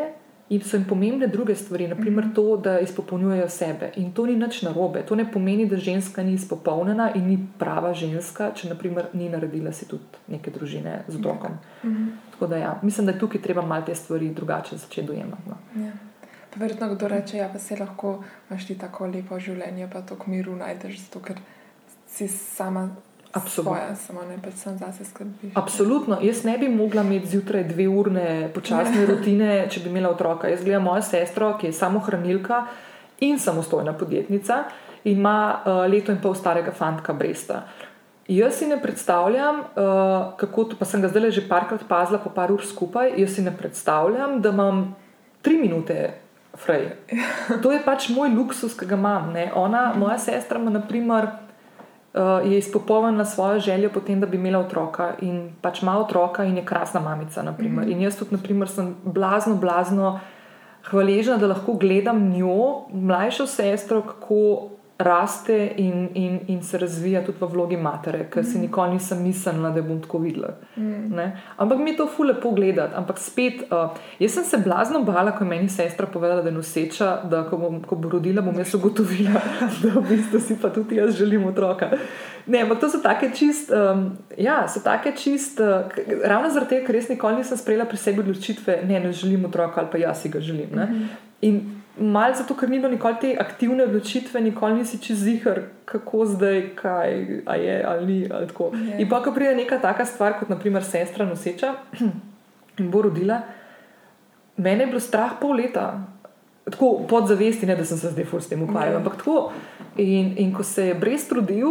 in 0.53 0.61
so 0.61 0.77
jim 0.77 0.85
pomembne 0.85 1.27
druge 1.27 1.55
stvari, 1.55 1.89
naprimer 1.89 2.27
to, 2.35 2.57
da 2.57 2.79
izpopolnjujejo 2.81 3.49
sebe. 3.49 3.91
In 3.97 4.13
to 4.13 4.27
ni 4.27 4.37
nič 4.37 4.63
narobe. 4.63 5.01
To 5.09 5.17
ne 5.17 5.25
pomeni, 5.33 5.67
da 5.67 5.77
ženska 5.77 6.23
ni 6.23 6.35
izpopolnjena 6.35 7.11
in 7.15 7.27
ni 7.27 7.39
prava 7.59 7.95
ženska, 7.95 8.51
če 8.55 8.69
naprimer 8.69 9.09
ni 9.13 9.31
naredila 9.33 9.73
si 9.73 9.89
tudi 9.89 10.21
neke 10.29 10.51
družine 10.51 11.03
z 11.09 11.21
otrokom. 11.21 11.57
Mhm. 11.85 12.09
Tako 12.33 12.47
da 12.47 12.57
ja, 12.57 12.73
mislim, 12.83 13.07
da 13.07 13.13
je 13.13 13.19
tukaj 13.19 13.43
treba 13.43 13.63
malo 13.63 13.87
te 13.87 13.95
stvari 13.95 14.29
drugače 14.35 14.77
začeti 14.77 15.07
dojemati. 15.07 15.49
No. 15.49 15.85
Ja. 15.85 15.93
Verjetno 16.57 16.95
kdo 16.95 17.09
reče, 17.09 17.37
da 17.37 17.43
ja, 17.43 17.59
se 17.59 17.77
lahko 17.77 18.23
imaš 18.51 18.67
ti 18.67 18.79
tako 18.79 19.07
lepo 19.07 19.39
življenje, 19.41 19.89
pa 19.93 20.03
to 20.03 20.19
miru 20.27 20.57
najdeš, 20.57 20.99
zato 21.07 21.25
ker 21.25 21.41
si 22.09 22.29
sama. 22.29 22.91
Absolutno. 23.33 23.79
Svoja, 23.79 23.97
samo 23.97 24.23
ne 24.29 24.37
pač 24.43 24.55
sem 24.61 24.79
zase 24.79 25.05
skrbiš. 25.05 25.53
Absolutno. 25.55 26.19
Jaz 26.23 26.45
ne 26.45 26.59
bi 26.59 26.69
mogla 26.69 27.03
imeti 27.03 27.27
zjutraj 27.27 27.65
dve 27.65 27.89
urne 27.89 28.51
počasne 28.55 29.07
rutine, 29.07 29.67
če 29.71 29.81
bi 29.81 29.89
imela 29.89 30.11
otroka. 30.13 30.51
Jaz 30.53 30.65
gledam 30.65 30.85
mojo 30.91 31.03
sestro, 31.03 31.55
ki 31.61 31.71
je 31.71 31.73
samo 31.73 32.01
hranilka 32.05 32.67
in 33.25 33.39
samostojna 33.39 33.93
podjetnica 33.97 34.65
in 35.05 35.19
ima 35.19 35.63
uh, 35.65 35.85
leto 35.91 36.13
in 36.13 36.21
pol 36.21 36.35
starega 36.35 36.73
fanta 36.77 37.13
Bresta. 37.13 37.63
Jaz 38.29 38.61
si 38.61 38.67
ne 38.67 38.77
predstavljam, 38.83 39.61
uh, 39.61 40.37
kako 40.37 40.65
to, 40.65 40.77
pa 40.79 40.85
sem 40.85 41.03
ga 41.03 41.09
zdaj 41.09 41.31
že 41.31 41.49
parkrat 41.49 41.89
pazila, 41.89 42.19
po 42.19 42.31
par 42.31 42.53
ur 42.53 42.63
skupaj. 42.67 43.15
Jaz 43.17 43.35
si 43.35 43.43
ne 43.43 43.57
predstavljam, 43.57 44.41
da 44.43 44.53
imam 44.53 44.95
tri 45.43 45.57
minute 45.59 46.13
Frej. 46.53 46.91
To 47.63 47.73
je 47.73 47.81
pač 47.81 48.11
moj 48.13 48.29
luksus, 48.29 48.75
ki 48.77 48.87
ga 48.87 48.97
imam. 49.01 49.33
Ona, 49.57 49.95
moja 49.97 50.19
sestra, 50.21 50.61
ima, 50.61 50.71
naprimer, 50.71 51.31
je 52.45 52.59
izpopolnila 52.59 53.25
svojo 53.25 53.61
željo 53.61 53.91
potem, 53.91 54.21
da 54.21 54.27
bi 54.27 54.37
imela 54.37 54.59
otroka 54.59 55.15
in 55.21 55.51
pač 55.61 55.83
ima 55.83 55.99
otroka 55.99 56.45
in 56.45 56.57
je 56.57 56.65
krasna 56.65 57.01
mamica. 57.01 57.43
Mm 57.43 57.57
-hmm. 57.59 57.93
In 57.93 58.01
jaz 58.01 58.19
tudi, 58.19 58.37
naprimer, 58.37 58.69
sem 58.69 58.97
blazno, 59.05 59.55
blazno 59.55 60.21
hvaležna, 60.91 61.37
da 61.37 61.47
lahko 61.47 61.73
gledam 61.73 62.29
njo, 62.29 62.89
mlajšo 62.93 63.47
sestro, 63.47 64.03
kako 64.03 64.69
raste 64.99 65.73
in, 65.77 66.09
in, 66.15 66.41
in 66.47 66.63
se 66.63 66.79
razvija 66.79 67.25
tudi 67.25 67.39
v 67.41 67.49
vlogi 67.49 67.77
matere, 67.77 68.27
ker 68.31 68.43
mm. 68.43 68.47
si 68.47 68.59
nikoli 68.59 68.97
nisem 68.97 69.23
mislila, 69.23 69.71
da 69.71 69.83
bom 69.83 70.01
tako 70.03 70.19
videla. 70.19 70.55
Mm. 70.77 71.21
Ampak 71.57 71.79
mi 71.79 71.91
je 71.91 71.97
to 71.97 72.07
fule 72.17 72.35
pogledati. 72.41 72.95
Ampak 72.97 73.19
spet, 73.19 73.65
uh, 73.71 73.97
jaz 74.19 74.35
sem 74.35 74.45
se 74.45 74.59
blazno 74.59 75.03
bala, 75.03 75.33
ko 75.37 75.45
je 75.45 75.51
meni 75.51 75.69
sestra 75.69 76.07
povedala, 76.07 76.43
da 76.43 76.49
je 76.49 76.55
noseča, 76.55 77.11
da 77.31 77.43
ko 77.49 77.57
bom, 77.57 77.81
ko 77.83 77.97
bo 77.97 78.13
rodila, 78.13 78.43
bom 78.43 78.59
jaz 78.59 78.75
ugotovila, 78.75 79.43
da 79.83 79.95
v 79.97 80.05
bistvu 80.09 80.41
si 80.41 80.59
pa 80.63 80.71
tudi 80.71 81.01
jaz 81.01 81.17
želim 81.19 81.47
otroka. 81.51 81.91
Ne, 82.47 82.63
ampak 82.63 82.81
to 82.81 82.91
so 82.91 83.03
take 83.03 83.31
čist, 83.35 83.71
um, 83.71 84.11
ja, 84.39 84.63
so 84.69 84.81
take 84.85 85.17
čist, 85.17 85.61
uh, 85.61 85.91
ravno 86.25 86.51
zaradi 86.51 86.77
tega, 86.77 86.87
ker 86.87 87.01
res 87.01 87.11
nikoli 87.11 87.43
nisem 87.43 87.59
sprejela 87.59 87.89
pri 87.91 88.01
sebi 88.01 88.23
odločitve, 88.23 88.83
ne, 88.89 89.01
ne 89.01 89.13
želim 89.13 89.45
otroka 89.51 89.81
ali 89.81 89.91
pa 89.93 89.99
jaz 89.99 90.23
si 90.23 90.29
ga 90.29 90.41
želim. 90.41 90.69
Mm 90.73 90.79
-hmm. 90.79 91.07
In 91.43 91.82
Malce 92.01 92.43
zato, 92.43 92.55
ker 92.57 92.71
ni 92.71 92.79
bilo 92.79 92.89
nikoli 92.89 93.19
te 93.21 93.31
aktivne 93.41 93.85
odločitve, 93.85 94.41
nikoli 94.41 94.79
nisi 94.81 94.99
čez 94.99 95.19
zihar, 95.27 95.61
kako 95.85 96.25
zdaj, 96.27 96.63
kaj 96.77 97.11
je 97.65 97.85
ali 97.89 98.07
ni. 98.07 98.29
Ali 98.33 98.47
yeah. 98.47 99.01
In 99.01 99.09
pa, 99.09 99.21
ko 99.23 99.33
pride 99.33 99.57
neka 99.57 99.77
taka 99.79 100.07
stvar, 100.09 100.39
kot 100.41 100.49
naprimer 100.49 100.85
sestra 100.85 101.27
noseča 101.29 101.75
in 102.81 102.91
bo 102.91 103.03
rodila, 103.03 103.43
mene 104.57 104.87
je 104.87 104.93
bilo 104.95 105.01
strah 105.01 105.37
pol 105.41 105.53
leta, 105.61 106.07
tako 106.65 107.05
podzavesti, 107.09 107.67
ne 107.67 107.77
da 107.77 107.85
sem 107.85 107.99
se 107.99 108.11
zdaj 108.11 108.25
fur 108.25 108.43
s 108.43 108.49
tem 108.49 108.63
ukvarjal, 108.63 108.95
yeah. 108.95 109.05
ampak 109.05 109.21
tako. 109.21 109.53
In, 109.97 110.33
in 110.41 110.55
ko 110.57 110.65
se 110.65 110.87
je 110.87 110.95
brez 110.95 111.29
trudil, 111.29 111.69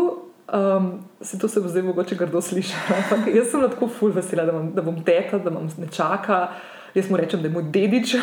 um, 0.54 0.92
se 1.22 1.40
to 1.40 1.48
se 1.48 1.62
bo 1.62 1.68
zdaj 1.68 1.82
mogoče 1.82 2.16
grdo 2.16 2.42
slišati. 2.42 2.94
Ampak 2.94 3.34
jaz 3.36 3.50
sem 3.50 3.66
tako 3.74 3.90
ful 3.90 4.14
vesela, 4.14 4.46
da, 4.46 4.62
da 4.76 4.86
bom 4.86 5.02
teta, 5.04 5.42
da 5.42 5.50
me 5.50 5.66
ne 5.66 5.90
čaka 5.90 6.52
jaz 6.96 7.10
mu 7.10 7.18
rečem, 7.18 7.42
da 7.42 7.48
je 7.48 7.54
moj 7.54 7.64
dedič. 7.74 8.16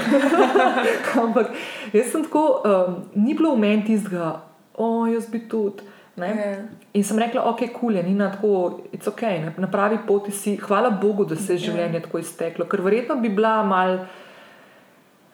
Ampak 1.24 1.52
jaz 1.92 2.10
sem 2.12 2.24
tako, 2.24 2.62
um, 2.64 2.98
ni 3.14 3.34
bilo 3.34 3.54
v 3.54 3.62
meni 3.64 3.84
tistega, 3.86 4.34
o, 4.74 5.06
jaz 5.06 5.28
bi 5.30 5.42
tudi. 5.48 5.86
Yeah. 6.18 6.36
Ja. 6.36 6.54
In 6.98 7.04
sem 7.06 7.18
rekla, 7.18 7.44
ok, 7.46 7.68
kul 7.70 7.94
je, 7.94 8.02
ni 8.02 8.14
na 8.18 8.32
tako, 8.32 8.80
it's 8.90 9.06
ok, 9.06 9.22
ne, 9.22 9.52
na 9.58 9.68
pravi 9.70 10.00
poti 10.06 10.32
si, 10.34 10.56
hvala 10.58 10.90
Bogu, 10.90 11.24
da 11.24 11.36
se 11.36 11.52
je 11.52 11.58
yeah. 11.58 11.62
Ja. 11.62 11.70
življenje 11.70 12.00
tako 12.08 12.18
izteklo. 12.18 12.66
Ker 12.66 12.82
verjetno 12.82 13.20
bi 13.22 13.28
bila 13.28 13.60
mal. 13.66 14.00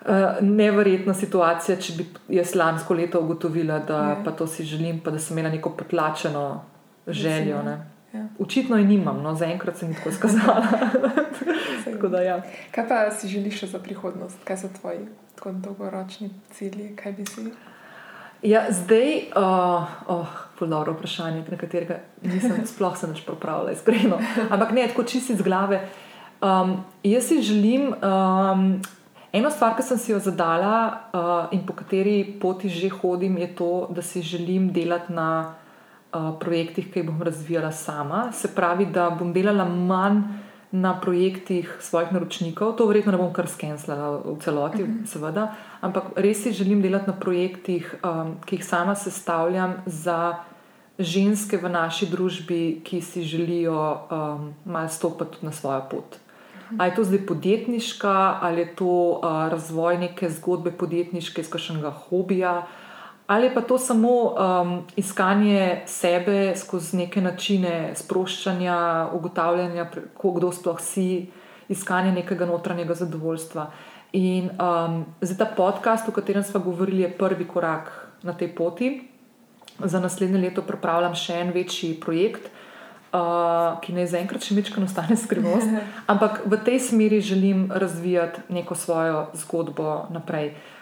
Uh, 0.05 0.37
neverjetna 0.45 1.15
situacija, 1.17 1.79
če 1.81 1.95
bi 1.97 2.05
jaz 2.37 2.51
lansko 2.61 2.93
leto 2.93 3.23
ugotovila, 3.25 3.79
da 3.89 4.03
je. 4.03 4.11
Ja. 4.11 4.19
pa 4.27 4.35
to 4.37 4.45
si 4.47 4.67
želim, 4.69 4.99
pa 5.01 5.15
da 5.15 5.17
sem 5.19 5.39
imela 5.39 5.49
neko 5.55 5.71
potlačeno 5.79 6.43
željo. 7.09 7.63
Ne. 7.65 7.94
Ja. 8.15 8.27
Očitno 8.39 8.77
je 8.77 8.85
nimam, 8.85 9.23
no 9.23 9.35
zaenkrat 9.35 9.77
se 9.77 9.89
mi 9.89 9.95
tako 9.95 10.13
skazala. 10.13 10.67
da, 12.11 12.23
ja. 12.23 12.43
Kaj 12.71 12.89
pa 12.89 13.11
si 13.11 13.29
želiš 13.29 13.65
za 13.65 13.79
prihodnost, 13.79 14.39
kaj 14.45 14.57
so 14.57 14.69
tvoji 14.81 14.99
dolgoročni 15.45 16.31
cilji, 16.51 16.97
kaj 16.97 17.13
bi 17.13 17.27
si? 17.27 17.51
Ja, 18.43 18.67
zdaj, 18.71 19.17
uh, 19.37 19.85
oh, 20.07 20.27
dobro 20.61 20.93
vprašanje, 20.93 21.45
na 21.51 21.57
katerega 21.57 21.99
nisem 22.23 22.67
sploh 22.73 22.97
se 22.97 23.07
več 23.07 23.25
pripravila, 23.27 23.73
iskreno. 23.73 24.21
Ampak 24.51 24.73
ne, 24.73 24.87
tako 24.89 25.03
čisti 25.03 25.33
iz 25.33 25.43
glave. 25.43 25.81
Um, 26.45 26.77
jaz 27.03 27.29
si 27.29 27.43
želim, 27.43 27.95
um, 27.95 28.83
eno 29.33 29.51
stvar, 29.51 29.75
ki 29.77 29.83
sem 29.83 29.99
si 29.99 30.13
jo 30.13 30.21
zadala 30.21 30.77
uh, 31.11 31.57
in 31.57 31.67
po 31.67 31.75
kateri 31.75 32.23
poti 32.41 32.69
že 32.69 32.93
hodim, 32.93 33.39
je 33.43 33.49
to, 33.57 33.89
da 33.91 34.03
si 34.03 34.23
želim 34.23 34.71
delati 34.73 35.13
na 35.13 35.55
projektih, 36.41 36.93
ki 36.93 37.01
jih 37.01 37.07
bom 37.07 37.23
razvijala 37.23 37.73
sama. 37.73 38.33
Se 38.33 38.49
pravi, 38.55 38.87
da 38.87 39.11
bom 39.11 39.33
delala 39.33 39.65
manj 39.65 40.23
na 40.75 41.01
projektih 41.01 41.77
svojih 41.81 42.13
naročnikov, 42.13 42.73
to 42.77 42.87
verjetno 42.87 43.13
ne 43.15 43.19
bom 43.19 43.31
kar 43.33 43.47
skenslala 43.47 44.19
v 44.25 44.39
celoti, 44.43 44.83
uh 44.83 44.89
mhm. 44.89 44.99
-huh. 44.99 45.07
seveda, 45.07 45.55
ampak 45.81 46.05
res 46.17 46.43
si 46.43 46.53
želim 46.53 46.83
delati 46.83 47.07
na 47.07 47.13
projektih, 47.13 47.95
um, 48.05 48.37
ki 48.45 48.57
jih 48.57 48.65
sama 48.65 48.95
sestavljam 48.95 49.75
za 49.87 50.35
ženske 50.99 51.57
v 51.57 51.69
naši 51.69 52.07
družbi, 52.07 52.81
ki 52.85 53.01
si 53.01 53.23
želijo 53.23 53.99
um, 54.11 54.55
malo 54.65 54.89
stopiti 54.89 55.47
na 55.47 55.53
svojo 55.53 55.83
pot. 55.91 56.17
Mhm. 56.67 56.81
Ali 56.81 56.91
je 56.91 56.95
to 56.95 57.05
zdaj 57.05 57.27
podjetniška, 57.27 58.39
ali 58.43 58.61
je 58.61 58.75
to 58.75 58.87
uh, 58.87 59.23
razvoj 59.51 59.99
neke 59.99 60.31
zgodbe 60.31 60.71
podjetniške, 60.71 61.41
iz 61.41 61.51
kakšnega 61.51 61.91
hobija, 61.91 62.59
uh, 62.59 62.84
Ali 63.27 63.55
pa 63.55 63.61
to 63.61 63.79
samo 63.79 64.09
um, 64.11 64.83
iskanje 64.97 65.83
sebe 65.87 66.53
skozi 66.57 66.97
neke 66.97 67.21
načine 67.21 67.95
sproščanja, 67.97 69.09
ugotavljanja, 69.17 69.87
kdo 70.21 70.53
sploh 70.53 70.81
si, 70.81 71.31
iskanje 71.69 72.13
nekega 72.13 72.45
notranjega 72.47 72.95
zadovoljstva. 72.95 73.71
In 74.13 74.51
um, 74.61 75.05
za 75.21 75.39
ta 75.41 75.49
podcast, 75.57 76.09
o 76.09 76.13
katerem 76.13 76.45
smo 76.45 76.61
govorili, 76.61 77.03
je 77.03 77.17
prvi 77.19 77.49
korak 77.49 77.91
na 78.23 78.37
tej 78.37 78.53
poti. 78.55 78.93
Za 79.79 80.01
naslednje 80.01 80.39
leto 80.39 80.63
pripravljam 80.63 81.17
še 81.17 81.41
en 81.41 81.57
večji 81.57 81.95
projekt, 82.05 82.53
uh, 83.17 83.81
ki 83.81 83.97
naj 83.97 84.13
zaenkrat 84.13 84.45
še 84.45 84.61
večkrat 84.61 84.85
ostane 84.85 85.17
skrivnost, 85.17 85.73
ampak 86.13 86.45
v 86.45 86.61
tej 86.61 86.79
smeri 86.93 87.25
želim 87.25 87.71
razvijati 87.73 88.53
neko 88.53 88.77
svojo 88.77 89.31
zgodbo 89.33 90.05
naprej. 90.13 90.53
Uh, 90.53 90.74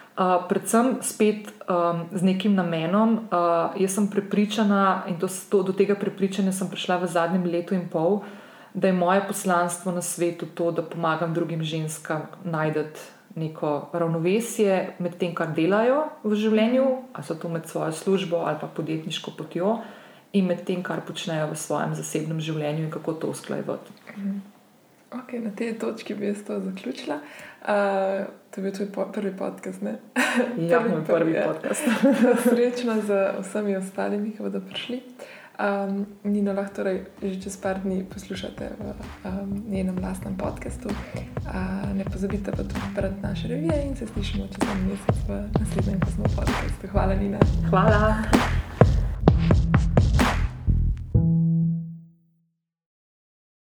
predvsem 0.49 0.97
spet 1.01 1.49
um, 1.65 2.05
z 2.11 2.21
nekim 2.21 2.55
namenom. 2.55 3.13
Uh, 3.13 3.81
jaz 3.81 3.95
sem 3.97 4.07
prepričana 4.07 5.03
in 5.09 5.17
to, 5.19 5.27
to, 5.49 5.63
do 5.63 5.73
tega 5.73 5.95
prepričanja 5.95 6.53
sem 6.53 6.69
prišla 6.69 7.01
v 7.01 7.09
zadnjem 7.09 7.45
letu 7.49 7.73
in 7.73 7.89
pol, 7.89 8.21
da 8.73 8.87
je 8.87 8.93
moje 8.93 9.25
poslanstvo 9.27 9.91
na 9.91 10.01
svetu 10.01 10.45
to, 10.53 10.71
da 10.71 10.81
pomagam 10.81 11.33
drugim 11.33 11.63
ženskam 11.63 12.29
najti 12.43 12.85
neko 13.35 13.89
ravnovesje 13.93 14.95
med 14.99 15.17
tem, 15.17 15.33
kar 15.33 15.53
delajo 15.57 16.05
v 16.23 16.37
življenju, 16.37 16.85
ali 17.13 17.25
so 17.25 17.33
to 17.33 17.49
med 17.49 17.65
svojo 17.65 17.91
službo 17.91 18.45
ali 18.45 18.61
pa 18.61 18.69
podjetniško 18.69 19.33
potjo, 19.37 19.79
in 20.33 20.45
med 20.45 20.65
tem, 20.65 20.83
kar 20.85 21.01
počnejo 21.05 21.49
v 21.49 21.57
svojem 21.57 21.95
zasebnem 21.97 22.41
življenju 22.41 22.85
in 22.85 22.91
kako 22.93 23.13
to 23.13 23.33
usklajevati. 23.33 23.93
Mhm. 24.17 24.52
Okay, 25.13 25.39
na 25.39 25.51
tej 25.51 25.77
točki 25.77 26.15
bi 26.15 26.25
jaz 26.25 26.43
to 26.47 26.59
zaključila. 26.59 27.15
Uh, 27.61 27.69
to 28.51 28.61
je 28.61 28.63
bil 28.63 28.71
tvoj 28.71 28.91
po, 28.91 29.05
prvi 29.05 29.37
podcast. 29.37 29.81
ja, 30.69 30.79
prvi, 30.79 30.89
moj 30.89 31.05
prvi, 31.05 31.33
prvi 31.33 31.35
podcast. 31.45 31.83
Srečno 32.49 33.01
z 33.01 33.33
vsemi 33.39 33.75
ostalimi, 33.75 34.31
ki 34.31 34.43
bodo 34.43 34.61
prišli. 34.61 35.01
Um, 35.59 36.05
Nino 36.23 36.53
lahko 36.53 36.75
torej 36.75 37.05
že 37.21 37.41
čez 37.41 37.57
par 37.61 37.77
dni 37.83 38.03
poslušate 38.09 38.69
v 38.79 38.83
um, 38.89 39.63
njenem 39.69 40.01
lastnem 40.01 40.33
podkastu. 40.37 40.89
Uh, 40.89 41.93
ne 41.93 42.05
pozabite 42.05 42.51
pa 42.51 42.57
tudi 42.57 42.89
brati 42.95 43.21
naše 43.21 43.47
revije 43.47 43.85
in 43.85 43.95
se 43.95 44.07
slišimo 44.07 44.47
čez 44.47 44.69
en 44.69 44.89
mesec 44.89 45.17
v 45.29 45.45
naslednjem 45.59 45.99
kosmo 45.99 46.23
podkastu. 46.23 46.87
Hvala, 46.87 47.13
Nina. 47.13 47.39
Hvala. 47.69 48.72